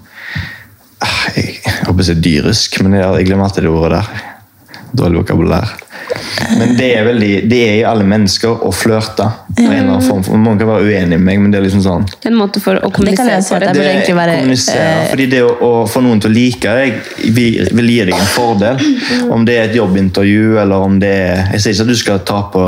[1.36, 4.28] Jeg, jeg håper å si dyrisk, men jeg, jeg glemmer alltid det ordet der.
[4.92, 5.70] Dårlig vokabulær.
[6.58, 9.24] Men det er veldig, det er i alle mennesker å flørte.
[9.56, 10.22] på en eller annen form.
[10.22, 12.80] for- kan være uenig med meg, men det er liksom sånn En måte for å
[12.80, 14.14] Det kan kommunisere det, jeg det.
[14.16, 14.76] være kommunisere.
[15.02, 16.92] eh, Fordi det å, å få noen til å like deg
[17.32, 18.76] vil, vil gi deg en fordel.
[19.32, 22.18] Om det er et jobbintervju, eller om det er Jeg sier ikke at du skal
[22.18, 22.66] ta på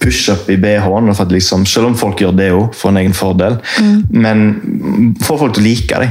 [0.00, 3.58] pushup i BH-en, liksom, selv om folk gjør det òg, for en egen fordel.
[4.10, 6.10] Men få folk til å like deg.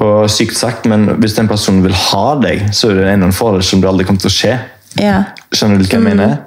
[0.00, 3.62] Og sykt sagt, men hvis den personen vil ha deg, så er det en fordel
[3.66, 4.54] som det aldri kommer til å skje.
[4.98, 5.18] Ja.
[5.54, 6.38] Skjønner du hva jeg mener?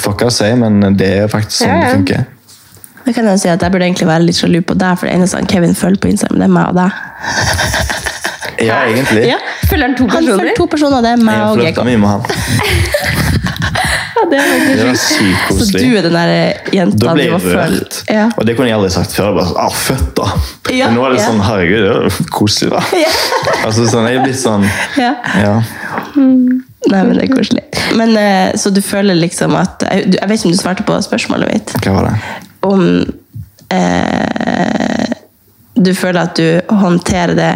[0.00, 1.82] Får ikke si, men det er faktisk sånn Ja, ja.
[1.84, 2.24] det funker.
[3.04, 5.18] Da kan jeg si at jeg burde egentlig være litt sjalu på deg, for det
[5.18, 6.90] eneste han Kevin følger på Instagram, det er meg og deg.
[8.64, 9.26] Ja, egentlig.
[9.28, 9.36] Ja.
[9.68, 11.84] Følger han to Han følger to personer, det er meg og Gekko.
[14.14, 16.32] Ja, det faktisk Det var sykt Så du er den der
[16.76, 18.00] jenta Da ble du jeg var rørt.
[18.10, 18.26] Ja.
[18.38, 19.32] Og det kunne jeg aldri sagt før.
[19.34, 20.28] bare sånn, ah, født da.
[20.74, 21.26] Ja, Men nå er det ja.
[21.30, 22.82] sånn, herregud, det er koselig da.
[23.64, 24.68] Altså sånn, jeg er blitt sånn,
[25.00, 25.12] Ja.
[25.40, 25.54] ja.
[26.14, 27.62] Nei, men det er koselig.
[27.96, 30.98] Men, eh, så du føler liksom at Jeg jeg vet ikke om du svarte på
[31.06, 31.72] spørsmålet mitt.
[31.84, 32.16] Hva var det?
[32.68, 32.82] Om
[33.72, 35.14] eh,
[35.74, 37.52] du føler at du håndterer det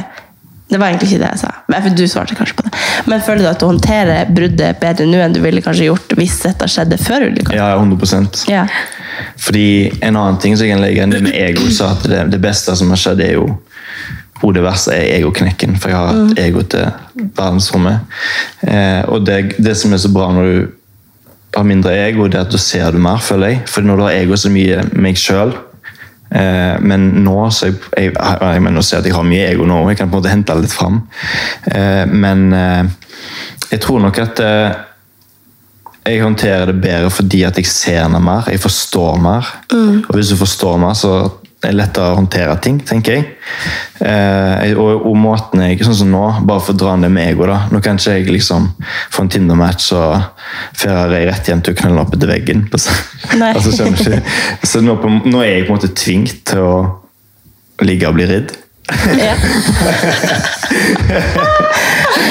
[0.68, 1.50] Det var egentlig ikke det jeg sa.
[1.72, 2.72] Men Du svarte kanskje på det.
[3.08, 6.36] Men føler du at du håndterer bruddet bedre nå enn du ville kanskje gjort hvis
[6.44, 7.56] dette skjedde før ulykka?
[7.56, 8.66] Ja, 100% Ja.
[9.40, 12.20] Fordi en annen ting som jeg kan legge inn, det med ego, så at det,
[12.34, 13.48] det beste som har skjedd er jo
[14.38, 16.84] og det verste er egoknekken, for jeg har hatt ego til
[17.34, 18.04] verdensrommet.
[18.62, 20.68] Eh, og det, det som er så bra når du
[21.56, 23.64] har mindre ego, det er at du ser det mer, føler jeg.
[23.66, 25.56] For når du har ego så mye meg sjøl
[26.28, 29.88] Men nå så jeg, jeg, jeg, jeg si at jeg har mye ego nå, og
[29.92, 31.00] jeg kan på en måte hente det litt fram.
[31.72, 32.90] Eh, men eh,
[33.70, 34.78] jeg tror nok at eh,
[36.08, 39.50] jeg håndterer det bedre fordi at jeg ser henne mer, jeg forstår mer.
[39.72, 41.14] Og hvis du forstår mer, så
[41.66, 43.24] er lettere å håndtere ting, tenker jeg.
[44.06, 47.48] Eh, og, og måten jeg, sånn som nå, bare for å dra ned med ego
[47.50, 48.68] da, nå kan ikke jeg liksom
[49.14, 50.44] få en Tinder-match og
[50.78, 52.68] fører jeg rett hjem til å knulle opp etter veggen.
[53.48, 53.88] Altså?
[54.70, 56.76] Så nå, på, nå er jeg på en måte tvingt til å
[57.86, 58.54] ligge og bli ridd.
[59.18, 59.34] Ja.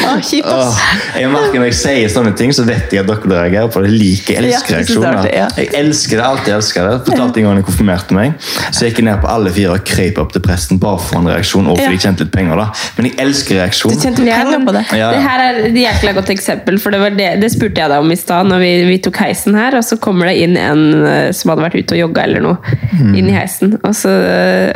[0.07, 0.77] ah, kjipt, ass.
[1.17, 3.91] Jeg merker Når jeg sier sånne ting, så vet jeg at dere reagerer på det.
[3.93, 5.17] Like jeg Ja, jeg det er reaksjoner.
[5.19, 5.47] artig, ja.
[5.57, 6.95] Jeg elsker det, alltid elsker det.
[7.09, 8.33] Fortalte en gang jeg konfirmerte meg,
[8.71, 11.29] så jeg gikk ned på alle fire og krøp opp til presten bare for en
[11.31, 11.69] reaksjon.
[11.71, 12.67] Og fordi jeg tjente litt penger da.
[12.97, 13.93] Men jeg elsker reaksjon.
[13.93, 14.83] Du tjente penger på det.
[14.91, 15.11] Ja, ja.
[15.13, 18.05] Det her er et jækla godt eksempel, for det, var det, det spurte jeg deg
[18.05, 20.83] om i stad når vi, vi tok heisen her, og så kommer det inn en
[21.05, 22.57] eh, som hadde vært ute og jogga eller noe,
[22.97, 23.13] Mm.
[23.19, 24.09] inn i heisen, og så,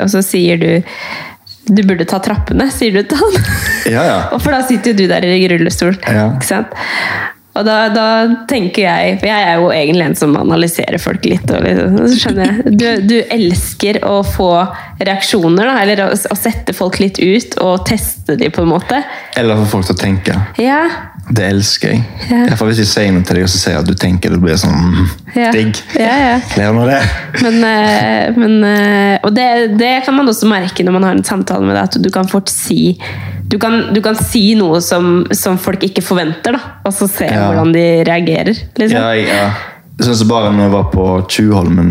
[0.04, 0.68] og så sier du
[1.70, 3.38] du burde ta trappene, sier du til han.
[3.92, 4.18] Ja, ja.
[4.34, 5.98] Og for da sitter jo du der i rullestol.
[6.08, 6.32] Ja.
[6.36, 6.80] Ikke sant?
[7.52, 8.06] Og da, da
[8.48, 11.52] tenker jeg For jeg er jo egentlig en som analyserer folk litt.
[11.52, 12.76] Og liksom, så skjønner jeg.
[12.80, 14.52] Du, du elsker å få
[15.02, 19.02] reaksjoner, da, eller å, å sette folk litt ut og teste dem på en måte.
[19.40, 20.38] Eller få folk til å tenke.
[20.62, 20.86] Ja,
[21.32, 22.04] Det elsker jeg.
[22.28, 22.42] Ja.
[22.50, 24.58] Derfor Hvis jeg sier noe til deg og så sier at du tenker, det blir
[24.60, 24.76] sånn
[25.32, 25.46] yeah.
[25.46, 25.52] Ja.
[25.56, 25.78] digg.
[25.96, 26.24] Yeah,
[26.58, 26.86] yeah.
[26.90, 27.02] Det.
[27.46, 29.48] Men, eh, men eh, Og det,
[29.80, 32.28] det kan man også merke når man har en samtale med deg, at du kan
[32.32, 32.98] fort si
[33.52, 37.28] du kan, du kan si noe som, som folk ikke forventer, da, og så se
[37.28, 37.50] Ja.
[37.50, 38.56] hvordan de reagerer.
[38.80, 38.96] Liksom.
[38.96, 39.50] Ja, ja.
[40.00, 41.90] Sånn som bare når jeg var på Tjuvholmen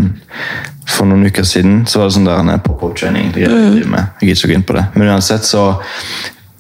[0.89, 3.31] for noen uker siden, så var det sånn der pop-up-training.
[3.37, 4.07] med.
[4.23, 4.87] Jeg gidder ikke å gå inn på det.
[4.97, 5.67] Men uansett så,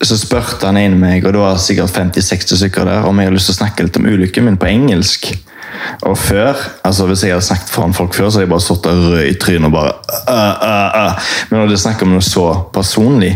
[0.00, 3.36] så spurte han inn meg, og det var sikkert 50-60 stykker der, om jeg hadde
[3.36, 5.28] lyst til å snakke litt om ulykken min på engelsk.
[6.08, 8.86] Og før, altså Hvis jeg hadde snakket foran folk før, så hadde jeg bare stått
[8.86, 9.92] der rød i trynet og bare
[10.30, 11.30] uh, uh, uh.
[11.50, 13.32] Men når det snakket om noe så personlig,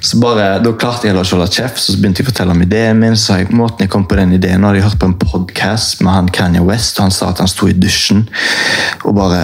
[0.00, 1.80] så bare, da klarte jeg heller å holde kjeft.
[1.82, 3.16] Så begynte jeg å fortelle om ideen min.
[3.18, 6.14] så jeg, måten jeg kom på den ideen, hadde jeg hørt på en podcast med
[6.14, 8.26] han Kanye West, og han sa at han sto i dusjen
[9.04, 9.38] og bare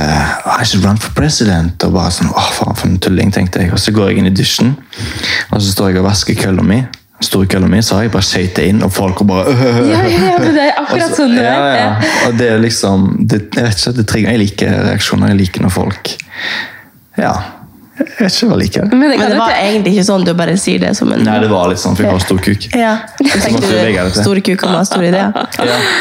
[0.61, 1.81] I should run for president.
[1.87, 3.73] Og bare sånn, åh faen for en tulling, tenkte jeg.
[3.75, 4.77] Og så går jeg inn i dusjen,
[5.51, 6.85] og så står jeg og vasker kølla mi.
[7.25, 10.03] Store kølla mi, så har jeg bare skøytet inn, og folk og bare øh, Ja,
[10.05, 11.45] ja, ja, men det er akkurat sånn det.
[11.49, 11.91] Ja.
[12.29, 15.33] Og det er liksom det, Jeg vet ikke, det trigger Jeg liker reaksjoner.
[15.33, 16.15] Jeg liker når folk
[17.19, 17.35] Ja.
[17.95, 18.89] Jeg vet ikke hva jeg liker.
[18.91, 21.69] Men det, var egentlig ikke sånn, du bare sier det som en Nei, det var
[21.71, 22.66] litt sånn, for jeg har stor kuk.
[22.75, 22.95] Ja.
[23.65, 25.31] Det store kuker må ha store ideer.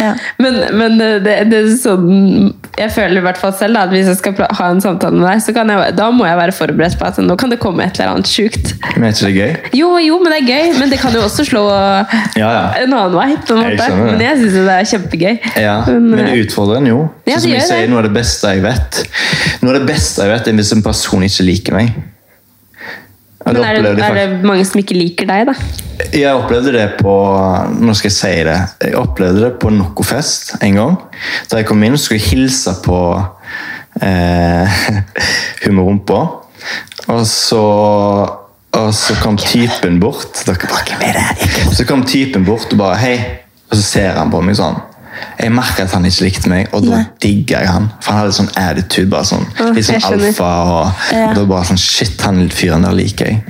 [0.01, 0.11] Ja.
[0.41, 4.09] Men, men det, det er sånn Jeg føler i hvert fall selv da, at hvis
[4.09, 6.97] jeg skal ha en samtale med deg, så kan jeg, da må jeg være forberedt
[6.99, 8.73] på at nå kan det komme et eller annet sjukt.
[8.95, 9.53] Men er ikke det gøy?
[9.77, 10.73] Jo, jo, men det er gøy.
[10.79, 12.09] Men det kan jo også slå Ja,
[12.41, 12.63] ja.
[12.81, 13.29] en annen vei.
[13.45, 13.89] på en måte.
[13.89, 13.99] Jeg.
[14.01, 15.35] Men jeg syns det er kjempegøy.
[15.61, 16.99] Ja, Men, men det eh, utfordrer en jo.
[17.29, 17.91] Ja, som jeg sier, det.
[17.93, 18.97] Noe av det beste jeg vet
[19.63, 21.82] Noe av det beste jeg vet er hvis en person ikke liker meg.
[23.43, 25.55] Ja, Men er det, er det mange som ikke liker deg, da?
[26.15, 27.13] Jeg opplevde det på
[27.83, 28.59] Nå skal jeg si det.
[28.85, 30.95] Jeg opplevde det på Nokofest en gang.
[31.51, 33.01] Da jeg kom inn, skulle jeg hilse på
[33.99, 34.79] eh,
[35.67, 35.99] hun.
[37.11, 37.65] Og så
[38.73, 41.49] og så kom typen bort Dere bare, hvem er det?
[41.77, 43.17] Så kom typen bort og bare Hei.
[43.69, 44.79] Og så ser han på meg sånn.
[45.39, 47.89] Jeg merka at han ikke likte meg, og da digga jeg han.
[48.01, 49.09] For han hadde sånn attitude.
[49.09, 49.45] bare sånn,
[49.75, 50.51] Litt sånn alfa.
[50.63, 51.29] Og, Ja.
[51.29, 53.43] og da bare sånn, Shit, han fyren der liker jeg.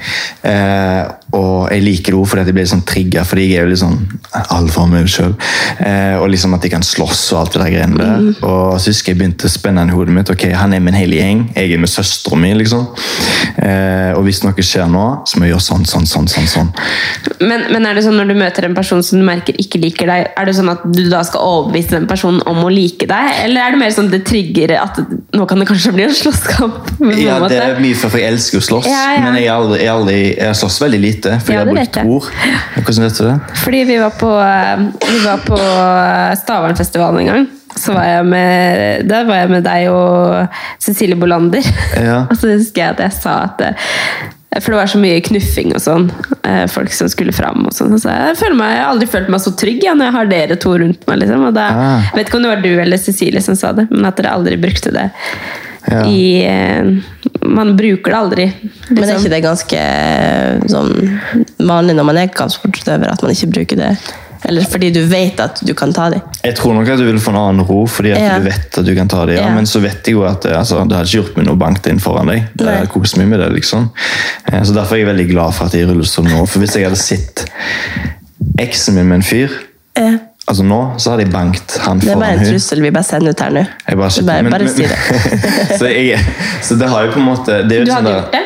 [0.43, 3.81] Eh, og jeg liker henne fordi jeg blir sånn trigga, fordi jeg er jo litt
[3.81, 3.97] sånn
[4.53, 5.33] alfa meg sjøl.
[5.81, 8.19] Eh, og liksom at jeg kan slåss og alt det der greiene der.
[8.21, 8.35] Mm.
[8.45, 10.29] Og så husker jeg begynte å spenne i hodet mitt.
[10.29, 12.53] ok, Han er min hele gjeng, jeg er med søstera mi.
[12.59, 12.85] liksom.
[13.57, 16.27] Eh, og hvis noe skjer nå, så må jeg gjøre sånn, sånn, sånn.
[16.29, 16.69] sånn, sånn.
[17.41, 20.09] Men, men er det sånn når du møter en person som du merker ikke liker
[20.09, 23.31] deg, er det sånn at du da skal overbevise den personen om å like deg?
[23.43, 25.01] Eller er det mer sånn det trigger at
[25.33, 26.93] nå kan det kanskje bli en slåsskamp?
[27.17, 29.23] Ja, det er mye for, for jeg elsker å slåss, Ja, ja.
[29.25, 31.22] men jeg, aldri, jeg, aldri, jeg har slåss veldig lite.
[31.23, 32.29] For Ja, jeg har brukt ord.
[32.83, 33.35] Hvordan vet du det?
[33.63, 37.47] Fordi vi var på, eh, vi var på eh, Stavernfestivalen en gang.
[37.73, 41.65] Så var jeg med, der var jeg med deg og Cecilie Bolander.
[41.97, 42.19] Ja.
[42.29, 43.87] og så husker jeg at jeg sa at eh,
[44.61, 46.11] For det var så mye knuffing og sånn.
[46.69, 47.63] Folk som skulle fram.
[47.65, 47.95] og sånn.
[47.97, 50.29] Så jeg, føler meg, jeg har aldri følt meg så trygg ja, når jeg har
[50.29, 51.23] dere to rundt meg.
[51.23, 51.47] Liksom.
[51.49, 52.11] Og da, Ah.
[52.13, 54.59] Vet ikke om det var du eller Cecilie som sa det, men at dere aldri
[54.61, 55.07] brukte det.
[55.91, 56.03] Ja.
[56.07, 56.85] I, eh,
[57.43, 58.45] man bruker det aldri.
[58.89, 59.23] Men er liksom.
[59.25, 60.93] ikke det ganske eh, sånn
[61.59, 63.95] vanlig når man er kampsportutøver, at man ikke bruker det?
[64.45, 66.19] Eller fordi du vet at du kan ta dem?
[66.43, 68.33] Jeg tror nok at du vil få en annen ro, fordi at Ja.
[68.39, 69.37] du vet at du kan ta det.
[69.37, 69.47] Ja.
[69.47, 69.53] Ja.
[69.55, 71.87] Men så vet jeg jo at det, altså, det hadde ikke gjort meg noe bank
[71.87, 72.49] inn foran deg.
[72.59, 73.89] Det hadde kost meg med det, liksom.
[74.51, 76.45] Eh, Så Derfor er jeg veldig glad for at jeg er i rullestol nå.
[76.47, 77.45] For hvis jeg hadde sett
[78.59, 79.49] eksen min med en fyr
[79.95, 80.17] Ja.
[80.51, 83.31] Altså nå, så har de bankt han Det er bare en trussel vi bare sender
[83.35, 83.63] ut her nå.
[83.87, 84.97] Jeg bare, bare, men- bare men- si det.
[85.79, 86.19] så, jeg,
[86.67, 88.42] så det har jo på en måte det er jo Du sånn hadde gjort det?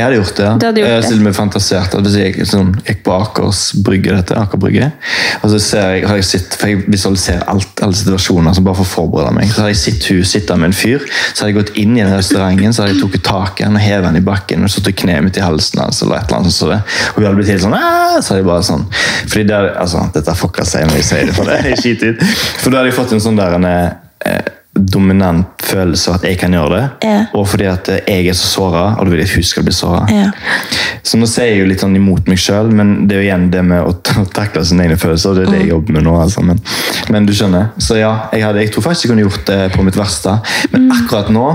[0.00, 0.46] Jeg hadde gjort det.
[0.46, 0.52] ja.
[0.70, 1.10] Hadde gjort jeg har det.
[1.12, 4.60] til og med fantasert at hvis jeg gikk, sånn, gikk på Akers brygge, dette, Aker
[4.62, 4.90] brygge,
[5.40, 8.80] og så ser jeg, har jeg sitt, for jeg visualiserer alt, alle situasjoner som bare
[8.80, 9.52] for å forberede meg.
[9.52, 11.04] Så har jeg sett hun sitte med en fyr,
[11.34, 13.76] så har jeg gått inn i den restauranten, så har jeg tatt tak i han
[13.76, 16.40] og hevet han i bakken og satt kneet mitt i halsen hans, eller et eller
[16.40, 16.94] annet sånt.
[17.14, 18.86] Og vi hadde blitt helt sånn, «Aah!» så hadde jeg bare sånn.
[19.26, 22.24] Fordi der, altså, dette fucker seg når jeg sier det, for det er ut.
[22.62, 24.40] For da hadde jeg fått en sånn der en, eh,
[24.86, 27.18] dominant følelse av at jeg kan gjøre det, Ja.
[27.34, 29.72] og fordi at jeg er så såret, og da vil jeg at hun skal bli
[29.76, 30.10] såret.
[30.10, 30.30] Ja.
[31.02, 33.50] Så nå ser jeg jo litt sånn imot meg sjøl, men det er jo igjen
[33.50, 35.30] det med å, ta- takle sine egne følelser.
[35.30, 36.16] og Det er det jeg jobber med nå.
[36.20, 36.42] altså.
[36.44, 36.60] Men,
[37.10, 37.70] men du skjønner.
[37.78, 40.36] Så ja, jeg, hadde, jeg tror faktisk jeg kunne gjort det på mitt verste.
[40.72, 41.46] Men akkurat nå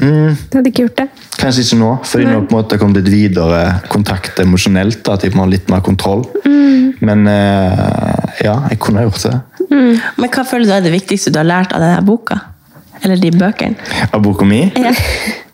[0.00, 1.08] mm, Du hadde ikke gjort det?
[1.40, 5.08] Kanskje ikke nå, fordi nå på en måte kom det et videre kontakt emosjonelt.
[5.08, 6.26] At jeg må ha litt mer kontroll.
[7.00, 9.38] Men eh, ja, jeg kunne ha gjort det.
[9.70, 12.36] Men hva føler du er det viktigste du har lært av denne boka?
[13.04, 13.74] Eller de bøkene?
[14.12, 14.64] Av boka mi?
[14.76, 14.92] Ja.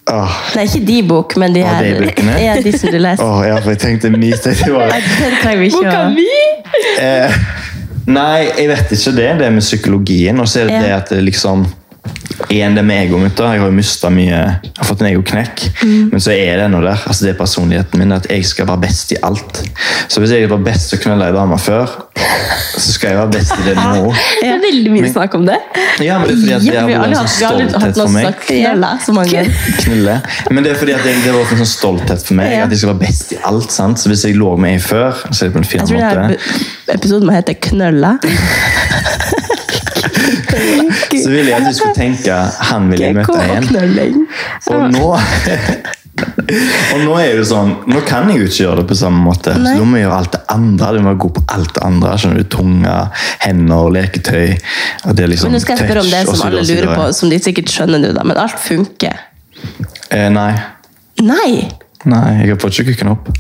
[0.06, 0.31] Oh.
[0.55, 1.82] Nei, ikke de bok, men de her.
[1.82, 2.36] de bøkene?
[2.47, 3.24] Ja, de som du leser.
[3.27, 4.31] åh, ja, for jeg tenkte mi
[5.66, 6.12] ikke å
[7.02, 7.35] Eh,
[8.06, 9.31] nei, jeg vet ikke det.
[9.40, 10.39] Det med psykologien.
[10.40, 10.82] Og så er det Ja.
[10.85, 11.66] det at det liksom
[12.53, 15.62] Igjen det med egoet Jeg har jo mista mye Jeg har fått en egoknekk.
[15.83, 16.11] Mm.
[16.12, 17.01] Men så er det noe der.
[17.09, 18.12] altså Det er personligheten min.
[18.16, 19.62] At jeg skal være best i alt.
[20.09, 21.89] Så hvis jeg var best til å knulle ei dame før,
[22.77, 24.12] så skal jeg være best i det nå.
[24.43, 25.57] Det er veldig mye snakk om det.
[26.05, 28.27] Ja, men det er fordi at det har vært en sånn har stolthet for meg.
[28.28, 29.45] sagt knulla så mange.
[29.81, 30.16] Knulle.
[30.53, 32.55] Men det er fordi at det, det var en sånn stolthet for meg.
[32.61, 33.70] At jeg skal være best i alt.
[33.74, 34.03] sant?
[34.03, 36.23] Så hvis jeg lå med ei før, så er det på en fin Jeg tror
[36.23, 36.37] måte.
[36.95, 38.16] episoden må hete Knølla.
[40.57, 44.27] Så ville jeg at du skulle tenke han vil jeg møte igjen.
[44.73, 45.07] Og nå
[46.16, 49.53] Og nå er det sånn Nå kan jeg jo ikke gjøre det på samme måte.
[49.53, 49.74] Så Nei.
[49.77, 50.91] da må jeg gjøre alt det andre.
[50.97, 52.15] Du må god på alt det andre.
[52.23, 52.95] skjønner du, Tunge,
[53.45, 54.55] hender, leketøy.
[55.11, 57.09] Og det liksom Men nå skal jeg spørre om det som alle så lurer på,
[57.20, 58.24] som de sikkert skjønner nå, da.
[58.28, 59.27] Men alt funker.
[60.09, 60.53] Eh, nei.
[61.24, 61.51] Nei!
[62.07, 63.31] Nei, jeg fått ikke kukken opp.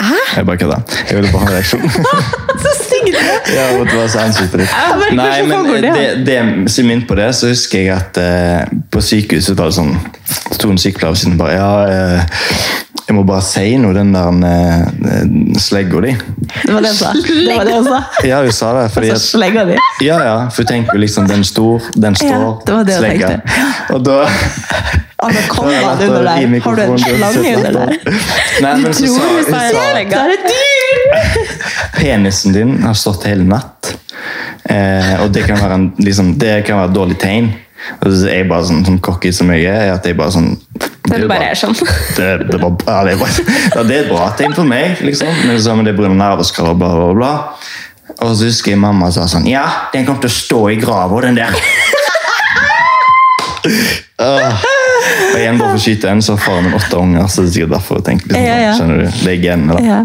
[0.00, 0.20] Hæ?
[0.36, 0.76] Jeg bare kødda.
[1.10, 1.90] Jeg ville bare ha en reaksjon.
[2.64, 3.18] Så stygg du!
[3.54, 4.74] Jeg måtte bare se ansiktet ditt.
[5.16, 6.26] Nei, men det?
[6.26, 9.94] det, siden min på det, så husker jeg at eh, på sykehuset var det sånn
[10.54, 12.40] sto en sykepleier siden bare Ja, eh,
[13.06, 16.12] jeg må bare si noe, den der eh, slegga di.
[16.64, 17.12] Det var det hun sa.
[17.16, 18.00] Det var det hun sa.
[18.26, 18.86] Ja, hun sa det.
[18.94, 19.76] Fordi Så at, slegga di.
[20.06, 22.98] ja, ja, for hun tenker jo liksom den stor, den står, Ja, det var det
[22.98, 23.28] hun slegga.
[23.28, 23.94] tenkte.
[23.94, 24.18] Og da
[25.20, 26.60] anakondaen under der.
[26.64, 27.96] Har du en slange under der?
[28.62, 29.50] Nei, men så sa, hun
[30.10, 30.70] Det er et dyr!
[32.00, 33.94] penisen din har stått hele natt.
[34.64, 37.50] Eh, og det kan være, en, liksom, det kan være et dårlig tegn.
[38.00, 40.50] Og så er jeg bare sånn, sånn cocky som jeg er at jeg bare sånn
[41.10, 41.76] Det bare er sånn.
[42.16, 43.36] det, det, var, ja, det, var,
[43.74, 45.30] ja, det er bra tegn for meg, liksom.
[45.46, 46.12] Men så, det er pga.
[46.14, 47.32] nerveskader, bla, bla, bla.
[48.20, 49.64] Og så husker jeg mamma sa sånn Ja,
[49.94, 51.54] den kommer til å stå i grava, den der.
[54.20, 54.64] uh,
[55.30, 57.50] Og igjen bare for å skyte en, så har faren min åtte unger, så det
[57.50, 58.72] er sikkert derfor jeg tenker liksom, Ja, ja.
[58.76, 60.00] skjønner du, det er genene da.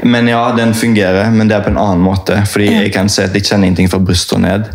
[0.00, 0.08] Ja.
[0.08, 2.40] Men ja, den fungerer, men det er på en annen måte.
[2.48, 4.70] Fordi jeg kan si at jeg kjenner ingenting fra brystet og ned.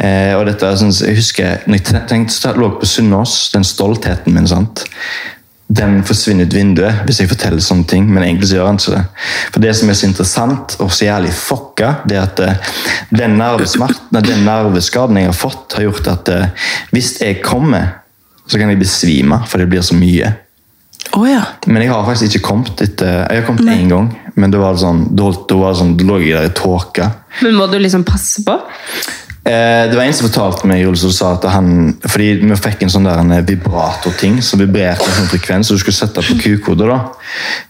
[0.00, 4.34] Eh, og dette sånn, jeg husker, når jeg tenkte, så lå på Sunnaas, den stoltheten
[4.34, 4.86] min, sant?
[5.72, 8.94] den forsvinner ut vinduet hvis jeg forteller sånne ting, men egentlig så gjør han ikke
[8.96, 9.02] det.
[9.54, 12.72] For det som er så interessant og så jævlig fucka, det er at eh,
[13.14, 18.02] den, nervesmerten, den nerveskaden jeg har fått, har gjort at eh, hvis jeg kommer,
[18.44, 20.34] så kan jeg besvime, for det blir så mye.
[21.12, 21.42] Å ja.
[21.68, 24.78] Men jeg har faktisk ikke kommet etter Jeg har kommet én gang, men det var
[24.80, 27.08] sånn, da, da, var det sånn, da lå jeg der i tåke.
[27.44, 28.56] Men må du liksom passe på?
[29.44, 32.84] Eh, det var en som fortalte meg Jules, som sa at han Fordi vi fikk
[32.84, 36.38] en sånn der en vibratorting som vibrerte en sånn frekvens, og du skulle sette på
[36.44, 36.86] kukhodet.
[36.92, 37.00] da.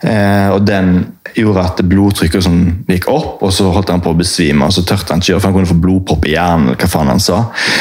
[0.04, 0.92] Eh, og den
[1.32, 4.68] gjorde at blodtrykket sånn gikk opp, og så holdt han på å besvime.
[4.68, 6.68] og Så tørte han ikke gjøre, for han kunne få blodpropp i hjernen.
[6.68, 7.40] eller hva faen han sa.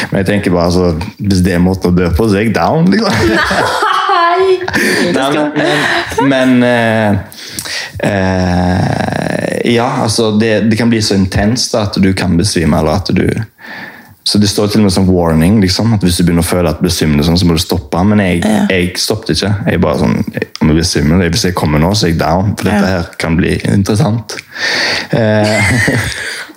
[0.09, 2.55] Men jeg tenker bare, altså, hvis det er måten å dø på, så er jeg
[2.55, 2.87] down.
[2.87, 3.11] liksom.
[4.31, 4.59] Nei,
[5.17, 7.19] Nei men, men uh,
[8.05, 13.11] uh, Ja, altså det, det kan bli så intenst at du kan besvime, eller at
[13.15, 13.25] du
[14.23, 16.69] så Det står til og med som warning, liksom, at hvis du begynner å føle
[16.69, 18.03] at du besvimer, sånn, så må du stoppe.
[18.05, 19.49] Men jeg, jeg stoppet ikke.
[19.65, 20.19] Jeg bare sånn,
[20.61, 22.53] om jeg besvimer, Hvis jeg kommer nå, så er jeg down.
[22.53, 24.37] For dette her kan bli interessant.
[25.17, 25.73] Eh,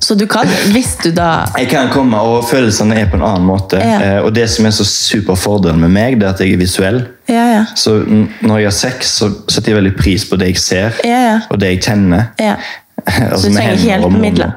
[0.00, 3.46] Så du kan, hvis du da Jeg kan komme, og følelsene er på en annen
[3.48, 3.80] måte.
[3.82, 3.98] Ja.
[4.18, 6.60] Eh, og det som er så super fordelen med meg, det er at jeg er
[6.62, 7.00] visuell.
[7.28, 7.64] Ja, ja.
[7.76, 11.22] Så når jeg har sex, så setter jeg veldig pris på det jeg ser, Ja,
[11.32, 11.38] ja.
[11.50, 12.30] og det jeg kjenner.
[12.40, 12.54] ja.
[13.08, 14.50] Altså, Så du trenger ikke hjelpemidler?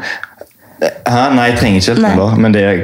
[0.82, 1.24] Hæ?
[1.36, 2.78] Nei, jeg trenger ikke helt hjelpemidler, men det er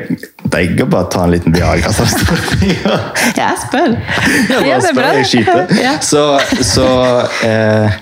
[0.53, 1.89] digg å bare ta en liten Viagra.
[1.91, 2.05] så.
[3.39, 3.95] Jeg spør.
[4.51, 5.71] Ja, bare spør, jeg skyter.
[5.87, 5.95] Ja.
[6.05, 6.21] Så,
[6.65, 6.85] så
[7.47, 7.97] eh,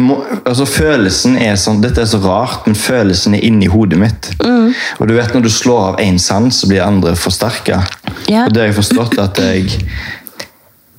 [0.00, 4.30] må, altså Følelsen er sånn Dette er så rart, men følelsen er inni hodet mitt.
[4.42, 4.72] Mm.
[4.98, 7.82] Og du vet Når du slår av én sans, så blir andre forsterka.
[8.28, 8.46] Ja.
[8.46, 9.76] Og det har jeg forstått at jeg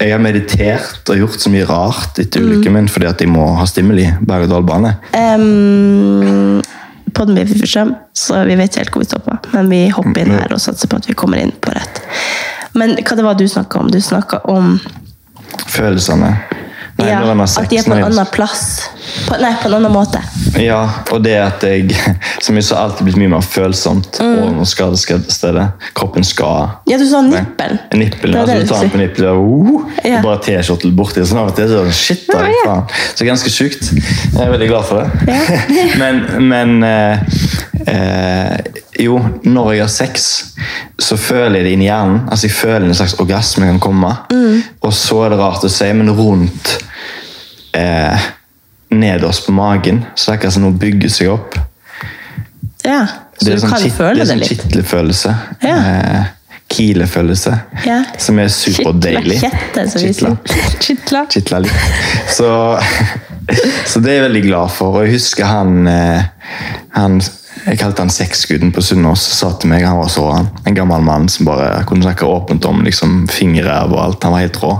[0.02, 2.48] jeg har meditert og gjort så mye rart etter Mm.
[2.50, 4.08] ulykken min fordi at jeg må ha stimuli.
[4.26, 4.96] berg-og-dal-bane.
[5.14, 6.58] Um,
[7.16, 9.38] for skjøm, så vi vet helt hvor vi stopper.
[9.54, 12.02] Men vi hopper inn her og satser på at vi kommer inn på rett.
[12.74, 13.92] Men hva det var du snakka om?
[13.92, 14.80] Du snakka om
[15.68, 16.36] Følelsene.
[17.02, 18.64] Nei, ja, at de er på en annen plass.
[19.28, 20.22] På, nei, på en annen måte.
[20.62, 21.96] Ja, og det at jeg
[22.46, 24.60] som jeg sa, alltid blitt mye mer følsomt Mm.
[24.62, 24.66] over
[24.98, 25.68] skadestedet.
[25.98, 27.80] Kroppen skal Ja, du sa nippelen.
[27.94, 30.22] Nippelen, Det altså det du tar den på nippelen, og, uh, Ja.
[30.22, 32.66] bare T-skjorte borti, sånn av og til så er sånn, shit, da, Ja, ja.
[32.66, 32.84] faen.
[33.16, 33.92] Så ganske sykt.
[33.92, 35.10] Jeg er veldig glad for det.
[36.02, 36.22] men
[36.52, 37.20] men eh,
[37.88, 38.58] eh,
[39.00, 40.26] jo, når jeg har sex,
[41.02, 42.28] så føler jeg det inni hjernen.
[42.30, 44.12] Altså Jeg føler en slags orgasme kan komme.
[44.32, 44.62] Mm.
[44.86, 46.78] Og så er det rart å si, men rundt
[47.78, 48.28] eh,
[48.92, 51.56] nederst på magen, så det er akkurat som noe bygger seg opp.
[52.84, 53.06] Ja,
[53.38, 54.30] så Det er du sånn kan kitt, føle det.
[54.34, 54.50] er litt.
[54.52, 55.36] sånn kitlefølelse.
[55.64, 55.76] Ja.
[55.80, 56.30] Eh,
[56.72, 57.52] Kilefølelse.
[57.84, 57.98] Ja.
[58.18, 59.42] Som er superdeilig.
[59.42, 60.38] Kitla.
[60.80, 61.26] Kitler.
[61.34, 61.82] Kitler litt.
[62.32, 62.48] Så,
[63.92, 64.96] så det er jeg veldig glad for.
[64.96, 66.24] Og jeg husker han, eh,
[66.96, 67.20] han
[67.66, 69.22] Jeg kalte han sexguden på Sunnaas.
[69.36, 72.64] Sa til meg, han var så han, en gammel mann som bare kunne snakke åpent
[72.66, 74.24] om liksom, fingerræv og alt.
[74.24, 74.72] Han var helt rå.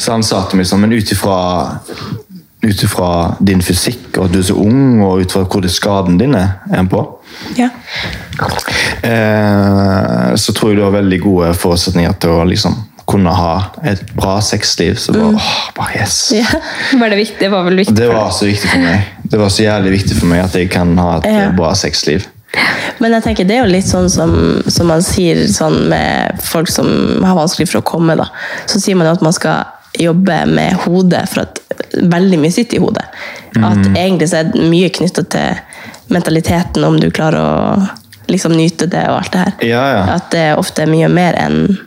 [0.00, 1.36] Så han sa til meg sånn, men ut ifra
[2.66, 3.10] ut ifra
[3.40, 6.58] din fysikk og at du er så ung, og ut fra hvor skaden din er,
[6.72, 7.04] er på,
[7.56, 7.68] Ja.
[9.02, 12.76] eh, så tror jeg du har veldig gode forutsetninger til å liksom
[13.06, 13.52] kunne ha
[13.86, 14.96] et bra sexliv.
[14.98, 16.16] Så bare, åh, bare yes.
[16.34, 16.46] Ja.
[16.98, 17.38] Var det viktig?
[17.44, 19.04] Det var vel viktig Det var så viktig for meg.
[19.30, 21.50] Det var så jævlig viktig for meg at jeg kan ha et Ja.
[21.54, 22.26] bra sexliv.
[22.98, 26.68] Men jeg tenker det er jo litt sånn som, som man sier sånn med folk
[26.72, 28.16] som har vanskelig for å komme.
[28.16, 28.26] da.
[28.66, 29.66] Så sier man at man skal
[29.98, 31.60] jobbe med hodet, for at
[32.02, 33.04] veldig mye sitter i hodet.
[33.56, 33.96] At Mhm.
[33.96, 35.56] egentlig så er det mye knytta til
[36.10, 37.88] mentaliteten, om du klarer å
[38.28, 39.52] liksom nyte det og alt det her.
[39.62, 40.14] Ja, ja.
[40.16, 41.78] At det ofte er mye mer enn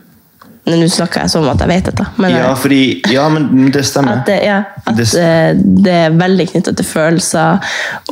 [0.70, 4.18] Nå snakker jeg som at jeg vet dette, men Ja, fordi, ja, men det stemmer.
[4.20, 7.58] at, det, ja, at Det- eh, det er veldig knyttet til følelser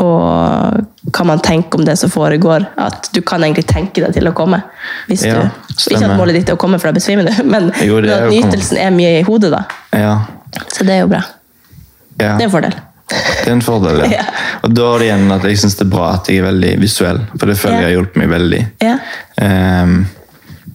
[0.00, 2.66] og hva man tenker om det som foregår.
[2.78, 4.62] At du kan egentlig tenke deg til å komme.
[5.08, 8.00] Hvis du, ikke at målet ditt er å komme, for da besvimer du, men, Jo,
[8.00, 9.50] men at nytelsen er mye i hodet.
[9.52, 9.62] da.
[9.92, 10.14] Ja,
[10.72, 11.22] Så det er jo bra.
[12.20, 12.34] ja.
[12.36, 12.74] Det er en fordel.
[13.08, 14.24] Det er en fordel, ja.
[14.66, 16.72] Og da er det igjen at jeg syns det er bra at jeg er veldig
[16.82, 18.62] visuell, for det føler jeg har hjulpet meg veldig.
[18.84, 18.96] Ja.
[19.40, 19.98] Ehm,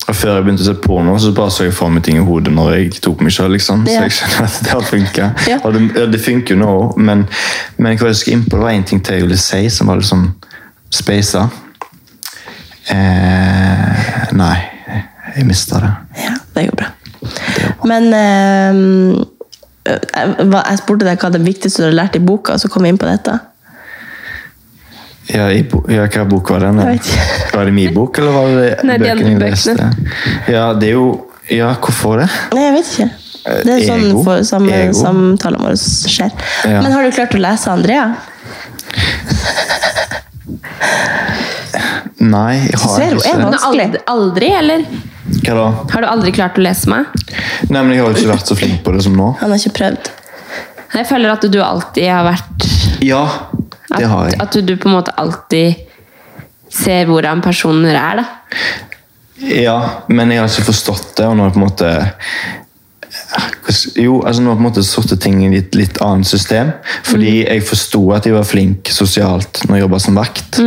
[0.07, 2.23] Og Før jeg begynte å se porno, så bare så jeg for meg ting i
[2.27, 3.85] hodet når jeg tok meg selv, liksom.
[3.87, 4.01] Ja.
[4.01, 5.43] Så jeg skjønner at det har funket.
[5.51, 5.59] Ja.
[5.63, 7.21] Og det, det funker jo nå, men,
[7.77, 9.87] men hva jeg skulle inn på, det var en ting til jeg ville si, som
[9.87, 10.25] var litt sånn
[10.91, 11.45] spasa.
[12.89, 14.57] Eh, nei,
[15.37, 15.93] jeg mista det.
[16.25, 16.89] Ja, det går bra.
[17.89, 18.73] Men eh,
[19.83, 22.83] jeg, jeg spurte deg hva det viktigste du har lært i boka, og så kom
[22.85, 23.39] vi inn på dette.
[25.31, 26.79] Ja, i bo ja, hva bok var den?
[27.53, 29.85] Var det min bok, eller var det Nei, bøkene jeg leste?
[30.51, 31.05] Ja, det er jo
[31.51, 32.27] Ja, hvorfor det?
[32.55, 33.09] Nei, jeg vet ikke.
[33.43, 34.23] Det er Eh, sånn ego.
[34.23, 34.93] for sam Ego.
[34.95, 36.31] samtalen vår skjer.
[36.63, 36.79] Ja.
[36.83, 38.05] Men har du klart å lese Andrea?
[42.23, 43.59] Nei, jeg har Ser ikke det.
[43.67, 44.83] aldri, aldri, eller?
[45.43, 45.65] Hva da?
[45.93, 47.07] Har du aldri klart å lese meg?
[47.69, 49.31] Nei, men jeg har ikke vært så flink på det som nå.
[49.41, 50.11] Han har ikke prøvd.
[50.93, 52.67] Jeg føler at du alltid har vært
[53.03, 53.23] Ja,
[53.97, 54.39] det har jeg.
[54.43, 55.81] At du på en måte alltid
[56.73, 58.27] ser hvordan personer er, da.
[59.43, 61.89] Ja, men jeg har ikke forstått det, og nå på en måte
[63.95, 66.71] jo, altså nå har jeg på en måte satt ting i et litt annet system.
[67.07, 70.59] Fordi jeg forsto at jeg var flink sosialt når jeg jobba som vakt.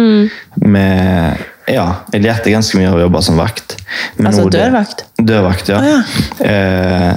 [0.65, 3.77] Med, ja, jeg lærte ganske mye av å jobbe som vakt.
[4.17, 5.05] Men Altså det- dørvakt?
[5.19, 5.81] Dørvakt, ja.
[5.81, 7.17] Å, Eh,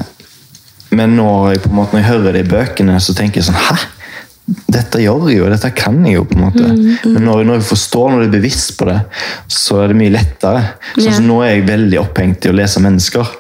[0.92, 3.46] men når jeg, på en måte, når jeg hører det i bøkene, så tenker jeg
[3.46, 3.76] sånn Hæ?
[4.50, 6.24] Dette gjør jeg jo, dette kan jeg jo.
[6.30, 6.70] på en måte.
[7.06, 8.98] Men når, når jeg forstår, når jeg er bevisst på det,
[9.52, 10.64] så er det mye lettere.
[10.96, 13.34] Sånn som Nå er jeg veldig opphengt i å lese mennesker.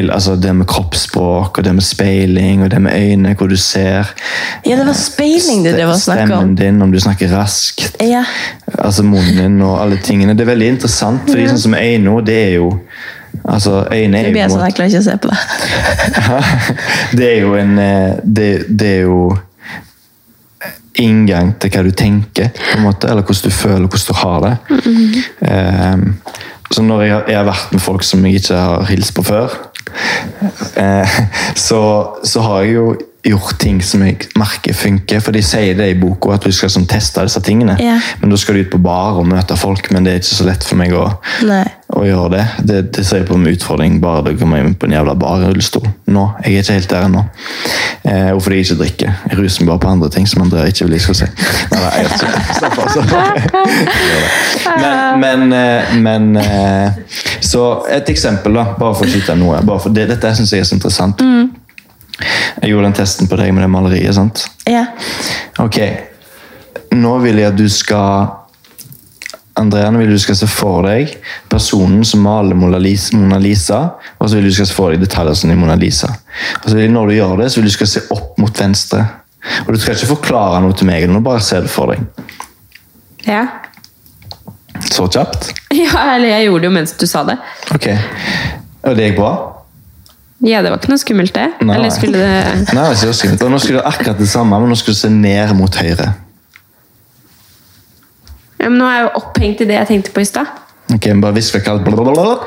[0.00, 4.10] Altså Det med kroppsspråk, og det med speiling, og det med øyne, hvor du ser.
[4.66, 6.34] Ja, det var speiling du drev var snakk om.
[6.34, 7.96] Stemmen din, om du snakker raskt.
[8.04, 8.24] Ja.
[8.76, 10.36] Altså munnen din og alle tingene.
[10.36, 12.74] Det er veldig interessant, fordi sånn som øyne, det er jo
[13.44, 15.38] Altså, øyne er Nå jo blir jeg sånn, jeg klarer ikke å se på det.
[17.20, 19.20] det er jo en eh, det, det er jo
[21.00, 22.50] inngang til hva du tenker,
[22.82, 24.54] måte, eller hvordan du føler, hvordan du har det.
[25.50, 26.06] Ehm,
[26.70, 29.56] så når jeg jeg har vært med folk som jeg ikke har hilst på før,
[30.76, 31.20] eh,
[31.66, 31.80] så,
[32.24, 32.84] så har jeg jo
[33.26, 35.20] gjort ting som jeg merker funker.
[35.24, 37.76] For de sier det i boka, at du skal sånn, teste disse tingene.
[37.82, 37.98] Ja.
[38.22, 40.48] Men da skal du ut på bar og møte folk, men det er ikke så
[40.48, 41.06] lett for meg å,
[41.44, 42.46] å gjøre det.
[42.70, 45.44] Det, det ser jeg på som utfordring, bare du kommer inn på en jævla bar
[45.44, 45.86] i rullestol.
[46.10, 47.24] Nå, Jeg er ikke helt der ennå.
[48.02, 49.16] Eh, og fordi jeg ikke drikker.
[49.30, 51.30] Jeg ruser meg bare på andre ting som Andrea ikke vil jeg skal si.
[51.74, 52.10] Nei, nei, jeg.
[52.56, 53.28] Slapp av, slapp av.
[54.80, 59.60] Men, men, eh, men eh, Så et eksempel, da, bare for å skyte noe.
[59.80, 61.20] For det, dette syns jeg er så interessant.
[62.60, 64.14] Jeg gjorde den testen på deg med det maleriet.
[64.14, 64.44] sant?
[64.68, 64.86] Ja.
[65.62, 65.80] Ok,
[66.96, 68.36] nå vil jeg at du skal
[69.60, 71.10] Andrea, nå vil du skal se for deg
[71.50, 73.80] personen som maler Mona Lisa,
[74.18, 76.08] og så vil du skal se for deg detaljer som i Mona Lisa.
[76.62, 79.04] Og så vil når du gjør det, så vil du skal se opp mot venstre.
[79.66, 82.04] Og Du skal ikke forklare noe til meg, nå bare se det for deg.
[83.26, 83.46] Ja.
[84.90, 85.50] Så kjapt?
[85.82, 87.36] ja, eller jeg gjorde det jo mens du sa det.
[87.74, 87.88] Ok.
[88.88, 89.32] Og det gikk bra?
[90.40, 91.46] Ja, det var ikke noe skummelt, det.
[91.60, 91.74] Nei.
[91.76, 93.42] Eller skulle det Nei, det var skummelt.
[93.44, 96.06] Og nå skulle du akkurat det samme, men nå skulle du se ned mot høyre.
[98.60, 100.48] ja, men Nå er jeg jo opphengt i det jeg tenkte på i stad.
[100.94, 102.38] Ok, men Bare hvisk vekk alt blablabla.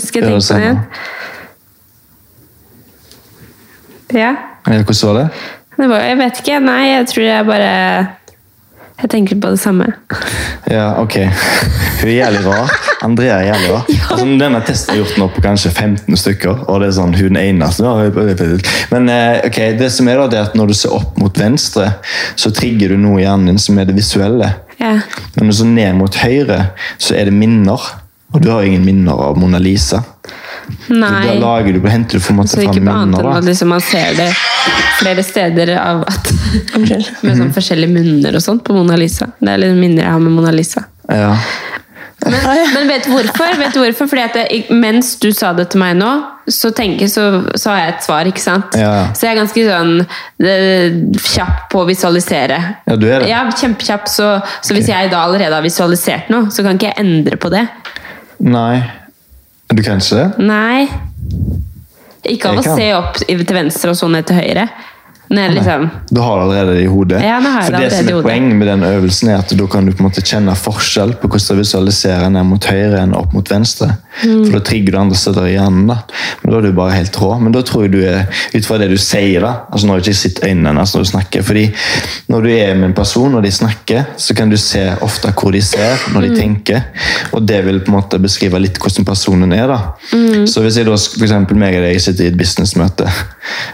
[0.00, 0.80] Skal jeg tenke på det igjen.
[4.12, 4.32] Ja,
[4.64, 5.28] Hvordan var det?
[5.76, 6.58] Det var, jeg vet ikke.
[6.60, 7.72] Nei, jeg tror jeg bare
[9.02, 9.88] Jeg tenker på det samme.
[10.70, 11.16] Ja, ok.
[12.00, 12.74] Hun er jævlig rar.
[13.02, 13.88] Andrea er jævlig rar.
[14.12, 17.38] Altså, denne testen er gjort nå på kanskje 15 stykker, og det er sånn hun
[17.40, 17.94] eneste.
[18.92, 21.42] Men eh, ok, det som er da, det er at når du ser opp mot
[21.42, 21.88] venstre,
[22.38, 24.52] så trigger du noe i hjernen din som er det visuelle.
[24.78, 24.94] Ja.
[25.34, 26.60] Men når du ser ned mot høyre,
[27.02, 27.90] så er det minner.
[28.32, 30.04] Og du har ingen minner av Mona Lisa.
[30.86, 33.42] Så da lager du, henter du på en måte ikke fram på at da.
[33.48, 34.28] liksom man ser det
[35.00, 36.32] flere steder av at
[37.22, 39.30] Med sånn forskjellige munner og sånt på Mona Lisa.
[39.40, 40.84] Det er litt minner jeg har med Mona Lisa.
[41.08, 41.32] Ja.
[42.22, 43.56] Men, men vet du hvorfor?
[43.58, 44.08] Vet du hvorfor?
[44.10, 46.10] Fordi at jeg, mens du sa det til meg nå,
[46.46, 47.24] så, tenker, så,
[47.58, 48.30] så har jeg et svar.
[48.30, 48.78] ikke sant?
[48.78, 48.94] Ja.
[49.16, 49.92] Så jeg er ganske sånn
[50.46, 50.98] eh,
[51.32, 52.60] kjapp på å visualisere.
[52.86, 53.30] Ja, du er det.
[53.32, 54.10] Ja, kjempekjapp.
[54.10, 54.32] Så,
[54.62, 57.66] så hvis jeg da allerede har visualisert noe, så kan ikke jeg endre på det.
[58.42, 59.01] Nei.
[59.72, 60.44] Du kan ikke det?
[60.44, 60.88] Nei.
[62.28, 64.66] Ikke av å se opp til venstre og så ned til høyre.
[65.30, 67.20] Når jeg liksom, Du har det allerede i hodet.
[67.22, 68.22] Ja, jeg For det det som er.
[68.26, 71.28] Poenget med den øvelsen er at da kan du på en måte kjenne forskjell på
[71.30, 73.88] hvordan du visualiserer ned mot høyre enn opp mot venstre.
[74.26, 74.42] Mm.
[74.44, 75.86] For da trigger du andre steder i hjernen.
[75.88, 75.96] da.
[76.42, 77.30] Men da er du bare helt rå.
[77.40, 80.02] Men da tror jeg du er, ut fra det du sier, da altså Nå har
[80.02, 81.42] jeg ikke sett øynene hennes når du snakker.
[81.42, 81.64] fordi
[82.28, 85.52] når du er med en person og de snakker, så kan du se ofte hvor
[85.52, 86.36] de ser når de Mm.
[86.36, 86.82] tenker.
[87.32, 89.66] Og det vil på en måte beskrive litt hvordan personen er.
[89.66, 89.78] da.
[90.12, 90.46] Mm.
[90.46, 93.08] Så hvis jeg da, for eksempel meg og deg sitter i et businessmøte,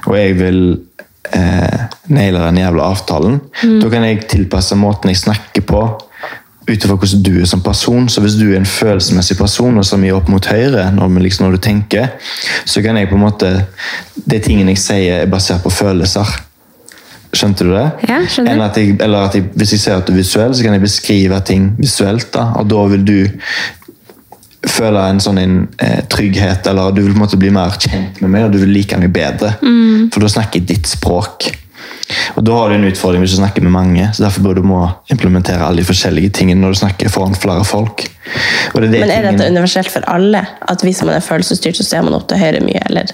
[0.06, 0.78] og jeg vil
[1.32, 3.80] eh, nailer den jævla avtalen, Mm.
[3.80, 5.82] da kan jeg tilpasse måten jeg snakker på,
[6.68, 8.08] ut ifra hvordan du er som person.
[8.08, 11.46] Så hvis du er en følelsesmessig person og så mye opp mot høyre når, liksom,
[11.46, 12.08] når du tenker,
[12.64, 13.64] så kan jeg på en måte
[14.28, 16.26] De tingene jeg sier, er basert på følelser.
[17.32, 17.86] Skjønte du det?
[18.08, 18.60] Ja, skjønner.
[18.66, 20.80] At jeg, eller at jeg, hvis jeg ser at du er visuell, så kan jeg
[20.84, 22.30] beskrive ting visuelt.
[22.34, 23.28] da, Og da vil du
[24.66, 28.20] føle en sånn en, eh, trygghet, eller du vil på en måte bli mer kjent
[28.20, 29.54] med meg, og du vil like meg bedre.
[29.62, 30.10] Mm.
[30.12, 31.50] For da snakker jeg ditt språk.
[32.36, 34.62] Og da har du en utfordring hvis du snakker med mange, så derfor bør du
[34.62, 34.82] må
[35.12, 38.06] implementere alle de forskjellige tingene når du snakker foran flere folk.
[38.74, 40.42] Er det Men er tingene- dette universelt for alle?
[40.68, 43.06] At hvis man er følelsesstyrt, så ser man opp til høyre mye, eller?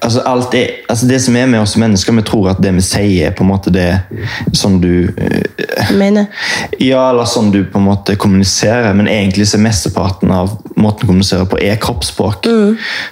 [0.00, 2.80] Altså, alt er, altså Det som er med oss mennesker, vi tror at det vi
[2.80, 4.00] sier, er på en måte det
[4.56, 6.26] som du øh, Mener?
[6.80, 11.00] Ja, eller sånn du på en måte kommuniserer, men egentlig så er mesteparten av måten
[11.04, 12.48] du kommuniserer på, er kroppsspråk.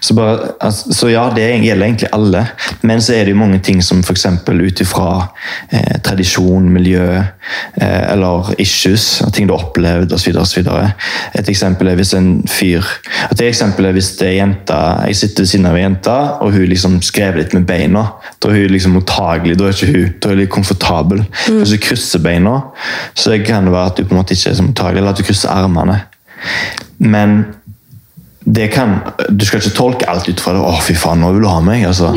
[0.00, 2.46] Så, bare, altså, så ja, det gjelder egentlig alle.
[2.82, 4.26] Men så er det jo mange ting som f.eks.
[4.48, 5.21] ut ifra
[5.70, 10.38] eh, tradisjon, miljø eh, eller issues, ting du har opplevd osv.
[11.38, 12.86] Et eksempel er hvis en fyr
[13.32, 14.78] Et eksempel er hvis det er jenta
[15.08, 18.04] Jeg sitter ved siden av ei jente, og hun liksom skrev litt med beina.
[18.42, 21.24] Da er hun liksom mottagelig, da er ikke hun da er hun litt komfortabel.
[21.46, 22.58] Hvis du krysser beina,
[23.14, 25.22] så kan det være at du på en måte ikke er så mottagelig, eller at
[25.22, 25.98] du krysser armene.
[27.02, 27.42] Men
[28.73, 28.97] kan,
[29.28, 30.60] du skal ikke tolke alt ut fra det.
[30.60, 31.86] 'Å, fy faen, nå vil du ha meg'.
[31.86, 32.10] Altså,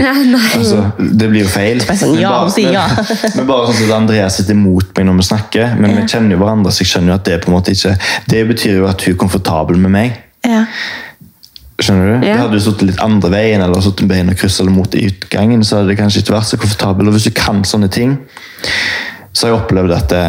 [0.58, 1.82] altså, det blir jo feil.
[1.86, 2.86] sånn, ja, Men hun ja.
[2.90, 6.36] men, men bare sånn at Andreas sitter imot meg når vi snakker, men vi kjenner
[6.36, 7.98] jo hverandre, så jeg skjønner jo at det på en måte ikke
[8.32, 10.18] Det betyr jo at hun er komfortabel med meg.
[10.46, 10.66] Ja.
[11.76, 12.28] Skjønner du?
[12.28, 12.36] Ja.
[12.38, 15.64] Da hadde du sittet litt andre veien eller bein beina kryss eller mot i utgangen,
[15.64, 17.10] så hadde det kanskje ikke vært så komfortabel.
[17.10, 18.16] Og hvis du kan sånne ting,
[19.36, 20.24] så har jeg opplevd at det,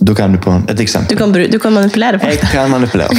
[0.00, 0.78] da kan du på Et
[1.10, 3.10] Du kan, du kan manipulere Jeg kan manipulere.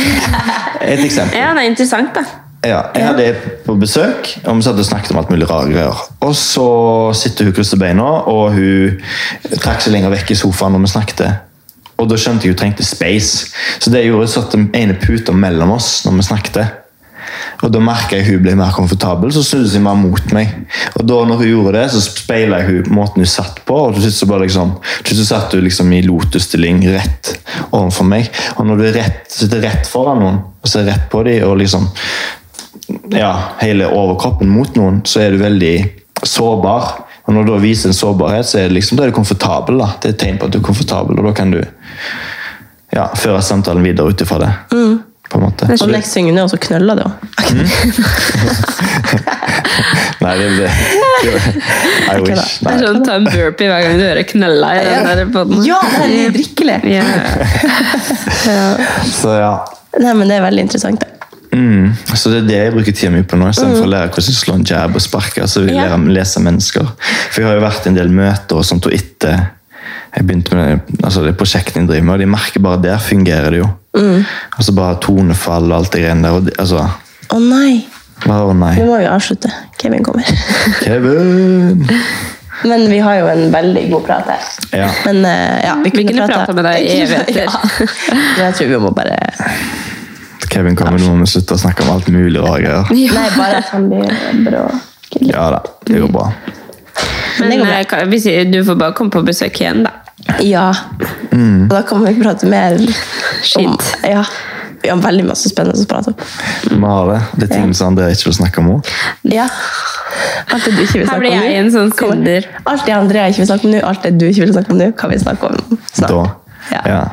[0.82, 1.38] Et eksempel.
[1.38, 2.24] Ja, det er interessant, da.
[2.62, 3.36] Ja, jeg hadde
[3.66, 6.02] på besøk, og vi satt og snakket om alt mulig rare greier.
[6.22, 6.66] Og så
[7.18, 9.00] sitter hun krysset beina, og hun
[9.62, 11.24] trakk seg lenger vekk i sofaen når vi snakket.
[12.02, 13.50] Og da skjønte jeg hun trengte space.
[13.82, 16.62] Så det gjorde, satte den ene puta mellom oss når vi snakket.
[17.62, 20.56] Og da merket jeg hun ble mer komfortabel, så snudde hun seg mot meg.
[20.98, 24.00] Og da når hun gjorde det, så speilet jeg hun måten hun satt på, og
[24.00, 24.76] til slutt bare liksom,
[25.08, 27.36] til satt hun liksom i lotusstilling rett
[27.70, 28.30] overfor meg.
[28.58, 31.88] Og når du rett, sitter rett foran noen, og ser rett på dem, og liksom
[33.16, 33.32] ja,
[33.62, 35.76] hele overkroppen mot noen, så er du veldig
[36.28, 36.92] sårbar.
[37.28, 39.78] Og når du da viser en sårbarhet, så er det liksom, du komfortabel.
[39.82, 39.94] da.
[40.02, 43.42] Det er et tegn på at du er komfortabel, og da kan du ja, føre
[43.46, 44.52] samtalen videre ut ifra det.
[45.32, 45.68] På en måte.
[45.80, 47.18] Og next synger know, så knøller du også.
[50.22, 50.70] Nei, det blir.
[52.12, 52.58] I wish.
[52.62, 55.64] Det er sånn ta en burpee hver gang du hører knølla i den der poden.
[55.66, 56.78] Ja, det er drikkelig.
[56.92, 58.66] Ja.
[59.06, 59.52] Så ja.
[60.02, 61.02] Nei, men det er veldig interessant.
[61.02, 61.08] det.
[61.52, 61.92] Mm.
[62.16, 64.56] Så det er det jeg bruker tida mi på nå, istedenfor å lære hvordan slå
[64.60, 65.48] en jab og sparke.
[65.52, 65.98] Så vil jeg Ja.
[65.98, 66.94] lese mennesker.
[67.32, 69.50] For jeg har jo vært i en del møter og sånt, og etter
[70.12, 72.98] jeg begynte med det, altså det prosjektet jeg driver med, og de merker bare der
[73.00, 73.70] fungerer det jo.
[73.96, 76.38] Altså bare tonefall og alt det greiene der.
[76.38, 76.86] Å altså,
[77.36, 77.82] Å nei,
[78.30, 78.76] Oh, nei.
[78.78, 79.50] nå må vi avslutte.
[79.82, 80.28] Kevin kommer.
[80.86, 81.80] Kevin!
[82.64, 84.44] Men vi har jo en veldig god prat her.
[84.78, 84.90] Ja.
[85.08, 87.50] Men uh, ja, vi Vi kunne kunne prata med deg i evigheter.
[88.12, 88.46] Ja.
[88.46, 89.18] Jeg tror vi må bare
[90.52, 92.92] Kevin kommer nå må vi slutte å snakke om alt mulig rare greier.
[92.94, 94.14] Nei, bare at han blir
[94.46, 94.66] bra.
[95.26, 96.28] Ja da, det går bra.
[97.40, 97.80] Men det Men går bra.
[97.80, 99.96] eh, kan- du får bare komme på besøk igjen, da.
[100.40, 100.74] Ja.
[101.32, 101.64] Mm.
[101.70, 102.78] Og da kan vi prate mer
[103.58, 104.24] om Ja.
[104.82, 106.80] Vi har veldig masse spennende å prate om.
[106.82, 107.40] Mare, det.
[107.44, 108.70] Det er ting som André ikke vil snakke om.
[108.80, 108.88] òg.
[109.30, 109.46] Ja.
[110.52, 112.16] Alt det du ikke vil Her snakke blir om jeg en sånn kommer.
[112.16, 112.48] synder.
[112.66, 114.80] Alt det Andrea ikke vil snakke om nå, alt det du ikke vil snakke om
[114.82, 116.10] nå, kan vi snakke om snart.
[116.10, 116.24] Da.
[116.72, 116.82] Ja.
[116.88, 117.04] Ja.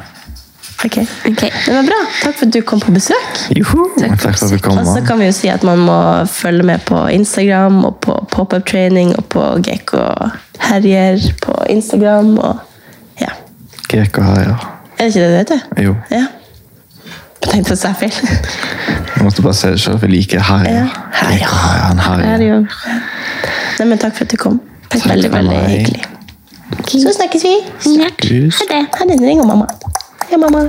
[0.84, 0.94] Ok.
[1.26, 1.98] Det var bra.
[2.22, 3.38] Takk for at du kom på besøk.
[3.56, 3.88] Juhu!
[3.98, 4.78] Takk for at vi kom.
[4.78, 5.98] Og så kan vi jo si at man må
[6.30, 10.00] følge med på Instagram og på pop-up training og på Gekko
[10.70, 12.62] Herjer på Instagram og ja.
[13.92, 14.56] Ja.
[14.98, 15.60] Er det ikke det det heter?
[15.84, 15.94] Jo.
[16.10, 16.26] Ja.
[17.38, 18.12] Jeg tenkte å si feil.
[19.14, 20.66] Jeg måtte bare se det selv, for jeg liker her,
[21.12, 22.66] han herjer.
[23.78, 24.60] Nei, men takk for at du kom.
[24.90, 25.70] Takk veldig, veldig meg.
[25.70, 26.04] hyggelig.
[26.92, 27.54] Så snakkes vi.
[27.86, 28.60] Snakkes.
[28.60, 28.84] Ha det.
[28.98, 29.20] Ha det.
[29.24, 29.66] Ring mamma.
[30.30, 30.68] Ja, mamma.